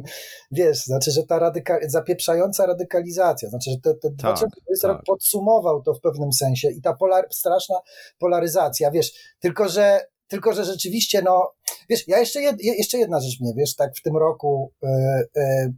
Wiesz, 0.51 0.83
znaczy, 0.83 1.11
że 1.11 1.23
ta 1.23 1.39
radyka 1.39 1.79
zapieprzająca 1.87 2.65
radykalizacja, 2.65 3.49
znaczy, 3.49 3.71
że 3.71 3.77
ten, 3.83 3.99
ten 3.99 4.11
tak, 4.11 4.35
2020 4.35 4.87
tak. 4.87 4.97
rok 4.97 5.05
podsumował 5.05 5.81
to 5.81 5.93
w 5.93 6.01
pewnym 6.01 6.33
sensie 6.33 6.71
i 6.71 6.81
ta 6.81 6.93
polar, 6.93 7.27
straszna 7.31 7.75
polaryzacja, 8.19 8.91
wiesz, 8.91 9.35
tylko 9.39 9.69
że 9.69 10.05
tylko, 10.27 10.53
że 10.53 10.65
rzeczywiście, 10.65 11.21
no, 11.21 11.51
wiesz, 11.89 12.07
ja 12.07 12.19
jeszcze, 12.19 12.41
jed, 12.41 12.63
jeszcze 12.63 12.97
jedna 12.97 13.19
rzecz 13.19 13.39
mnie, 13.41 13.53
wiesz, 13.57 13.75
tak 13.75 13.95
w 13.95 14.01
tym 14.01 14.17
roku 14.17 14.73
yy, 14.81 14.89
yy, 15.35 15.73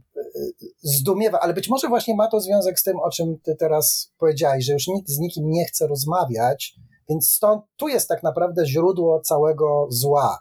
zdumiewa, 0.82 1.40
ale 1.40 1.54
być 1.54 1.68
może 1.68 1.88
właśnie 1.88 2.14
ma 2.14 2.28
to 2.28 2.40
związek 2.40 2.80
z 2.80 2.82
tym, 2.82 3.00
o 3.00 3.10
czym 3.10 3.38
ty 3.42 3.56
teraz 3.56 4.12
powiedziałeś, 4.18 4.64
że 4.64 4.72
już 4.72 4.86
nikt 4.88 5.08
z 5.08 5.18
nikim 5.18 5.50
nie 5.50 5.64
chce 5.64 5.86
rozmawiać, 5.86 6.74
więc 7.08 7.30
stąd 7.30 7.64
tu 7.76 7.88
jest 7.88 8.08
tak 8.08 8.22
naprawdę 8.22 8.66
źródło 8.66 9.20
całego 9.20 9.86
zła. 9.90 10.38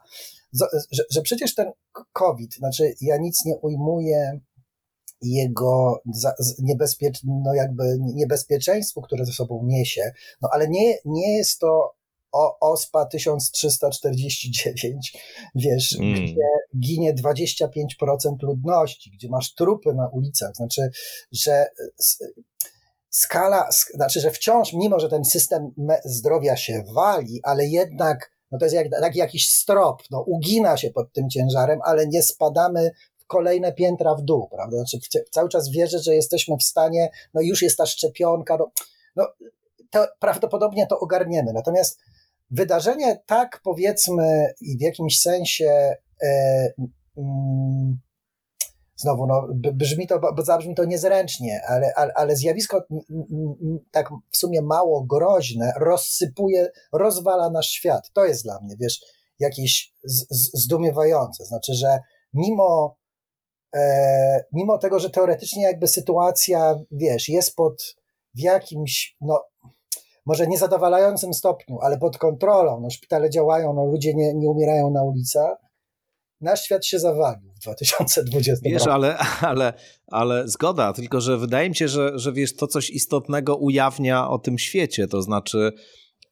Że, 0.53 0.65
że 1.11 1.21
przecież 1.21 1.55
ten 1.55 1.71
COVID, 2.13 2.55
znaczy 2.55 2.93
ja 3.01 3.17
nic 3.17 3.45
nie 3.45 3.57
ujmuję 3.57 4.39
jego 5.21 6.01
niebezpiecz, 6.59 7.19
no 7.23 7.53
jakby 7.53 7.97
niebezpieczeństwu, 7.99 9.01
które 9.01 9.25
ze 9.25 9.33
sobą 9.33 9.63
niesie, 9.63 10.11
no 10.41 10.49
ale 10.51 10.67
nie, 10.67 10.97
nie 11.05 11.37
jest 11.37 11.59
to 11.59 11.97
o, 12.31 12.59
OSPA 12.59 13.05
1349, 13.05 15.17
wiesz, 15.55 15.99
mm. 15.99 16.25
gdzie 16.25 16.41
ginie 16.79 17.13
25% 17.13 17.77
ludności, 18.41 19.11
gdzie 19.11 19.29
masz 19.29 19.53
trupy 19.53 19.93
na 19.93 20.09
ulicach, 20.09 20.55
znaczy, 20.55 20.89
że 21.31 21.65
skala, 23.17 23.69
znaczy, 23.93 24.19
że 24.19 24.31
wciąż, 24.31 24.73
mimo 24.73 24.99
że 24.99 25.09
ten 25.09 25.25
system 25.25 25.71
zdrowia 26.05 26.57
się 26.57 26.83
wali, 26.95 27.39
ale 27.43 27.65
jednak, 27.65 28.31
no 28.51 28.57
to 28.57 28.65
jest 28.65 28.75
jak, 28.75 28.87
jak 29.01 29.15
jakiś 29.15 29.49
strop, 29.49 30.03
no 30.11 30.21
ugina 30.21 30.77
się 30.77 30.89
pod 30.89 31.13
tym 31.13 31.29
ciężarem, 31.29 31.79
ale 31.83 32.07
nie 32.07 32.23
spadamy 32.23 32.91
w 33.17 33.25
kolejne 33.25 33.73
piętra 33.73 34.15
w 34.15 34.21
dół, 34.21 34.47
prawda? 34.49 34.77
Znaczy, 34.77 34.97
cały 35.31 35.49
czas 35.49 35.69
wierzę, 35.69 35.99
że 35.99 36.15
jesteśmy 36.15 36.57
w 36.57 36.63
stanie, 36.63 37.09
no 37.33 37.41
już 37.41 37.61
jest 37.61 37.77
ta 37.77 37.85
szczepionka, 37.85 38.57
no, 38.57 38.71
no 39.15 39.27
to 39.91 40.07
prawdopodobnie 40.19 40.87
to 40.87 40.99
ogarniemy. 40.99 41.53
Natomiast 41.53 41.99
wydarzenie 42.51 43.19
tak, 43.25 43.61
powiedzmy, 43.63 44.53
i 44.61 44.77
w 44.77 44.81
jakimś 44.81 45.19
sensie, 45.19 45.95
e, 46.23 46.73
mm, 47.17 47.99
znowu, 48.97 49.27
no, 49.27 49.47
brzmi 49.73 50.07
to, 50.07 50.19
bo 50.35 50.43
zabrzmi 50.43 50.75
to 50.75 50.85
niezręcznie, 50.85 51.61
ale, 51.67 51.93
ale, 51.95 52.13
ale 52.13 52.35
zjawisko 52.35 52.83
tak 53.91 54.09
w 54.31 54.37
sumie 54.37 54.61
mało 54.61 55.03
groźne 55.03 55.73
rozsypuje, 55.79 56.71
rozwala 56.93 57.49
nasz 57.49 57.69
świat. 57.69 58.11
To 58.13 58.25
jest 58.25 58.43
dla 58.43 58.61
mnie, 58.61 58.75
wiesz, 58.79 59.01
jakieś 59.39 59.93
z, 60.03 60.25
z, 60.29 60.63
zdumiewające. 60.63 61.45
Znaczy, 61.45 61.73
że 61.73 61.99
mimo, 62.33 62.97
e, 63.75 64.43
mimo 64.51 64.77
tego, 64.77 64.99
że 64.99 65.09
teoretycznie 65.09 65.63
jakby 65.63 65.87
sytuacja, 65.87 66.75
wiesz, 66.91 67.29
jest 67.29 67.55
pod 67.55 67.95
w 68.35 68.39
jakimś, 68.39 69.15
no, 69.21 69.43
może 70.25 70.47
niezadowalającym 70.47 71.33
stopniu, 71.33 71.79
ale 71.81 71.97
pod 71.97 72.17
kontrolą, 72.17 72.79
no, 72.79 72.89
szpitale 72.89 73.29
działają, 73.29 73.73
no, 73.73 73.85
ludzie 73.85 74.13
nie, 74.13 74.33
nie 74.33 74.49
umierają 74.49 74.89
na 74.89 75.03
ulicach, 75.03 75.66
nasz 76.41 76.63
świat 76.63 76.85
się 76.85 76.99
zawalił 76.99 77.51
w 77.53 77.59
2020 77.59 78.69
wiesz, 78.69 78.79
roku. 78.79 78.91
Ale, 78.91 79.17
ale, 79.41 79.73
ale 80.07 80.47
zgoda, 80.47 80.93
tylko 80.93 81.21
że 81.21 81.37
wydaje 81.37 81.69
mi 81.69 81.75
się, 81.75 81.87
że, 81.87 82.11
że 82.15 82.33
wiesz, 82.33 82.55
to 82.55 82.67
coś 82.67 82.89
istotnego 82.89 83.55
ujawnia 83.55 84.29
o 84.29 84.39
tym 84.39 84.57
świecie, 84.57 85.07
to 85.07 85.21
znaczy 85.21 85.71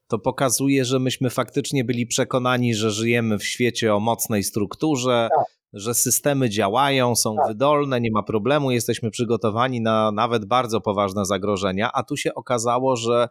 to 0.08 0.18
pokazuje, 0.18 0.84
że 0.84 0.98
myśmy 0.98 1.30
faktycznie 1.30 1.84
byli 1.84 2.06
przekonani, 2.06 2.74
że 2.74 2.90
żyjemy 2.90 3.38
w 3.38 3.44
świecie 3.44 3.94
o 3.94 4.00
mocnej 4.00 4.44
strukturze, 4.44 5.28
tak. 5.36 5.46
że 5.72 5.94
systemy 5.94 6.50
działają, 6.50 7.16
są 7.16 7.36
tak. 7.36 7.48
wydolne, 7.48 8.00
nie 8.00 8.10
ma 8.10 8.22
problemu, 8.22 8.70
jesteśmy 8.70 9.10
przygotowani 9.10 9.80
na 9.80 10.12
nawet 10.12 10.44
bardzo 10.44 10.80
poważne 10.80 11.24
zagrożenia, 11.24 11.90
a 11.92 12.02
tu 12.02 12.16
się 12.16 12.34
okazało, 12.34 12.96
że 12.96 13.28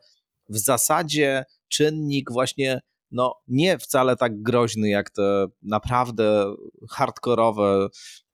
w 0.50 0.58
zasadzie 0.58 1.46
czynnik 1.68 2.32
właśnie 2.32 2.82
no 3.12 3.36
nie 3.48 3.78
wcale 3.78 4.16
tak 4.16 4.42
groźny 4.42 4.90
jak 4.90 5.10
te 5.10 5.48
naprawdę 5.62 6.56
hardkorowe 6.90 7.88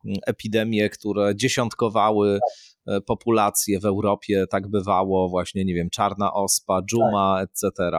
mm, 0.05 0.17
epidemie, 0.27 0.89
które 0.89 1.35
dziesiątkowały 1.35 2.39
e, 2.87 3.01
populację 3.01 3.79
w 3.79 3.85
Europie, 3.85 4.45
tak 4.49 4.67
bywało, 4.67 5.29
właśnie, 5.29 5.65
nie 5.65 5.73
wiem, 5.73 5.89
czarna 5.89 6.33
ospa, 6.33 6.81
dżuma, 6.81 7.37
tak. 7.39 7.49
etc 7.49 7.91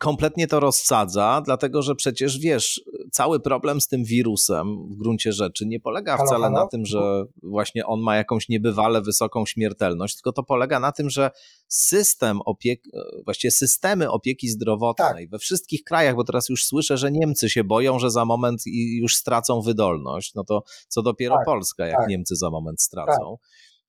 kompletnie 0.00 0.46
to 0.46 0.60
rozsadza, 0.60 1.42
dlatego 1.44 1.82
że 1.82 1.94
przecież 1.94 2.38
wiesz, 2.38 2.82
cały 3.12 3.40
problem 3.40 3.80
z 3.80 3.88
tym 3.88 4.04
wirusem 4.04 4.88
w 4.88 4.96
gruncie 4.96 5.32
rzeczy 5.32 5.66
nie 5.66 5.80
polega 5.80 6.16
halo, 6.16 6.26
wcale 6.26 6.44
halo? 6.44 6.58
na 6.58 6.66
tym, 6.66 6.86
że 6.86 7.24
właśnie 7.42 7.86
on 7.86 8.00
ma 8.00 8.16
jakąś 8.16 8.48
niebywale 8.48 9.02
wysoką 9.02 9.46
śmiertelność, 9.46 10.14
tylko 10.14 10.32
to 10.32 10.42
polega 10.42 10.80
na 10.80 10.92
tym, 10.92 11.10
że 11.10 11.30
system 11.68 12.40
opieki, 12.44 12.90
właściwie 13.24 13.50
systemy 13.50 14.10
opieki 14.10 14.48
zdrowotnej 14.48 15.24
tak. 15.24 15.30
we 15.30 15.38
wszystkich 15.38 15.84
krajach, 15.84 16.16
bo 16.16 16.24
teraz 16.24 16.48
już 16.48 16.64
słyszę, 16.64 16.96
że 16.96 17.12
Niemcy 17.12 17.50
się 17.50 17.64
boją, 17.64 17.98
że 17.98 18.10
za 18.10 18.24
moment 18.24 18.62
już 19.00 19.16
stracą 19.16 19.60
wydolność, 19.60 20.34
no 20.34 20.44
to 20.44 20.62
co 20.88 21.02
dopiero 21.02 21.36
tak, 21.36 21.44
Polska, 21.44 21.86
jak 21.86 21.98
tak. 21.98 22.08
Niemcy 22.08 22.36
za 22.36 22.50
moment 22.50 22.82
stracą. 22.82 23.36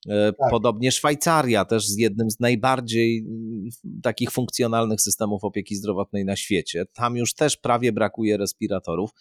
Tak. 0.08 0.16
E, 0.16 0.34
tak. 0.34 0.50
Podobnie 0.50 0.92
Szwajcaria 0.92 1.66
też 1.66 1.88
z 1.88 1.98
jednym 1.98 2.32
z 2.32 2.40
najbardziej 2.40 3.26
takich 4.04 4.32
funkcjonalnych 4.32 5.02
systemów 5.02 5.44
opieki 5.44 5.76
zdrowotnej 5.76 6.26
na 6.26 6.36
świecie. 6.36 6.86
Tam 6.94 7.18
już 7.18 7.34
też 7.34 7.58
prawie 7.58 7.92
brakuje 7.92 8.38
respiratorów. 8.38 9.12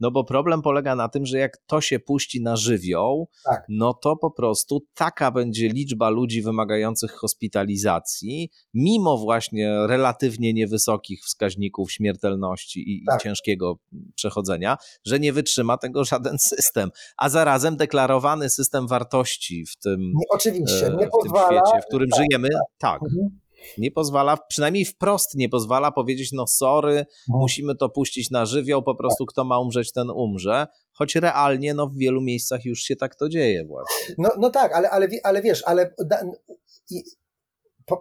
No 0.00 0.10
bo 0.10 0.24
problem 0.24 0.62
polega 0.62 0.94
na 0.94 1.08
tym, 1.08 1.26
że 1.26 1.38
jak 1.38 1.56
to 1.66 1.80
się 1.80 1.98
puści 1.98 2.42
na 2.42 2.56
żywioł, 2.56 3.28
tak. 3.44 3.64
no 3.68 3.94
to 3.94 4.16
po 4.16 4.30
prostu 4.30 4.86
taka 4.94 5.30
będzie 5.30 5.68
liczba 5.68 6.10
ludzi 6.10 6.42
wymagających 6.42 7.12
hospitalizacji, 7.12 8.50
mimo 8.74 9.18
właśnie 9.18 9.86
relatywnie 9.86 10.52
niewysokich 10.54 11.24
wskaźników 11.24 11.92
śmiertelności 11.92 12.92
i, 12.92 13.04
tak. 13.04 13.20
i 13.20 13.22
ciężkiego 13.22 13.78
przechodzenia, 14.14 14.76
że 15.04 15.20
nie 15.20 15.32
wytrzyma 15.32 15.78
tego 15.78 16.04
żaden 16.04 16.38
system. 16.38 16.90
A 17.16 17.28
zarazem 17.28 17.76
deklarowany 17.76 18.50
system 18.50 18.86
wartości 18.86 19.64
w 19.66 19.76
tym, 19.76 20.00
nie, 20.00 20.24
oczywiście, 20.30 20.90
nie 20.98 21.06
w 21.06 21.10
pozwala, 21.10 21.48
tym 21.48 21.58
świecie, 21.66 21.82
w 21.82 21.86
którym 21.86 22.08
tak, 22.10 22.20
żyjemy, 22.20 22.48
tak. 22.48 22.62
tak. 22.78 23.02
Mhm 23.02 23.45
nie 23.78 23.90
pozwala, 23.90 24.36
przynajmniej 24.36 24.84
wprost 24.84 25.34
nie 25.34 25.48
pozwala 25.48 25.92
powiedzieć, 25.92 26.32
no 26.32 26.46
sorry, 26.46 27.06
no. 27.28 27.38
musimy 27.38 27.76
to 27.76 27.88
puścić 27.88 28.30
na 28.30 28.46
żywioł, 28.46 28.82
po 28.82 28.94
prostu 28.94 29.26
kto 29.26 29.44
ma 29.44 29.60
umrzeć, 29.60 29.92
ten 29.92 30.10
umrze. 30.10 30.66
Choć 30.92 31.14
realnie 31.14 31.74
no, 31.74 31.86
w 31.86 31.96
wielu 31.96 32.20
miejscach 32.20 32.64
już 32.64 32.80
się 32.80 32.96
tak 32.96 33.14
to 33.14 33.28
dzieje 33.28 33.64
właśnie. 33.64 34.14
No, 34.18 34.30
no 34.38 34.50
tak, 34.50 34.72
ale, 34.74 34.90
ale, 34.90 35.08
ale 35.22 35.42
wiesz, 35.42 35.62
ale 35.66 35.94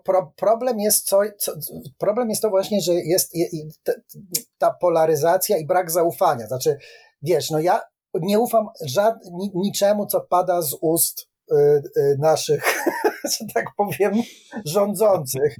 pro, 0.04 0.34
problem 0.36 0.80
jest 0.80 1.08
co, 1.08 1.20
co, 1.38 1.52
problem 1.98 2.30
jest 2.30 2.42
to 2.42 2.50
właśnie, 2.50 2.82
że 2.82 2.94
jest 2.94 3.34
ta 4.58 4.74
polaryzacja 4.82 5.58
i 5.58 5.66
brak 5.66 5.92
zaufania. 5.92 6.48
Znaczy, 6.48 6.78
wiesz, 7.22 7.50
no 7.50 7.60
ja 7.60 7.82
nie 8.22 8.40
ufam 8.40 8.68
żad, 8.86 9.16
niczemu, 9.54 10.06
co 10.06 10.22
pada 10.22 10.62
z 10.62 10.76
ust 10.82 11.30
y, 11.52 11.56
y, 11.56 12.18
naszych 12.20 12.64
że 13.40 13.46
tak 13.54 13.66
powiem, 13.78 14.14
rządzących. 14.66 15.56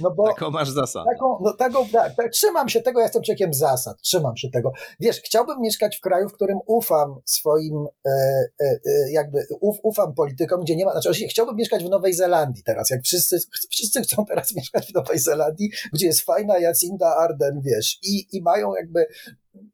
No 0.00 0.10
bo 0.10 0.28
taką 0.28 0.50
masz 0.50 0.70
zasadę. 0.70 1.10
Taką, 1.12 1.38
no, 1.44 1.52
taką, 1.52 1.88
tak, 1.88 2.14
tak, 2.16 2.30
trzymam 2.30 2.68
się 2.68 2.82
tego, 2.82 3.00
ja 3.00 3.04
jestem 3.04 3.22
człowiekiem 3.22 3.54
zasad, 3.54 4.00
trzymam 4.02 4.36
się 4.36 4.48
tego. 4.50 4.72
Wiesz, 5.00 5.20
chciałbym 5.20 5.60
mieszkać 5.60 5.96
w 5.96 6.00
kraju, 6.00 6.28
w 6.28 6.32
którym 6.32 6.58
ufam 6.66 7.20
swoim, 7.24 7.86
e, 8.06 8.10
e, 8.10 8.64
e 8.64 9.12
jakby 9.12 9.46
uf, 9.60 9.76
ufam 9.82 10.14
politykom, 10.14 10.60
gdzie 10.60 10.76
nie 10.76 10.84
ma, 10.84 10.92
znaczy 10.92 11.28
chciałbym 11.28 11.56
mieszkać 11.56 11.84
w 11.84 11.88
Nowej 11.88 12.14
Zelandii 12.14 12.62
teraz, 12.62 12.90
jak 12.90 13.02
wszyscy, 13.02 13.38
wszyscy 13.70 14.02
chcą 14.02 14.24
teraz 14.24 14.54
mieszkać 14.56 14.86
w 14.86 14.94
Nowej 14.94 15.18
Zelandii, 15.18 15.70
gdzie 15.92 16.06
jest 16.06 16.20
fajna 16.20 16.58
Jacinda 16.58 17.16
Arden, 17.16 17.60
wiesz, 17.60 17.98
i, 18.02 18.26
i 18.32 18.42
mają 18.42 18.74
jakby, 18.74 19.06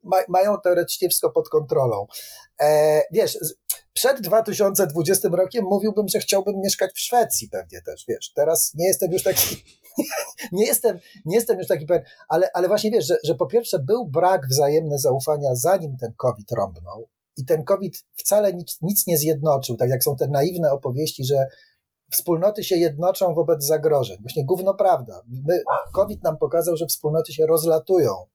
ma, 0.02 0.16
mają 0.28 0.60
teoretycznie 0.60 1.08
wszystko 1.08 1.30
pod 1.30 1.48
kontrolą. 1.48 2.06
E, 2.60 3.02
wiesz, 3.12 3.38
przed 3.92 4.20
2020 4.20 5.28
rokiem 5.32 5.64
mówiłbym, 5.64 6.08
że 6.08 6.18
chciałbym 6.18 6.60
mieszkać 6.60 6.90
w 6.94 7.00
Szwecji 7.00 7.48
pewnie 7.48 7.82
też, 7.82 8.04
wiesz. 8.08 8.32
Teraz 8.32 8.72
nie 8.74 8.86
jestem 8.86 9.12
już 9.12 9.22
taki, 9.22 9.64
nie 10.52 10.66
jestem, 10.66 10.98
nie 11.24 11.36
jestem 11.36 11.58
już 11.58 11.66
taki 11.66 11.86
pewien, 11.86 12.04
ale, 12.28 12.50
ale 12.54 12.68
właśnie 12.68 12.90
wiesz, 12.90 13.06
że, 13.06 13.16
że 13.24 13.34
po 13.34 13.46
pierwsze 13.46 13.78
był 13.78 14.06
brak 14.06 14.48
wzajemnego 14.48 14.98
zaufania 14.98 15.54
zanim 15.54 15.96
ten 15.96 16.12
COVID 16.16 16.52
rąbnął 16.52 17.08
i 17.36 17.44
ten 17.44 17.64
COVID 17.64 18.04
wcale 18.14 18.52
nic, 18.52 18.78
nic 18.82 19.06
nie 19.06 19.18
zjednoczył, 19.18 19.76
tak 19.76 19.90
jak 19.90 20.04
są 20.04 20.16
te 20.16 20.28
naiwne 20.28 20.72
opowieści, 20.72 21.24
że 21.24 21.46
wspólnoty 22.12 22.64
się 22.64 22.76
jednoczą 22.76 23.34
wobec 23.34 23.64
zagrożeń. 23.64 24.16
Właśnie 24.20 24.44
gówno 24.44 24.74
prawda. 24.74 25.22
My, 25.46 25.62
COVID 25.92 26.22
nam 26.22 26.36
pokazał, 26.36 26.76
że 26.76 26.86
wspólnoty 26.86 27.32
się 27.32 27.46
rozlatują. 27.46 28.26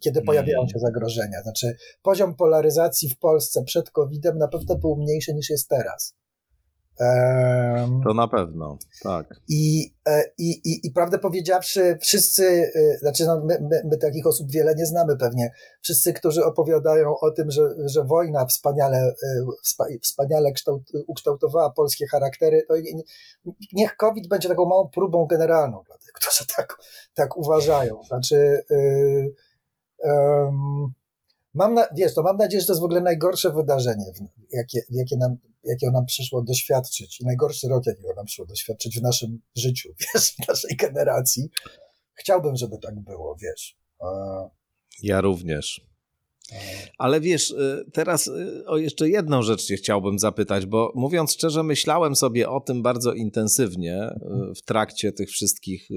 Kiedy 0.00 0.22
pojawiają 0.22 0.58
mm. 0.58 0.68
się 0.68 0.78
zagrożenia. 0.78 1.42
Znaczy, 1.42 1.76
poziom 2.02 2.34
polaryzacji 2.34 3.08
w 3.08 3.18
Polsce 3.18 3.64
przed 3.64 3.90
COVID-em 3.90 4.38
na 4.38 4.48
pewno 4.48 4.76
był 4.76 4.96
mniejszy 4.96 5.34
niż 5.34 5.50
jest 5.50 5.68
teraz. 5.68 6.14
Um, 7.00 8.00
to 8.04 8.14
na 8.14 8.28
pewno, 8.28 8.78
tak. 9.02 9.26
I, 9.48 9.94
e, 10.08 10.22
i, 10.38 10.50
i, 10.50 10.86
i 10.86 10.90
prawdę 10.90 11.18
powiedziawszy, 11.18 11.98
wszyscy, 12.00 12.72
e, 12.74 12.98
znaczy 12.98 13.26
no, 13.26 13.40
my, 13.44 13.58
my, 13.70 13.82
my, 13.84 13.98
takich 13.98 14.26
osób 14.26 14.50
wiele 14.50 14.74
nie 14.74 14.86
znamy 14.86 15.16
pewnie, 15.16 15.50
wszyscy, 15.82 16.12
którzy 16.12 16.44
opowiadają 16.44 17.18
o 17.18 17.30
tym, 17.30 17.50
że, 17.50 17.62
że 17.84 18.04
wojna 18.04 18.46
wspaniale, 18.46 18.98
e, 18.98 19.98
wspaniale 20.02 20.52
kształt, 20.52 20.82
ukształtowała 21.06 21.70
polskie 21.70 22.06
charaktery, 22.06 22.62
to 22.68 22.74
niech 23.72 23.96
COVID 23.96 24.28
będzie 24.28 24.48
taką 24.48 24.64
małą 24.64 24.88
próbą 24.88 25.26
generalną 25.26 25.82
dla 25.86 25.98
tych, 25.98 26.12
którzy 26.12 26.44
tak, 26.56 26.76
tak 27.14 27.36
uważają. 27.36 28.02
Znaczy, 28.02 28.64
yy, 28.70 29.34
Um, 30.04 30.92
mam, 31.54 31.74
na, 31.74 31.86
wiesz, 31.96 32.14
to 32.14 32.22
mam 32.22 32.36
nadzieję, 32.36 32.60
że 32.60 32.66
to 32.66 32.72
jest 32.72 32.80
w 32.80 32.84
ogóle 32.84 33.00
najgorsze 33.00 33.52
wydarzenie, 33.52 34.04
jakie, 34.52 34.80
jakie, 34.90 35.16
nam, 35.16 35.36
jakie 35.64 35.90
nam 35.90 36.06
przyszło 36.06 36.42
doświadczyć. 36.42 37.20
I 37.20 37.24
najgorszy 37.24 37.68
rok, 37.68 37.86
jakiego 37.86 38.14
nam 38.16 38.26
przyszło 38.26 38.46
doświadczyć 38.46 38.98
w 38.98 39.02
naszym 39.02 39.40
życiu, 39.56 39.88
wiesz, 40.14 40.32
w 40.32 40.48
naszej 40.48 40.76
generacji. 40.76 41.50
Chciałbym, 42.14 42.56
żeby 42.56 42.78
tak 42.78 43.00
było, 43.00 43.36
wiesz. 43.42 43.78
Ja 45.02 45.20
również. 45.20 45.86
Ale 46.98 47.20
wiesz, 47.20 47.50
y, 47.50 47.84
teraz 47.92 48.26
y, 48.26 48.64
o 48.66 48.78
jeszcze 48.78 49.08
jedną 49.08 49.42
rzecz 49.42 49.64
cię 49.64 49.76
chciałbym 49.76 50.18
zapytać, 50.18 50.66
bo 50.66 50.92
mówiąc 50.94 51.32
szczerze, 51.32 51.62
myślałem 51.62 52.16
sobie 52.16 52.48
o 52.50 52.60
tym 52.60 52.82
bardzo 52.82 53.12
intensywnie 53.12 54.08
y, 54.50 54.54
w 54.54 54.62
trakcie 54.62 55.12
tych 55.12 55.30
wszystkich 55.30 55.88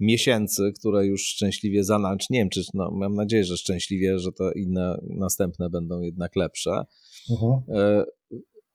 miesięcy, 0.00 0.72
które 0.78 1.06
już 1.06 1.22
szczęśliwie 1.22 1.84
za 1.84 1.98
nami, 1.98 2.18
nie 2.30 2.38
wiem, 2.38 2.50
czy 2.50 2.62
no, 2.74 2.90
mam 2.90 3.14
nadzieję, 3.14 3.44
że 3.44 3.56
szczęśliwie, 3.56 4.18
że 4.18 4.32
te 4.32 4.50
inne 4.56 4.98
następne 5.18 5.70
będą 5.70 6.00
jednak 6.00 6.36
lepsze. 6.36 6.70
Mhm. 7.30 7.62
E, 7.68 8.04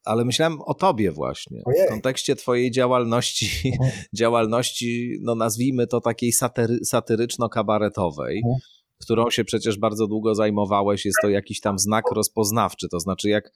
ale 0.04 0.26
myślałem 0.26 0.62
o 0.62 0.74
tobie 0.74 1.12
właśnie, 1.12 1.62
Ojej. 1.66 1.88
w 1.88 1.90
kontekście 1.90 2.36
twojej 2.36 2.72
działalności, 2.72 3.70
mhm. 3.72 3.92
działalności, 4.20 5.18
no 5.22 5.36
nazwijmy 5.36 5.88
to 5.88 6.02
takiej 6.02 6.32
satyry, 6.32 6.80
satyryczno-kabaretowej, 6.86 8.38
mhm. 8.38 8.56
którą 9.02 9.30
się 9.30 9.44
przecież 9.44 9.78
bardzo 9.78 10.08
długo 10.08 10.36
zajmowałeś, 10.36 11.06
jest 11.06 11.18
to 11.22 11.30
jakiś 11.30 11.62
tam 11.62 11.80
znak 11.80 12.04
rozpoznawczy, 12.16 12.88
to 12.92 13.00
znaczy 13.00 13.30
jak 13.30 13.52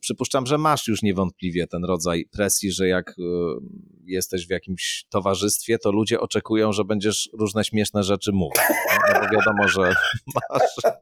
przypuszczam, 0.00 0.46
że 0.46 0.58
masz 0.58 0.88
już 0.88 1.02
niewątpliwie 1.02 1.66
ten 1.66 1.84
rodzaj 1.84 2.24
presji, 2.32 2.72
że 2.72 2.88
jak 2.88 3.10
e, 3.10 3.12
jesteś 4.04 4.46
w 4.46 4.50
jakimś 4.50 5.04
towarzystwie, 5.08 5.78
to 5.78 5.92
ludzie 5.92 6.20
oczekują, 6.20 6.72
że 6.72 6.84
będziesz 6.84 7.28
różne 7.32 7.64
śmieszne 7.64 8.02
rzeczy 8.02 8.32
mówił. 8.32 8.62
No, 9.14 9.20
bo 9.20 9.36
wiadomo, 9.36 9.68
że 9.68 9.80
masz, 10.50 10.94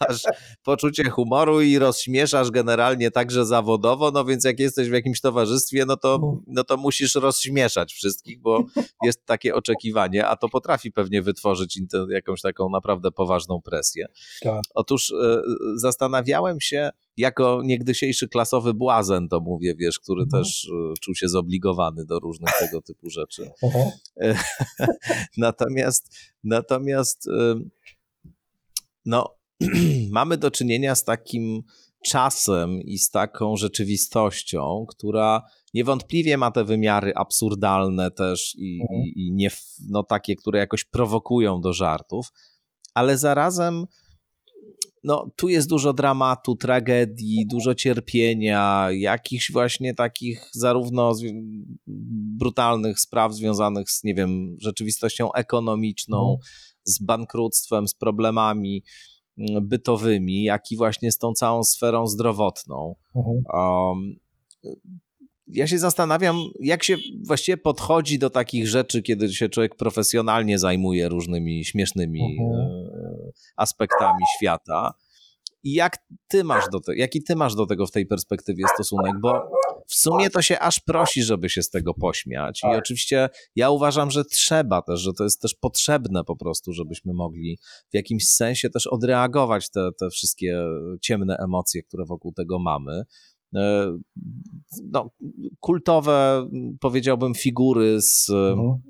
masz 0.00 0.22
poczucie 0.62 1.10
humoru 1.10 1.60
i 1.60 1.78
rozśmieszasz 1.78 2.50
generalnie 2.50 3.10
także 3.10 3.46
zawodowo, 3.46 4.10
no 4.10 4.24
więc 4.24 4.44
jak 4.44 4.60
jesteś 4.60 4.88
w 4.88 4.92
jakimś 4.92 5.20
towarzystwie, 5.20 5.84
no 5.86 5.96
to, 5.96 6.18
no. 6.22 6.40
no 6.46 6.64
to 6.64 6.76
musisz 6.76 7.14
rozśmieszać 7.14 7.92
wszystkich, 7.92 8.40
bo 8.40 8.64
jest 9.04 9.26
takie 9.26 9.54
oczekiwanie, 9.54 10.26
a 10.26 10.36
to 10.36 10.48
potrafi 10.48 10.92
pewnie 10.92 11.22
wytworzyć 11.22 11.80
jakąś 12.08 12.40
taką 12.40 12.70
naprawdę 12.70 13.10
poważną 13.10 13.60
presję. 13.62 14.06
Tak. 14.42 14.62
Otóż 14.74 15.12
zastanawiałem 15.74 16.60
się, 16.60 16.90
jako 17.20 17.60
niegdysiejszy 17.64 18.28
klasowy 18.28 18.74
błazen 18.74 19.28
to 19.28 19.40
mówię, 19.40 19.74
wiesz, 19.74 19.98
który 19.98 20.22
mhm. 20.22 20.42
też 20.42 20.68
e, 20.70 20.94
czuł 21.00 21.14
się 21.14 21.28
zobligowany 21.28 22.04
do 22.04 22.18
różnych 22.18 22.50
tego 22.58 22.82
typu 22.82 23.10
rzeczy. 23.10 23.50
Mhm. 23.62 23.90
natomiast, 25.36 26.16
natomiast 26.44 27.28
e, 27.28 27.60
no, 29.04 29.36
mamy 30.10 30.36
do 30.36 30.50
czynienia 30.50 30.94
z 30.94 31.04
takim 31.04 31.62
czasem 32.04 32.82
i 32.82 32.98
z 32.98 33.10
taką 33.10 33.56
rzeczywistością, 33.56 34.86
która 34.88 35.42
niewątpliwie 35.74 36.36
ma 36.36 36.50
te 36.50 36.64
wymiary 36.64 37.12
absurdalne 37.14 38.10
też 38.10 38.54
i, 38.58 38.80
mhm. 38.82 39.00
i, 39.00 39.26
i 39.26 39.32
nie, 39.32 39.50
no, 39.88 40.02
takie, 40.02 40.36
które 40.36 40.58
jakoś 40.58 40.84
prowokują 40.84 41.60
do 41.60 41.72
żartów, 41.72 42.26
ale 42.94 43.18
zarazem 43.18 43.86
no, 45.04 45.30
tu 45.36 45.48
jest 45.48 45.68
dużo 45.68 45.92
dramatu, 45.92 46.56
tragedii, 46.56 47.46
dużo 47.46 47.74
cierpienia, 47.74 48.88
jakichś 48.90 49.52
właśnie 49.52 49.94
takich 49.94 50.48
zarówno 50.52 51.12
brutalnych 52.38 53.00
spraw 53.00 53.34
związanych 53.34 53.90
z, 53.90 54.04
nie 54.04 54.14
wiem, 54.14 54.56
rzeczywistością 54.60 55.32
ekonomiczną, 55.32 56.20
mhm. 56.20 56.38
z 56.84 57.02
bankructwem, 57.02 57.88
z 57.88 57.94
problemami 57.94 58.82
mm, 59.38 59.68
bytowymi, 59.68 60.42
jak 60.42 60.70
i 60.70 60.76
właśnie 60.76 61.12
z 61.12 61.18
tą 61.18 61.32
całą 61.32 61.64
sferą 61.64 62.06
zdrowotną. 62.06 62.94
Um, 63.14 64.16
ja 65.52 65.66
się 65.66 65.78
zastanawiam, 65.78 66.36
jak 66.60 66.84
się 66.84 66.96
właściwie 67.26 67.56
podchodzi 67.56 68.18
do 68.18 68.30
takich 68.30 68.68
rzeczy, 68.68 69.02
kiedy 69.02 69.34
się 69.34 69.48
człowiek 69.48 69.76
profesjonalnie 69.76 70.58
zajmuje 70.58 71.08
różnymi 71.08 71.64
śmiesznymi 71.64 72.36
mhm. 72.40 72.70
E, 73.04 73.30
aspektami 73.56 74.24
świata. 74.36 74.94
I 75.62 75.72
jak 75.72 75.96
ty 76.28 76.44
masz 76.44 76.64
do 76.72 76.80
tego, 76.80 76.98
jaki 76.98 77.22
ty 77.22 77.36
masz 77.36 77.54
do 77.54 77.66
tego 77.66 77.86
w 77.86 77.90
tej 77.90 78.06
perspektywie 78.06 78.64
stosunek? 78.74 79.12
Bo 79.20 79.50
w 79.86 79.94
sumie 79.94 80.30
to 80.30 80.42
się 80.42 80.58
aż 80.58 80.80
prosi, 80.80 81.22
żeby 81.22 81.48
się 81.48 81.62
z 81.62 81.70
tego 81.70 81.94
pośmiać. 81.94 82.58
I 82.58 82.62
tak. 82.62 82.78
oczywiście 82.78 83.28
ja 83.56 83.70
uważam, 83.70 84.10
że 84.10 84.24
trzeba 84.24 84.82
też, 84.82 85.00
że 85.00 85.12
to 85.12 85.24
jest 85.24 85.40
też 85.40 85.54
potrzebne 85.54 86.24
po 86.24 86.36
prostu, 86.36 86.72
żebyśmy 86.72 87.12
mogli 87.12 87.58
w 87.90 87.94
jakimś 87.94 88.28
sensie 88.28 88.70
też 88.70 88.86
odreagować 88.86 89.70
te, 89.70 89.88
te 89.98 90.10
wszystkie 90.10 90.64
ciemne 91.02 91.36
emocje, 91.36 91.82
które 91.82 92.04
wokół 92.04 92.32
tego 92.32 92.58
mamy. 92.58 93.02
E, 93.54 93.96
no, 94.92 95.10
kultowe, 95.60 96.48
powiedziałbym, 96.80 97.34
figury 97.34 98.00
z 98.00 98.30
mhm. 98.30 98.80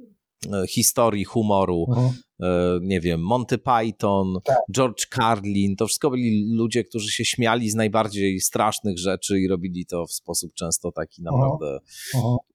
E, 0.53 0.67
historii 0.67 1.25
humoru, 1.25 1.87
mhm. 1.89 2.13
E, 2.43 2.79
nie 2.83 3.01
wiem, 3.01 3.21
Monty 3.21 3.59
Python, 3.59 4.39
tak. 4.45 4.59
George 4.73 5.07
Carlin, 5.07 5.77
to 5.77 5.87
wszystko 5.87 6.11
byli 6.11 6.55
ludzie, 6.55 6.85
którzy 6.85 7.13
się 7.13 7.25
śmiali 7.25 7.71
z 7.71 7.75
najbardziej 7.75 8.41
strasznych 8.41 8.99
rzeczy 8.99 9.41
i 9.41 9.49
robili 9.49 9.87
to 9.87 10.07
w 10.07 10.13
sposób 10.13 10.55
często 10.55 10.93
taki 10.93 11.23
mhm. 11.23 11.41
naprawdę 11.41 11.79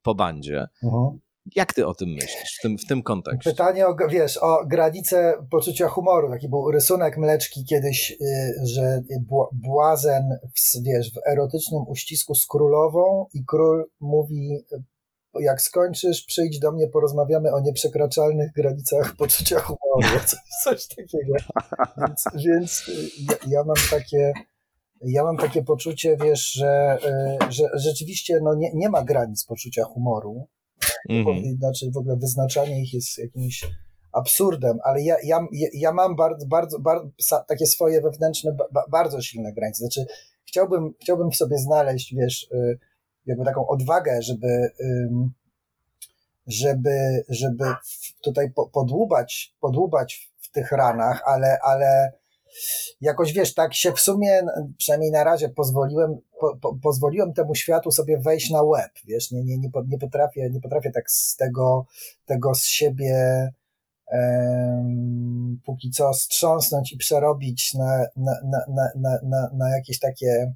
po 0.02 0.14
bandzie. 0.14 0.66
Jak 1.54 1.72
ty 1.72 1.86
o 1.86 1.94
tym 1.94 2.08
myślisz 2.08 2.56
w 2.58 2.62
tym, 2.62 2.78
w 2.78 2.86
tym 2.86 3.02
kontekście? 3.02 3.50
Pytanie, 3.50 3.86
o, 3.86 3.96
wiesz, 4.10 4.36
o 4.36 4.66
granicę 4.66 5.34
poczucia 5.50 5.88
humoru. 5.88 6.30
Taki 6.30 6.48
był 6.48 6.70
rysunek 6.70 7.16
Mleczki 7.16 7.64
kiedyś, 7.64 8.10
y, 8.10 8.54
że 8.64 9.02
błazen, 9.52 10.38
w, 10.56 10.82
wiesz, 10.82 11.12
w 11.12 11.28
erotycznym 11.28 11.82
uścisku 11.88 12.34
z 12.34 12.46
królową 12.46 13.26
i 13.34 13.44
król 13.46 13.90
mówi, 14.00 14.64
jak 15.40 15.62
skończysz, 15.62 16.24
przyjdź 16.24 16.58
do 16.58 16.72
mnie, 16.72 16.88
porozmawiamy 16.88 17.52
o 17.52 17.60
nieprzekraczalnych 17.60 18.52
granicach 18.52 19.16
poczucia 19.16 19.60
humoru. 19.60 20.18
Coś, 20.26 20.40
coś 20.64 20.88
takiego. 20.88 21.34
Więc, 21.98 22.24
więc 22.46 22.90
ja, 23.28 23.36
ja 23.46 23.64
mam 23.64 23.76
takie 23.90 24.32
ja 25.00 25.24
mam 25.24 25.36
takie 25.36 25.62
poczucie, 25.62 26.16
wiesz, 26.24 26.52
że, 26.52 26.98
y, 27.48 27.52
że 27.52 27.64
rzeczywiście 27.74 28.40
no 28.42 28.54
nie, 28.54 28.70
nie 28.74 28.88
ma 28.88 29.04
granic 29.04 29.44
poczucia 29.44 29.84
humoru. 29.84 30.48
Mm. 31.08 31.56
Znaczy 31.58 31.90
w 31.90 31.96
ogóle 31.96 32.16
wyznaczanie 32.16 32.82
ich 32.82 32.94
jest 32.94 33.18
jakimś 33.18 33.64
absurdem, 34.12 34.78
ale 34.84 35.02
ja, 35.02 35.16
ja, 35.24 35.46
ja 35.72 35.92
mam 35.92 36.16
bardzo, 36.16 36.46
bardzo, 36.46 36.78
bardzo 36.78 37.10
takie 37.48 37.66
swoje 37.66 38.00
wewnętrzne, 38.00 38.56
bardzo 38.90 39.22
silne 39.22 39.52
granice. 39.52 39.78
Znaczy, 39.78 40.06
chciałbym, 40.44 40.94
chciałbym 41.02 41.30
w 41.30 41.36
sobie 41.36 41.58
znaleźć, 41.58 42.14
wiesz, 42.14 42.48
y, 42.52 42.78
jakby 43.26 43.44
taką 43.44 43.68
odwagę, 43.68 44.22
żeby, 44.22 44.70
żeby, 46.46 47.24
żeby 47.28 47.64
tutaj 48.22 48.52
podłubać, 48.72 49.54
podłubać 49.60 50.32
w 50.38 50.50
tych 50.50 50.72
ranach, 50.72 51.22
ale, 51.26 51.58
ale 51.62 52.12
jakoś 53.00 53.32
wiesz, 53.32 53.54
tak 53.54 53.74
się 53.74 53.92
w 53.92 54.00
sumie, 54.00 54.42
przynajmniej 54.78 55.10
na 55.10 55.24
razie 55.24 55.48
pozwoliłem, 55.48 56.18
po, 56.40 56.56
po, 56.56 56.78
pozwoliłem 56.82 57.32
temu 57.32 57.54
światu 57.54 57.90
sobie 57.90 58.18
wejść 58.18 58.50
na 58.50 58.62
łeb, 58.62 58.90
wiesz, 59.04 59.30
nie, 59.30 59.44
nie, 59.44 59.58
nie, 59.58 59.70
nie, 59.88 59.98
potrafię, 59.98 60.50
nie 60.50 60.60
potrafię 60.60 60.90
tak 60.90 61.10
z 61.10 61.36
tego, 61.36 61.86
tego 62.24 62.54
z 62.54 62.64
siebie 62.64 63.48
um, 64.12 65.60
póki 65.64 65.90
co 65.90 66.14
strząsnąć 66.14 66.92
i 66.92 66.96
przerobić 66.96 67.74
na, 67.74 68.06
na, 68.16 68.32
na, 68.44 68.64
na, 68.68 68.90
na, 68.96 69.18
na, 69.22 69.50
na 69.54 69.70
jakieś 69.76 69.98
takie 69.98 70.54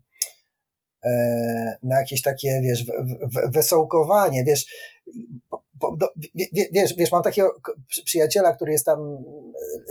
e, 1.05 1.77
na 1.83 1.99
jakieś 1.99 2.23
takie, 2.23 2.61
wiesz, 2.63 2.85
wesołkowanie, 3.53 4.45
wiesz, 4.45 4.67
wiesz, 6.73 6.95
wiesz, 6.97 7.13
mam 7.13 7.23
takiego 7.23 7.61
przyjaciela, 8.05 8.53
który 8.53 8.73
jest 8.73 8.85
tam 8.85 9.25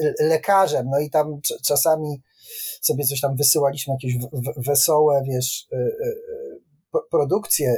e, 0.01 0.23
lekarzem, 0.23 0.89
no 0.89 0.99
i 0.99 1.09
tam 1.09 1.39
czasami 1.65 2.21
sobie 2.81 3.05
coś 3.05 3.21
tam 3.21 3.35
wysyłaliśmy, 3.35 3.93
jakieś 3.93 4.13
wesołe, 4.57 5.23
wiesz, 5.25 5.67
e, 5.71 5.77
e, 5.77 6.99
produkcje, 7.11 7.77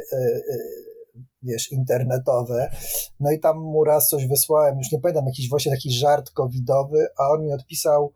wiesz, 1.44 1.72
internetowe. 1.72 2.72
No 3.20 3.32
i 3.32 3.40
tam 3.40 3.58
mu 3.58 3.84
raz 3.84 4.10
coś 4.10 4.28
wysłałem, 4.28 4.78
już 4.78 4.92
nie 4.92 5.00
pamiętam, 5.00 5.26
jakiś 5.26 5.50
właśnie 5.50 5.72
taki 5.72 5.92
żart 5.92 6.32
covidowy, 6.32 7.08
a 7.18 7.30
on 7.30 7.46
mi 7.46 7.54
odpisał, 7.54 8.14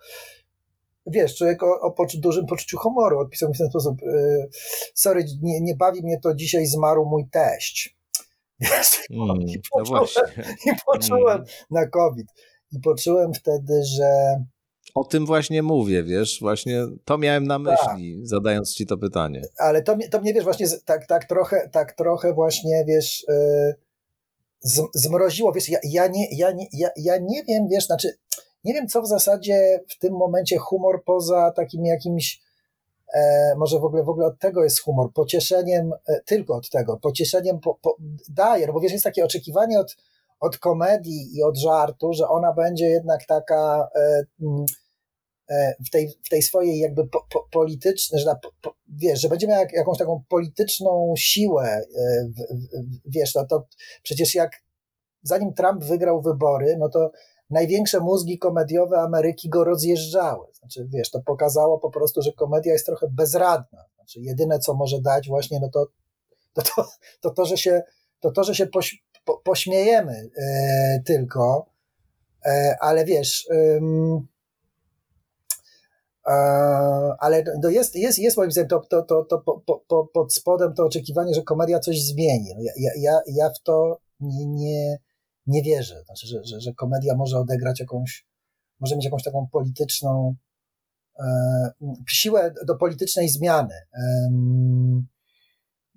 wiesz, 1.07 1.35
człowiek 1.35 1.63
o, 1.63 1.79
o 1.81 1.91
poczu, 1.91 2.19
dużym 2.19 2.45
poczuciu 2.45 2.77
humoru, 2.77 3.19
odpisał 3.19 3.49
mi 3.49 3.55
w 3.55 3.57
ten 3.57 3.69
sposób, 3.69 3.97
sorry, 4.93 5.25
nie, 5.41 5.61
nie 5.61 5.75
bawi 5.75 6.03
mnie 6.03 6.19
to, 6.19 6.35
dzisiaj 6.35 6.65
zmarł 6.65 7.05
mój 7.05 7.29
teść. 7.29 7.95
Mm, 9.11 9.41
i, 9.41 9.55
no 9.55 9.61
poczułem, 9.71 10.07
no 10.65 10.73
I 10.73 10.75
poczułem 10.85 11.37
mm. 11.37 11.47
na 11.71 11.87
COVID. 11.87 12.27
I 12.71 12.79
poczułem 12.79 13.33
wtedy, 13.33 13.83
że. 13.83 14.35
O 14.95 15.03
tym 15.03 15.25
właśnie 15.25 15.63
mówię, 15.63 16.03
wiesz, 16.03 16.39
właśnie 16.41 16.85
to 17.05 17.17
miałem 17.17 17.47
na 17.47 17.59
myśli, 17.59 18.17
tak. 18.17 18.27
zadając 18.27 18.73
ci 18.73 18.85
to 18.85 18.97
pytanie. 18.97 19.41
Ale 19.57 19.81
to, 19.81 19.97
to 20.11 20.21
mnie, 20.21 20.33
wiesz, 20.33 20.43
właśnie 20.43 20.67
tak, 20.85 21.07
tak, 21.07 21.25
trochę, 21.25 21.69
tak 21.71 21.93
trochę 21.93 22.33
właśnie, 22.33 22.85
wiesz, 22.87 23.25
yy, 23.27 23.75
zmroziło, 24.93 25.51
wiesz, 25.51 25.69
ja, 25.69 25.79
ja, 25.83 26.07
nie, 26.07 26.27
ja, 26.37 26.51
nie, 26.51 26.67
ja, 26.73 26.89
ja 26.97 27.17
nie 27.17 27.43
wiem, 27.43 27.67
wiesz, 27.71 27.85
znaczy, 27.85 28.17
nie 28.63 28.73
wiem, 28.73 28.87
co 28.87 29.01
w 29.01 29.07
zasadzie 29.07 29.83
w 29.89 29.97
tym 29.99 30.13
momencie 30.13 30.57
humor 30.57 31.03
poza 31.05 31.51
takim 31.51 31.85
jakimś 31.85 32.44
może 33.57 33.79
w 33.79 33.83
ogóle, 33.83 34.03
w 34.03 34.09
ogóle 34.09 34.27
od 34.27 34.39
tego 34.39 34.63
jest 34.63 34.81
humor, 34.81 35.13
pocieszeniem, 35.13 35.93
e, 36.07 36.21
tylko 36.25 36.55
od 36.55 36.69
tego, 36.69 36.97
pocieszeniem 36.97 37.59
po, 37.59 37.75
po, 37.75 37.97
daje, 38.29 38.67
no 38.67 38.73
bo 38.73 38.79
wiesz, 38.79 38.91
jest 38.91 39.03
takie 39.03 39.25
oczekiwanie 39.25 39.79
od, 39.79 39.97
od 40.39 40.57
komedii 40.57 41.37
i 41.37 41.43
od 41.43 41.57
żartu, 41.57 42.13
że 42.13 42.27
ona 42.27 42.53
będzie 42.53 42.85
jednak 42.85 43.25
taka 43.25 43.89
e, 43.95 44.23
mm, 44.41 44.65
w 45.87 45.89
tej, 45.89 46.09
w 46.25 46.29
tej 46.29 46.41
swojej 46.41 46.79
jakby 46.79 47.07
po, 47.07 47.27
po, 47.33 47.47
politycznej, 47.51 48.21
że 48.21 48.35
wiesz, 48.87 49.21
że 49.21 49.29
będzie 49.29 49.47
miała 49.47 49.65
jakąś 49.73 49.97
taką 49.97 50.23
polityczną 50.29 51.13
siłę, 51.17 51.85
wiesz, 53.05 53.35
no 53.35 53.45
to 53.45 53.67
przecież 54.03 54.35
jak 54.35 54.51
zanim 55.23 55.53
Trump 55.53 55.83
wygrał 55.83 56.21
wybory, 56.21 56.77
no 56.79 56.89
to 56.89 57.11
największe 57.49 57.99
mózgi 57.99 58.39
komediowe 58.39 58.99
Ameryki 58.99 59.49
go 59.49 59.63
rozjeżdżały. 59.63 60.47
Znaczy, 60.53 60.87
wiesz, 60.89 61.11
to 61.11 61.19
pokazało 61.25 61.79
po 61.79 61.91
prostu, 61.91 62.21
że 62.21 62.31
komedia 62.31 62.73
jest 62.73 62.85
trochę 62.85 63.07
bezradna. 63.11 63.85
Znaczy, 63.95 64.19
jedyne, 64.19 64.59
co 64.59 64.73
może 64.73 65.01
dać 65.01 65.27
właśnie, 65.27 65.59
no 65.59 65.69
to 65.69 65.87
to, 66.55 66.61
to, 66.61 66.85
to, 67.21 67.29
to 67.29 67.45
że 67.45 67.57
się, 67.57 67.83
to, 68.19 68.31
to, 68.31 68.43
że 68.43 68.55
się 68.55 68.67
poś, 68.67 69.03
po, 69.25 69.37
pośmiejemy 69.37 70.29
e, 70.37 71.01
tylko, 71.05 71.65
e, 72.45 72.77
ale 72.79 73.05
wiesz, 73.05 73.47
e, 73.51 73.79
ale 77.19 77.43
to 77.61 77.69
jest, 77.69 77.95
jest, 77.95 78.19
jest 78.19 78.37
moim 78.37 78.51
zdaniem 78.51 78.69
to, 78.69 78.79
to, 78.89 79.01
to, 79.01 79.25
to 79.25 79.39
po, 79.39 79.61
po, 79.87 80.07
pod 80.13 80.33
spodem 80.33 80.73
to 80.73 80.83
oczekiwanie, 80.85 81.33
że 81.33 81.41
komedia 81.41 81.79
coś 81.79 82.01
zmieni. 82.01 82.53
No 82.55 82.61
ja, 82.77 82.91
ja, 82.97 83.19
ja 83.27 83.49
w 83.49 83.59
to 83.63 83.99
nie, 84.19 84.45
nie, 84.45 84.99
nie 85.47 85.63
wierzę. 85.63 86.03
Znaczy, 86.05 86.27
że, 86.27 86.43
że, 86.43 86.61
że 86.61 86.73
komedia 86.73 87.15
może 87.15 87.37
odegrać 87.37 87.79
jakąś, 87.79 88.25
może 88.79 88.95
mieć 88.95 89.05
jakąś 89.05 89.23
taką 89.23 89.47
polityczną 89.51 90.35
e, 91.19 91.25
siłę 92.09 92.53
do 92.67 92.75
politycznej 92.75 93.29
zmiany. 93.29 93.75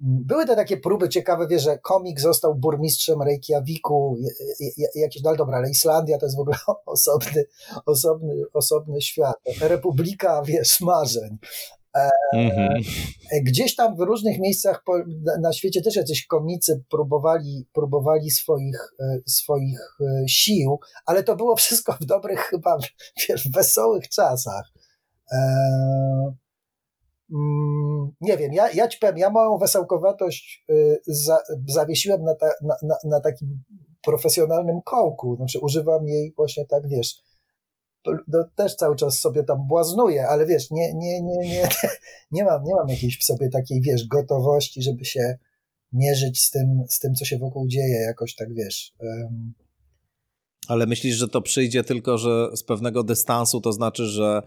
Były 0.01 0.47
te 0.47 0.57
takie 0.57 0.77
próby 0.77 1.09
ciekawe, 1.09 1.47
wie, 1.49 1.59
że 1.59 1.79
komik 1.79 2.21
został 2.21 2.55
burmistrzem 2.55 3.23
Reykjaviku, 3.23 4.17
jakieś, 4.95 5.23
no 5.23 5.37
dobra, 5.37 5.59
ale 5.59 5.71
Islandia 5.71 6.19
to 6.19 6.27
jest 6.27 6.37
w 6.37 6.41
ogóle 6.41 6.57
osobny, 6.87 7.45
osobny, 7.87 8.35
osobny 8.53 9.01
świat. 9.01 9.37
Republika, 9.61 10.43
wiesz, 10.43 10.81
marzeń. 10.81 11.39
Mm-hmm. 12.35 12.85
Gdzieś 13.43 13.77
tam 13.77 13.97
w 13.97 14.01
różnych 14.01 14.39
miejscach 14.39 14.85
na 15.41 15.53
świecie 15.53 15.83
też 15.83 15.97
jacyś 15.97 16.27
komicy 16.27 16.85
próbowali, 16.91 17.67
próbowali 17.73 18.31
swoich, 18.31 18.95
e, 19.01 19.19
swoich 19.27 19.81
e, 20.01 20.29
sił, 20.29 20.79
ale 21.07 21.23
to 21.23 21.37
było 21.37 21.57
wszystko 21.63 21.97
w 22.01 22.05
dobrych, 22.05 22.41
chyba, 22.41 22.79
wiesz, 23.29 23.51
wesołych 23.51 24.09
czasach. 24.09 24.73
Mm, 27.33 28.13
nie 28.21 28.37
wiem, 28.37 28.53
ja, 28.53 28.71
ja 28.71 28.89
ci 28.89 28.99
powiem, 28.99 29.19
ja 29.19 29.31
moją 29.31 29.59
wesołkowatość 29.59 30.65
za, 31.07 31.39
zawiesiłem 31.69 32.23
na, 32.23 32.35
ta, 32.35 32.51
na, 32.63 32.75
na, 32.83 32.97
na, 33.05 33.21
takim 33.21 33.63
profesjonalnym 34.03 34.83
kołku, 34.85 35.37
znaczy 35.37 35.59
używam 35.59 36.09
jej 36.09 36.33
właśnie 36.37 36.67
tak, 36.67 36.89
wiesz, 36.89 37.15
też 38.57 38.75
cały 38.75 38.97
czas 38.97 39.19
sobie 39.19 39.45
tam 39.45 39.67
błaznuję, 39.67 40.29
ale 40.29 40.47
wiesz, 40.47 40.71
nie, 40.71 40.95
nie, 40.95 41.23
nie, 41.23 41.49
nie, 41.49 41.69
nie, 42.33 42.45
mam, 42.45 42.65
nie 42.65 42.75
mam 42.75 42.89
jakiejś 42.89 43.19
w 43.19 43.25
sobie 43.25 43.49
takiej, 43.49 43.81
wiesz, 43.81 44.07
gotowości, 44.07 44.83
żeby 44.83 45.05
się 45.05 45.39
mierzyć 45.93 46.41
z 46.41 46.51
tym, 46.51 46.85
z 46.89 46.99
tym 46.99 47.15
co 47.15 47.25
się 47.25 47.39
wokół 47.39 47.69
dzieje, 47.69 48.01
jakoś 48.01 48.35
tak, 48.35 48.55
wiesz... 48.55 48.93
Ale 50.69 50.87
myślisz, 50.87 51.17
że 51.17 51.29
to 51.29 51.43
przyjdzie 51.43 51.85
tylko, 51.85 52.19
że 52.19 52.49
z 52.57 52.63
pewnego 52.63 53.03
dystansu, 53.03 53.61
to 53.61 53.73
znaczy, 53.73 54.07
że 54.07 54.43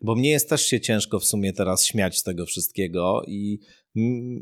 bo 0.00 0.14
mnie 0.14 0.30
jest 0.30 0.48
też 0.48 0.66
się 0.66 0.80
ciężko 0.80 1.20
w 1.20 1.24
sumie 1.24 1.52
teraz 1.52 1.84
śmiać 1.84 2.18
z 2.18 2.22
tego 2.22 2.46
wszystkiego 2.46 3.22
i 3.26 3.58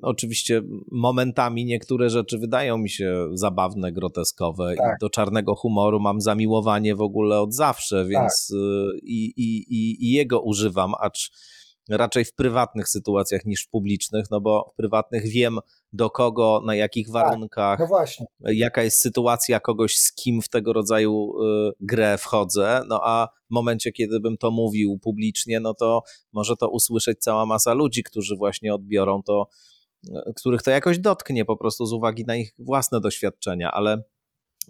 oczywiście 0.02 0.62
momentami 0.92 1.64
niektóre 1.64 2.10
rzeczy 2.10 2.38
wydają 2.38 2.78
mi 2.78 2.90
się 2.90 3.28
zabawne, 3.34 3.92
groteskowe 3.92 4.74
tak. 4.76 4.96
i 4.96 5.00
do 5.00 5.10
czarnego 5.10 5.54
humoru 5.54 6.00
mam 6.00 6.20
zamiłowanie 6.20 6.94
w 6.94 7.00
ogóle 7.00 7.40
od 7.40 7.54
zawsze, 7.54 8.06
więc 8.06 8.48
tak. 8.50 8.58
y, 8.58 8.98
i, 9.02 9.32
i, 9.36 10.06
i 10.06 10.12
jego 10.12 10.40
używam, 10.40 10.92
acz 11.00 11.30
raczej 11.88 12.24
w 12.24 12.34
prywatnych 12.34 12.88
sytuacjach 12.88 13.44
niż 13.44 13.64
w 13.64 13.68
publicznych, 13.68 14.26
no 14.30 14.40
bo 14.40 14.70
w 14.72 14.76
prywatnych 14.76 15.28
wiem 15.28 15.58
do 15.92 16.10
kogo, 16.10 16.62
na 16.66 16.74
jakich 16.74 17.06
tak, 17.06 17.12
warunkach, 17.12 17.78
no 18.40 18.50
jaka 18.52 18.82
jest 18.82 19.00
sytuacja 19.00 19.60
kogoś, 19.60 19.96
z 19.96 20.12
kim 20.12 20.42
w 20.42 20.48
tego 20.48 20.72
rodzaju 20.72 21.42
y, 21.42 21.72
grę 21.80 22.18
wchodzę, 22.18 22.82
no 22.88 23.00
a 23.04 23.28
w 23.50 23.54
momencie, 23.54 23.92
kiedy 23.92 24.20
bym 24.20 24.36
to 24.36 24.50
mówił 24.50 24.98
publicznie, 24.98 25.60
no 25.60 25.74
to 25.74 26.02
może 26.32 26.56
to 26.56 26.68
usłyszeć 26.68 27.18
cała 27.18 27.46
masa 27.46 27.74
ludzi, 27.74 28.02
którzy 28.02 28.36
właśnie 28.36 28.74
odbiorą 28.74 29.22
to, 29.22 29.48
y, 30.08 30.10
których 30.36 30.62
to 30.62 30.70
jakoś 30.70 30.98
dotknie 30.98 31.44
po 31.44 31.56
prostu 31.56 31.86
z 31.86 31.92
uwagi 31.92 32.24
na 32.24 32.36
ich 32.36 32.54
własne 32.58 33.00
doświadczenia, 33.00 33.70
ale 33.72 34.02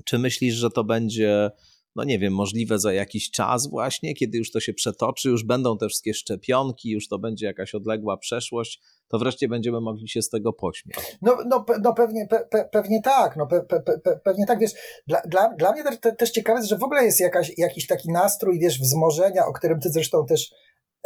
czy 0.04 0.18
myślisz, 0.18 0.54
że 0.54 0.70
to 0.70 0.84
będzie 0.84 1.50
no 1.96 2.04
nie 2.04 2.18
wiem, 2.18 2.32
możliwe 2.32 2.78
za 2.78 2.92
jakiś 2.92 3.30
czas 3.30 3.70
właśnie, 3.70 4.14
kiedy 4.14 4.38
już 4.38 4.50
to 4.50 4.60
się 4.60 4.74
przetoczy, 4.74 5.28
już 5.28 5.44
będą 5.44 5.78
te 5.78 5.88
wszystkie 5.88 6.14
szczepionki, 6.14 6.90
już 6.90 7.08
to 7.08 7.18
będzie 7.18 7.46
jakaś 7.46 7.74
odległa 7.74 8.16
przeszłość, 8.16 8.80
to 9.08 9.18
wreszcie 9.18 9.48
będziemy 9.48 9.80
mogli 9.80 10.08
się 10.08 10.22
z 10.22 10.28
tego 10.28 10.52
pośmiać. 10.52 11.16
No, 11.22 11.36
no, 11.46 11.64
no 11.82 11.94
pewnie, 11.94 12.26
pe, 12.50 12.68
pewnie 12.72 13.02
tak, 13.02 13.36
no 13.36 13.46
pe, 13.46 13.62
pe, 13.62 14.20
pewnie 14.24 14.46
tak, 14.46 14.58
wiesz, 14.58 14.72
dla, 15.06 15.20
dla, 15.20 15.54
dla 15.54 15.72
mnie 15.72 15.84
też, 15.84 16.16
też 16.18 16.30
ciekawe 16.30 16.58
jest, 16.58 16.68
że 16.68 16.78
w 16.78 16.82
ogóle 16.82 17.04
jest 17.04 17.20
jakaś, 17.20 17.52
jakiś 17.58 17.86
taki 17.86 18.12
nastrój, 18.12 18.58
wiesz, 18.58 18.80
wzmożenia, 18.80 19.46
o 19.46 19.52
którym 19.52 19.80
ty 19.80 19.90
zresztą 19.90 20.26
też 20.26 20.50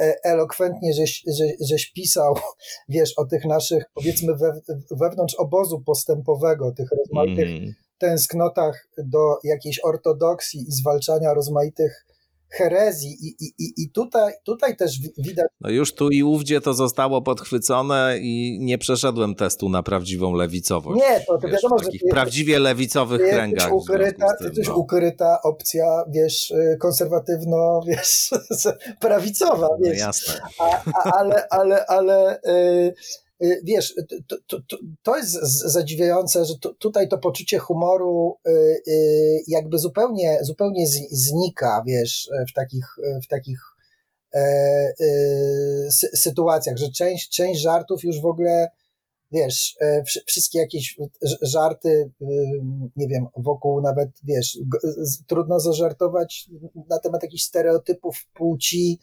e, 0.01 0.15
elokwentnie 0.25 0.95
żeś, 0.95 1.23
że, 1.39 1.45
żeś 1.69 1.93
pisał, 1.93 2.35
wiesz, 2.89 3.13
o 3.19 3.25
tych 3.25 3.45
naszych, 3.45 3.85
powiedzmy, 3.95 4.37
we, 4.37 4.61
wewnątrz 4.91 5.35
obozu 5.35 5.83
postępowego, 5.87 6.73
tych 6.73 6.89
rozmaitych 6.99 7.49
mm 7.49 7.75
tęsknotach 8.03 8.89
do 8.99 9.39
jakiejś 9.45 9.81
ortodoksji 9.85 10.61
i 10.69 10.73
zwalczania 10.73 11.35
rozmaitych 11.35 12.07
herezji 12.53 13.17
i, 13.23 13.55
i, 13.59 13.73
i 13.83 13.91
tutaj, 13.91 14.33
tutaj 14.45 14.77
też 14.77 14.99
widać... 15.19 15.47
No 15.61 15.71
już 15.71 15.95
tu 15.95 16.11
i 16.11 16.23
ówdzie 16.23 16.61
to 16.61 16.75
zostało 16.75 17.23
podchwycone 17.23 18.19
i 18.21 18.59
nie 18.61 18.79
przeszedłem 18.79 19.35
testu 19.35 19.69
na 19.69 19.83
prawdziwą 19.83 20.35
lewicowość. 20.35 21.01
Nie, 21.01 21.21
to, 21.21 21.39
to 21.39 21.49
wiesz, 21.49 21.53
wiadomo, 21.53 21.79
w 21.79 21.85
takich 21.85 22.01
że... 22.01 22.09
prawdziwie 22.11 22.59
lewicowych 22.59 23.21
ty 23.21 23.31
kręgach. 23.31 23.73
Ukryta, 23.73 24.27
tym, 24.39 24.51
ty 24.51 24.63
no. 24.69 24.75
ukryta 24.75 25.43
opcja, 25.43 26.05
wiesz, 26.09 26.51
y, 26.51 26.77
konserwatywno, 26.81 27.81
wiesz, 27.89 28.31
prawicowa, 29.01 29.69
no 29.69 29.77
wiesz. 29.85 29.99
No 29.99 30.07
jasne. 30.07 30.41
A, 30.59 30.65
a, 30.65 31.13
ale, 31.19 31.47
ale, 31.51 31.87
ale... 31.87 32.41
Yy, 32.45 32.95
wiesz, 33.65 33.95
to, 34.27 34.61
to, 34.69 34.79
to 35.03 35.17
jest 35.17 35.33
zadziwiające, 35.73 36.45
że 36.45 36.55
tutaj 36.79 37.09
to 37.09 37.19
poczucie 37.19 37.59
humoru 37.59 38.37
y, 38.49 38.51
y, 38.89 39.43
jakby 39.47 39.79
zupełnie, 39.79 40.39
zupełnie 40.43 40.87
znika, 41.11 41.83
wiesz, 41.87 42.31
w 42.51 42.53
takich, 42.53 42.87
w 43.25 43.27
takich 43.27 43.73
e, 44.35 44.93
sytuacjach, 46.15 46.77
że 46.77 46.91
część, 46.91 47.37
część 47.37 47.61
żartów 47.61 48.05
już 48.05 48.21
w 48.21 48.27
ogóle, 48.27 48.69
wiesz, 49.33 49.77
e, 49.81 50.05
wszystkie 50.27 50.59
jakieś 50.59 50.97
żarty, 51.43 52.11
nie 52.97 53.09
wiem, 53.09 53.27
wokół 53.37 53.81
nawet, 53.81 54.09
wiesz, 54.25 54.59
trudno 55.27 55.61
zażartować 55.61 56.51
na 56.91 56.99
temat 56.99 57.23
jakichś 57.23 57.43
stereotypów 57.43 58.27
płci, 58.35 58.99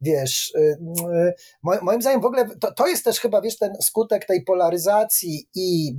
wiesz, 0.00 0.52
y, 0.54 0.78
y, 1.16 1.34
moim 1.62 2.02
zdaniem 2.02 2.20
w 2.20 2.24
ogóle 2.24 2.48
to, 2.60 2.72
to 2.72 2.86
jest 2.86 3.04
też 3.04 3.20
chyba, 3.20 3.40
wiesz, 3.40 3.58
ten 3.58 3.74
skutek 3.80 4.26
tej 4.26 4.44
polaryzacji 4.44 5.48
i 5.54 5.96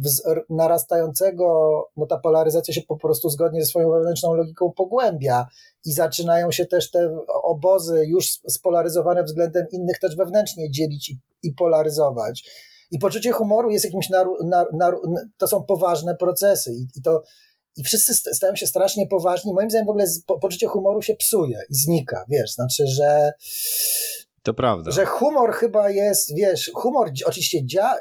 narastającego, 0.50 1.72
no 1.98 2.06
ta 2.06 2.18
polaryzacja 2.18 2.74
się 2.74 2.82
po 2.82 2.98
prostu 2.98 3.30
zgodnie 3.30 3.62
ze 3.62 3.68
swoją 3.68 3.92
wewnętrzną 3.92 4.34
logiką 4.34 4.72
pogłębia 4.72 5.46
i 5.86 5.94
zaczynają 5.94 6.52
się 6.52 6.66
też 6.66 6.92
te 6.92 7.18
obozy 7.44 8.06
już 8.08 8.28
spolaryzowane 8.48 9.24
względem 9.24 9.66
innych 9.72 10.00
też 10.00 10.16
wewnętrznie 10.16 10.72
dzielić 10.72 11.10
i, 11.10 11.20
i 11.44 11.54
polaryzować. 11.54 12.50
I 12.92 13.00
poczucie 13.00 13.32
humoru 13.32 13.70
jest 13.70 13.86
jakimś, 13.86 14.10
naru, 14.10 14.38
naru, 14.74 15.02
to 15.38 15.48
są 15.48 15.64
poważne 15.64 16.16
procesy 16.16 16.74
i, 16.74 16.88
i 16.96 17.02
to 17.02 17.24
i 17.78 17.84
wszyscy 17.84 18.36
stają 18.36 18.56
się 18.56 18.68
strasznie 18.68 19.08
poważni. 19.08 19.54
Moim 19.54 19.70
zdaniem 19.70 19.88
w 19.88 19.90
ogóle 19.90 20.06
poczucie 20.42 20.68
humoru 20.68 21.02
się 21.02 21.16
psuje 21.16 21.60
i 21.70 21.76
znika, 21.76 22.26
wiesz, 22.30 22.52
znaczy, 22.52 22.88
że 22.88 23.34
to 24.44 24.54
prawda. 24.54 24.92
Że 24.92 25.06
humor 25.06 25.54
chyba 25.54 25.90
jest, 25.90 26.36
wiesz, 26.36 26.72
humor 26.74 27.12
oczywiście 27.26 27.66
dzia, 27.66 27.96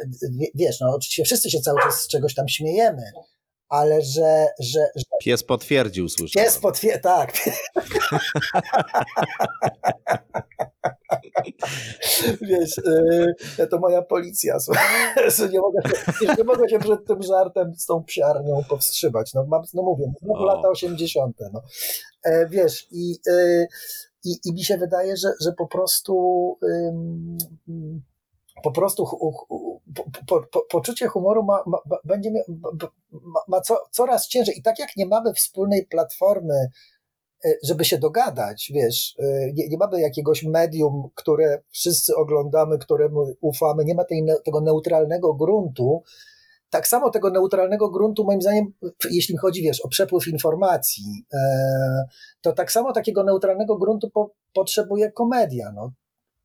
wiesz, 0.55 0.81
no 0.81 0.95
oczywiście 0.95 1.25
wszyscy 1.25 1.51
się 1.51 1.61
cały 1.61 1.81
czas 1.81 2.01
z 2.01 2.09
czegoś 2.09 2.35
tam 2.35 2.49
śmiejemy, 2.49 3.03
ale 3.69 4.03
że... 4.03 4.47
że, 4.61 4.81
że 4.97 5.05
pies 5.21 5.43
potwierdził, 5.43 6.09
słyszałem. 6.09 6.47
Pies 6.47 6.59
potwierdził, 6.59 7.03
tak. 7.03 7.33
Wiesz, 12.41 12.81
yy, 13.59 13.67
to 13.67 13.79
moja 13.79 14.03
policja. 14.03 14.57
nie, 15.53 15.61
mogę 15.61 15.81
się, 15.89 16.35
nie 16.39 16.45
mogę 16.45 16.69
się 16.69 16.79
przed 16.79 17.07
tym 17.07 17.23
żartem 17.23 17.75
z 17.77 17.87
tą 17.87 18.05
psiarnią 18.05 18.65
powstrzymać. 18.69 19.35
No, 19.35 19.47
mam, 19.49 19.63
no 19.75 19.83
mówię, 19.83 20.13
znowu 20.23 20.43
o. 20.43 20.47
lata 20.47 20.69
80. 20.69 21.37
No. 21.53 21.63
E, 22.25 22.49
wiesz, 22.49 22.87
i, 22.91 23.17
yy, 23.27 23.67
i, 24.25 24.37
i 24.45 24.53
mi 24.53 24.65
się 24.65 24.77
wydaje, 24.77 25.17
że, 25.17 25.29
że 25.41 25.53
po 25.53 25.67
prostu 25.67 26.15
po 28.63 28.73
prostu 28.73 29.07
po, 30.27 30.43
po, 30.53 30.67
poczucie 30.71 31.09
humoru 31.09 31.43
ma, 31.43 31.63
ma, 31.67 31.79
będzie 32.05 32.31
ma, 33.11 33.41
ma 33.49 33.61
co, 33.61 33.79
coraz 33.91 34.29
ciężej. 34.29 34.59
I 34.59 34.63
tak 34.63 34.79
jak 34.79 34.97
nie 34.97 35.07
mamy 35.07 35.35
wspólnej 35.35 35.87
platformy, 35.87 36.69
żeby 37.63 37.85
się 37.85 37.99
dogadać, 37.99 38.71
wiesz, 38.75 39.15
e, 39.19 39.53
nie, 39.53 39.69
nie 39.69 39.79
mamy 39.79 40.01
jakiegoś 40.01 40.43
medium, 40.43 41.09
które 41.15 41.63
wszyscy 41.71 42.17
oglądamy, 42.17 42.79
któremu 42.79 43.37
ufamy, 43.41 43.85
nie 43.85 43.95
ma 43.95 44.05
tej, 44.05 44.25
tego 44.45 44.61
neutralnego 44.61 45.35
gruntu, 45.35 46.03
tak 46.71 46.89
samo 46.89 47.11
tego 47.11 47.31
neutralnego 47.31 47.91
gruntu, 47.91 48.25
moim 48.25 48.43
zdaniem, 48.43 48.73
jeśli 49.11 49.37
chodzi, 49.37 49.63
wiesz, 49.63 49.81
o 49.81 49.89
przepływ 49.89 50.29
informacji, 50.29 51.27
e, 51.35 51.39
to 52.41 52.53
tak 52.53 52.73
samo 52.73 52.93
takiego 52.93 53.25
neutralnego 53.25 53.79
gruntu 53.79 54.11
po, 54.11 54.31
potrzebuje 54.55 55.13
komedia, 55.13 55.73
no, 55.75 55.93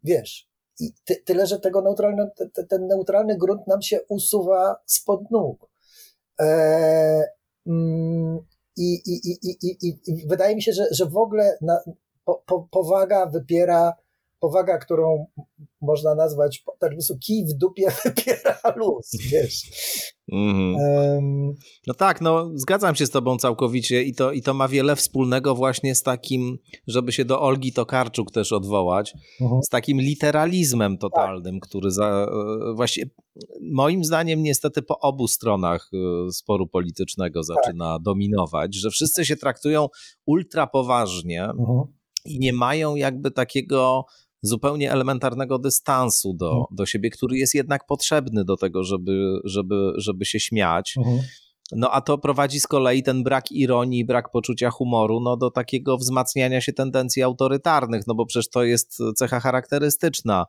wiesz. 0.03 0.49
I 0.79 0.93
ty, 1.05 1.15
tyle, 1.25 1.47
że 1.47 1.59
tego 1.59 1.81
neutralne, 1.81 2.31
te, 2.53 2.63
ten 2.63 2.87
neutralny 2.87 3.37
grunt 3.37 3.67
nam 3.67 3.81
się 3.81 3.99
usuwa 4.09 4.75
spod 4.85 5.31
nóg. 5.31 5.69
E, 6.39 6.45
mm, 7.67 7.98
i, 8.79 9.01
i, 9.05 9.37
i, 9.49 9.57
i, 9.61 9.99
i, 10.07 10.27
wydaje 10.27 10.55
mi 10.55 10.61
się, 10.61 10.73
że, 10.73 10.87
że 10.91 11.05
w 11.05 11.17
ogóle 11.17 11.57
na, 11.61 11.79
po, 12.25 12.43
po, 12.45 12.67
powaga 12.71 13.25
wypiera 13.25 13.93
powaga, 14.39 14.77
którą 14.77 15.25
można 15.81 16.15
nazwać 16.15 16.59
po 16.59 16.77
prostu 16.77 17.17
kij 17.27 17.45
w 17.45 17.57
dupie 17.57 17.87
wypiera 18.05 18.59
luz, 18.75 19.11
wiesz. 19.31 19.61
Mm. 20.31 20.75
Um, 20.75 21.53
no 21.87 21.93
tak, 21.93 22.21
no 22.21 22.51
zgadzam 22.55 22.95
się 22.95 23.05
z 23.05 23.09
tobą 23.09 23.37
całkowicie 23.37 24.03
i 24.03 24.15
to, 24.15 24.31
i 24.31 24.41
to 24.41 24.53
ma 24.53 24.67
wiele 24.67 24.95
wspólnego 24.95 25.55
właśnie 25.55 25.95
z 25.95 26.03
takim, 26.03 26.57
żeby 26.87 27.11
się 27.11 27.25
do 27.25 27.41
Olgi 27.41 27.73
Tokarczuk 27.73 28.31
też 28.31 28.51
odwołać, 28.51 29.13
uh-huh. 29.41 29.59
z 29.61 29.69
takim 29.69 30.01
literalizmem 30.01 30.97
totalnym, 30.97 31.59
tak. 31.59 31.69
który 31.69 31.91
za, 31.91 32.27
e, 32.31 32.73
właśnie 32.75 33.03
moim 33.61 34.03
zdaniem 34.03 34.43
niestety 34.43 34.81
po 34.81 34.99
obu 34.99 35.27
stronach 35.27 35.89
e, 35.93 36.31
sporu 36.31 36.67
politycznego 36.67 37.43
zaczyna 37.43 37.93
tak. 37.93 38.01
dominować, 38.03 38.75
że 38.75 38.89
wszyscy 38.89 39.25
się 39.25 39.35
traktują 39.35 39.87
ultra 40.25 40.67
poważnie 40.67 41.49
uh-huh. 41.57 41.83
i 42.25 42.39
nie 42.39 42.53
mają 42.53 42.95
jakby 42.95 43.31
takiego 43.31 44.05
zupełnie 44.41 44.91
elementarnego 44.91 45.59
dystansu 45.59 46.33
do, 46.33 46.49
mhm. 46.49 46.65
do 46.71 46.85
siebie, 46.85 47.09
który 47.09 47.37
jest 47.37 47.55
jednak 47.55 47.85
potrzebny 47.85 48.45
do 48.45 48.57
tego, 48.57 48.83
żeby, 48.83 49.39
żeby, 49.43 49.91
żeby 49.97 50.25
się 50.25 50.39
śmiać. 50.39 50.93
Mhm. 50.97 51.19
No 51.71 51.91
a 51.91 52.01
to 52.01 52.17
prowadzi 52.17 52.59
z 52.59 52.67
kolei 52.67 53.03
ten 53.03 53.23
brak 53.23 53.51
ironii, 53.51 54.05
brak 54.05 54.31
poczucia 54.31 54.69
humoru 54.69 55.19
no, 55.19 55.37
do 55.37 55.51
takiego 55.51 55.97
wzmacniania 55.97 56.61
się 56.61 56.73
tendencji 56.73 57.23
autorytarnych, 57.23 58.07
no 58.07 58.15
bo 58.15 58.25
przecież 58.25 58.49
to 58.49 58.63
jest 58.63 58.97
cecha 59.15 59.39
charakterystyczna 59.39 60.45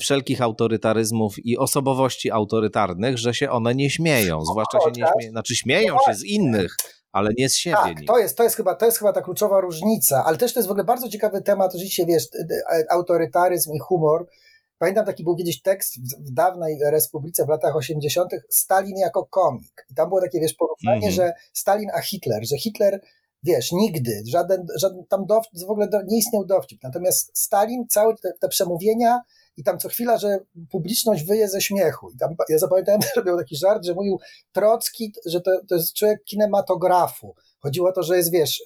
wszelkich 0.00 0.42
autorytaryzmów 0.42 1.46
i 1.46 1.58
osobowości 1.58 2.30
autorytarnych, 2.30 3.18
że 3.18 3.34
się 3.34 3.50
one 3.50 3.74
nie 3.74 3.90
śmieją, 3.90 4.44
zwłaszcza 4.44 4.78
się 4.80 4.90
nie 4.96 5.06
śmieją, 5.14 5.30
znaczy 5.30 5.56
śmieją 5.56 5.96
się 6.06 6.14
z 6.14 6.24
innych, 6.24 6.76
ale 7.18 7.30
nie 7.38 7.48
z 7.48 7.54
siebie. 7.54 7.76
Tak, 7.76 7.96
to 8.06 8.18
jest, 8.18 8.36
to, 8.36 8.42
jest 8.42 8.56
chyba, 8.56 8.74
to 8.74 8.86
jest 8.86 8.98
chyba 8.98 9.12
ta 9.12 9.22
kluczowa 9.22 9.60
różnica, 9.60 10.24
ale 10.26 10.36
też 10.36 10.52
to 10.52 10.60
jest 10.60 10.68
w 10.68 10.70
ogóle 10.70 10.84
bardzo 10.84 11.08
ciekawy 11.08 11.42
temat, 11.42 11.74
oczywiście 11.74 12.06
wiesz, 12.06 12.24
autorytaryzm 12.90 13.72
i 13.72 13.78
humor. 13.78 14.26
Pamiętam 14.78 15.06
taki 15.06 15.24
był 15.24 15.36
kiedyś 15.36 15.62
tekst 15.62 15.94
w, 16.00 16.28
w 16.28 16.32
dawnej 16.32 16.78
Republice 16.90 17.44
w 17.44 17.48
latach 17.48 17.76
80. 17.76 18.30
Stalin 18.48 18.96
jako 18.96 19.26
komik. 19.26 19.86
I 19.90 19.94
tam 19.94 20.08
było 20.08 20.20
takie, 20.20 20.40
wiesz, 20.40 20.54
porównanie, 20.54 20.98
mm 20.98 21.10
-hmm. 21.10 21.16
że 21.16 21.32
Stalin 21.52 21.90
a 21.94 22.00
Hitler, 22.00 22.46
że 22.46 22.58
Hitler 22.58 23.00
wiesz, 23.42 23.72
nigdy, 23.72 24.22
żaden, 24.26 24.66
żaden 24.76 25.04
tam 25.08 25.26
dowcip, 25.26 25.52
w 25.66 25.70
ogóle 25.70 25.88
do, 25.88 26.02
nie 26.02 26.18
istniał 26.18 26.44
dowcip. 26.44 26.82
Natomiast 26.82 27.38
Stalin, 27.38 27.86
całe 27.88 28.14
te, 28.16 28.32
te, 28.40 28.48
przemówienia 28.48 29.20
i 29.58 29.62
tam 29.64 29.78
co 29.78 29.88
chwila, 29.88 30.18
że 30.18 30.38
publiczność 30.70 31.24
wyje 31.24 31.48
ze 31.48 31.60
śmiechu. 31.60 32.10
I 32.10 32.18
tam, 32.18 32.34
ja 32.48 32.58
zapamiętałem, 32.58 33.00
że 33.16 33.22
taki 33.38 33.56
żart, 33.56 33.84
że 33.84 33.94
mówił 33.94 34.18
Trocki, 34.52 35.12
że 35.26 35.40
to, 35.40 35.50
to 35.68 35.74
jest 35.74 35.94
człowiek 35.94 36.24
kinematografu. 36.24 37.34
Chodziło 37.60 37.88
o 37.88 37.92
to, 37.92 38.02
że 38.02 38.16
jest, 38.16 38.32
wiesz, 38.32 38.62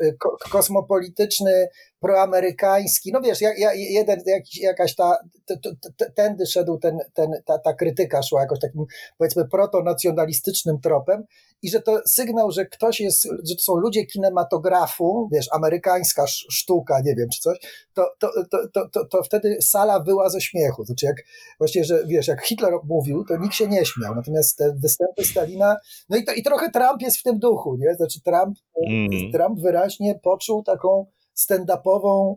kosmopolityczny 0.51 1.69
proamerykański, 2.01 3.13
no 3.13 3.21
wiesz, 3.21 3.41
jak, 3.41 3.59
jak, 3.59 3.77
jeden, 3.77 4.21
jak, 4.27 4.43
jakaś 4.61 4.95
ta, 4.95 5.17
t, 5.47 5.57
t, 5.57 5.71
t, 5.97 6.13
tędy 6.17 6.47
szedł 6.47 6.79
ten, 6.79 6.99
ten, 7.15 7.31
ta, 7.45 7.59
ta 7.59 7.73
krytyka, 7.75 8.23
szła 8.23 8.41
jakoś 8.41 8.61
takim, 8.61 8.85
powiedzmy, 9.19 9.49
protonacjonalistycznym 9.49 10.81
tropem 10.81 11.25
i 11.63 11.71
że 11.71 11.83
to 11.83 12.01
sygnał, 12.07 12.51
że 12.51 12.67
ktoś 12.67 13.01
jest, 13.01 13.23
że 13.25 13.55
to 13.57 13.63
są 13.63 13.77
ludzie 13.77 14.07
kinematografu, 14.07 15.29
wiesz, 15.33 15.47
amerykańska 15.53 16.27
sztuka, 16.27 17.01
nie 17.01 17.15
wiem, 17.15 17.29
czy 17.33 17.41
coś, 17.41 17.59
to, 17.95 18.07
to, 18.19 18.31
to, 18.73 18.89
to, 18.89 19.05
to, 19.05 19.23
wtedy 19.23 19.57
sala 19.61 20.01
była 20.01 20.29
ze 20.29 20.41
śmiechu, 20.41 20.85
znaczy 20.85 21.07
jak, 21.07 21.17
właśnie, 21.59 21.85
że 21.85 22.07
wiesz, 22.07 22.29
jak 22.29 22.43
Hitler 22.43 22.73
mówił, 22.85 23.25
to 23.25 23.37
nikt 23.37 23.55
się 23.55 23.69
nie 23.69 23.87
śmiał, 23.87 24.15
natomiast 24.15 24.59
te 24.59 24.73
występy 24.83 25.25
Stalina, 25.25 25.77
no 26.09 26.17
i, 26.17 26.25
to, 26.25 26.33
i 26.33 26.43
trochę 26.43 26.71
Trump 26.71 27.03
jest 27.03 27.17
w 27.17 27.23
tym 27.23 27.39
duchu, 27.39 27.77
nie, 27.77 27.95
znaczy 27.95 28.21
Trump, 28.23 28.59
mm. 28.93 29.33
Trump 29.33 29.61
wyraźnie 29.61 30.21
poczuł 30.23 30.63
taką 30.63 31.07
stand-upową 31.35 32.35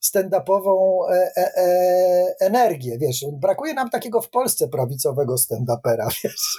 stand-upową 0.00 1.06
e, 1.10 1.32
e, 1.36 1.56
e, 1.56 2.34
energię, 2.40 2.98
wiesz, 3.00 3.24
brakuje 3.32 3.74
nam 3.74 3.90
takiego 3.90 4.20
w 4.20 4.30
Polsce 4.30 4.68
prawicowego 4.68 5.34
stand-upera, 5.34 6.08
wiesz. 6.24 6.56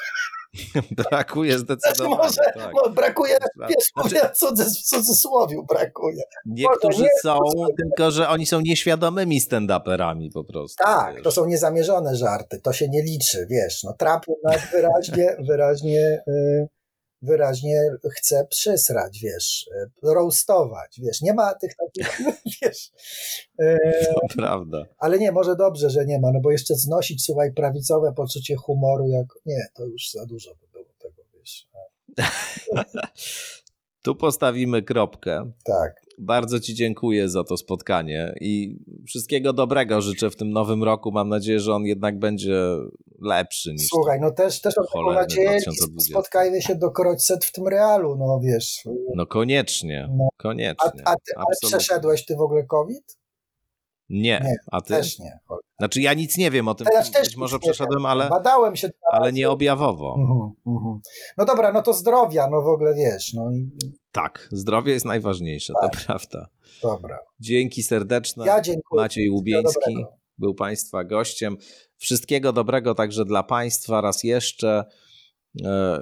Brakuje 0.92 1.60
zdecydowanie. 1.60 2.16
Może, 2.16 2.42
tak. 2.56 2.72
no, 2.76 2.90
brakuje, 2.90 3.38
wiesz, 3.70 3.92
znaczy, 3.96 4.10
mówię 4.20 4.30
cudzy, 4.34 4.64
w 4.64 4.82
cudzysłowiu 4.82 5.66
brakuje. 5.66 6.24
Niektórzy 6.46 7.04
nie, 7.04 7.10
są, 7.22 7.40
tylko 7.78 8.12
że 8.12 8.30
oni 8.30 8.46
są 8.46 8.62
nieświadomymi 8.62 9.42
stand-uperami 9.42 10.30
po 10.34 10.44
prostu. 10.44 10.84
Tak, 10.84 11.16
wiesz. 11.16 11.24
to 11.24 11.32
są 11.32 11.46
niezamierzone 11.46 12.16
żarty, 12.16 12.62
to 12.62 12.74
się 12.74 12.90
nie 12.90 13.04
liczy, 13.04 13.48
wiesz, 13.50 13.84
no 13.84 13.94
Trump 13.94 14.24
wyraźnie, 14.72 15.36
wyraźnie 15.40 16.24
y, 16.28 16.68
wyraźnie 17.22 17.82
chce 18.12 18.48
przysrać, 18.50 19.20
wiesz, 19.20 19.70
e, 19.76 19.90
roastować, 20.14 21.00
wiesz, 21.04 21.22
nie 21.22 21.34
ma 21.34 21.56
tych 21.56 21.76
takich, 21.76 22.22
wiesz. 22.62 22.92
E, 23.60 23.78
to 24.06 24.22
prawda. 24.36 24.86
Ale 24.98 25.20
nie, 25.20 25.32
może 25.32 25.56
dobrze, 25.56 25.90
że 25.90 26.06
nie 26.06 26.20
ma, 26.20 26.32
no 26.32 26.40
bo 26.40 26.52
jeszcze 26.52 26.76
znosić, 26.76 27.26
słuchaj, 27.26 27.54
prawicowe 27.54 28.14
poczucie 28.14 28.56
humoru, 28.56 29.08
jak, 29.08 29.28
nie, 29.46 29.68
to 29.74 29.86
już 29.86 30.12
za 30.12 30.26
dużo 30.26 30.56
by 30.56 30.68
było 30.72 30.94
tego, 31.00 31.24
wiesz. 31.34 31.68
tu 34.04 34.16
postawimy 34.16 34.82
kropkę. 34.84 35.52
Tak. 35.64 36.01
Bardzo 36.18 36.60
Ci 36.60 36.76
dziękuję 36.76 37.30
za 37.30 37.44
to 37.44 37.58
spotkanie 37.58 38.34
i 38.42 38.80
wszystkiego 39.08 39.54
dobrego 39.54 40.02
życzę 40.02 40.30
w 40.30 40.36
tym 40.36 40.50
nowym 40.50 40.84
roku. 40.84 41.12
Mam 41.12 41.30
nadzieję, 41.30 41.60
że 41.60 41.74
on 41.74 41.86
jednak 41.86 42.20
będzie 42.20 42.78
lepszy 43.22 43.72
niż. 43.74 43.88
Słuchaj, 43.88 44.20
no 44.22 44.32
też, 44.32 44.62
też 44.62 44.74
mam 44.96 45.16
nadzieję, 45.16 45.58
spotkajmy 45.98 46.62
się 46.62 46.76
do 46.76 46.92
Kroćset 46.92 47.46
w 47.46 47.52
tym 47.52 47.68
realu, 47.68 48.16
no 48.18 48.40
wiesz. 48.44 48.84
No 49.16 49.26
koniecznie, 49.26 50.10
no. 50.18 50.30
koniecznie. 50.38 51.02
A, 51.06 51.12
a 51.12 51.16
ty, 51.16 51.34
ale 51.36 51.56
przeszedłeś 51.62 52.26
ty 52.26 52.36
w 52.36 52.42
ogóle 52.42 52.64
COVID? 52.66 53.21
Nie. 54.12 54.42
nie, 54.44 54.56
a 54.72 54.82
ty? 54.82 54.94
Też 54.94 55.20
nie. 55.20 55.40
Znaczy 55.80 56.02
ja 56.02 56.14
nic 56.14 56.38
nie 56.38 56.52
wiem 56.52 56.68
o 56.68 56.76
tym, 56.76 56.88
ja 56.94 57.04
też 57.04 57.36
może 57.36 57.60
przeszedłem, 57.60 58.06
ale, 58.06 58.30
Badałem 58.30 58.76
się 58.76 58.90
ale 59.12 59.34
nie 59.34 59.50
objawowo. 59.50 60.16
Uh-huh, 60.16 60.72
uh-huh. 60.74 61.00
No 61.38 61.46
dobra, 61.46 61.74
no 61.74 61.82
to 61.82 61.94
zdrowia, 61.94 62.48
no 62.52 62.62
w 62.62 62.68
ogóle 62.68 62.96
wiesz. 62.96 63.34
No 63.34 63.52
i... 63.52 63.72
Tak, 64.12 64.48
zdrowie 64.52 64.94
jest 64.94 65.06
najważniejsze, 65.06 65.74
tak. 65.82 65.92
to 65.92 66.06
prawda. 66.06 66.48
Dobra. 66.82 67.20
Dzięki 67.40 67.84
serdeczne. 67.84 68.46
Ja 68.46 68.62
dziękuję. 68.62 69.02
Maciej 69.02 69.30
Łubieński 69.30 70.06
był 70.38 70.54
Państwa 70.54 71.04
gościem. 71.04 71.58
Wszystkiego 71.98 72.54
dobrego 72.54 72.96
także 72.96 73.26
dla 73.26 73.44
Państwa 73.44 74.02
raz 74.02 74.24
jeszcze. 74.24 74.84
E, 75.66 76.00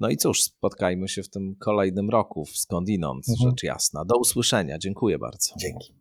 no 0.00 0.08
i 0.08 0.16
cóż, 0.16 0.42
spotkajmy 0.42 1.08
się 1.08 1.22
w 1.22 1.30
tym 1.30 1.56
kolejnym 1.60 2.10
roku 2.10 2.44
skądinąd, 2.54 3.28
mhm. 3.28 3.50
rzecz 3.50 3.62
jasna. 3.62 4.04
Do 4.04 4.16
usłyszenia. 4.18 4.78
Dziękuję 4.78 5.18
bardzo. 5.18 5.54
Dzięki. 5.58 5.94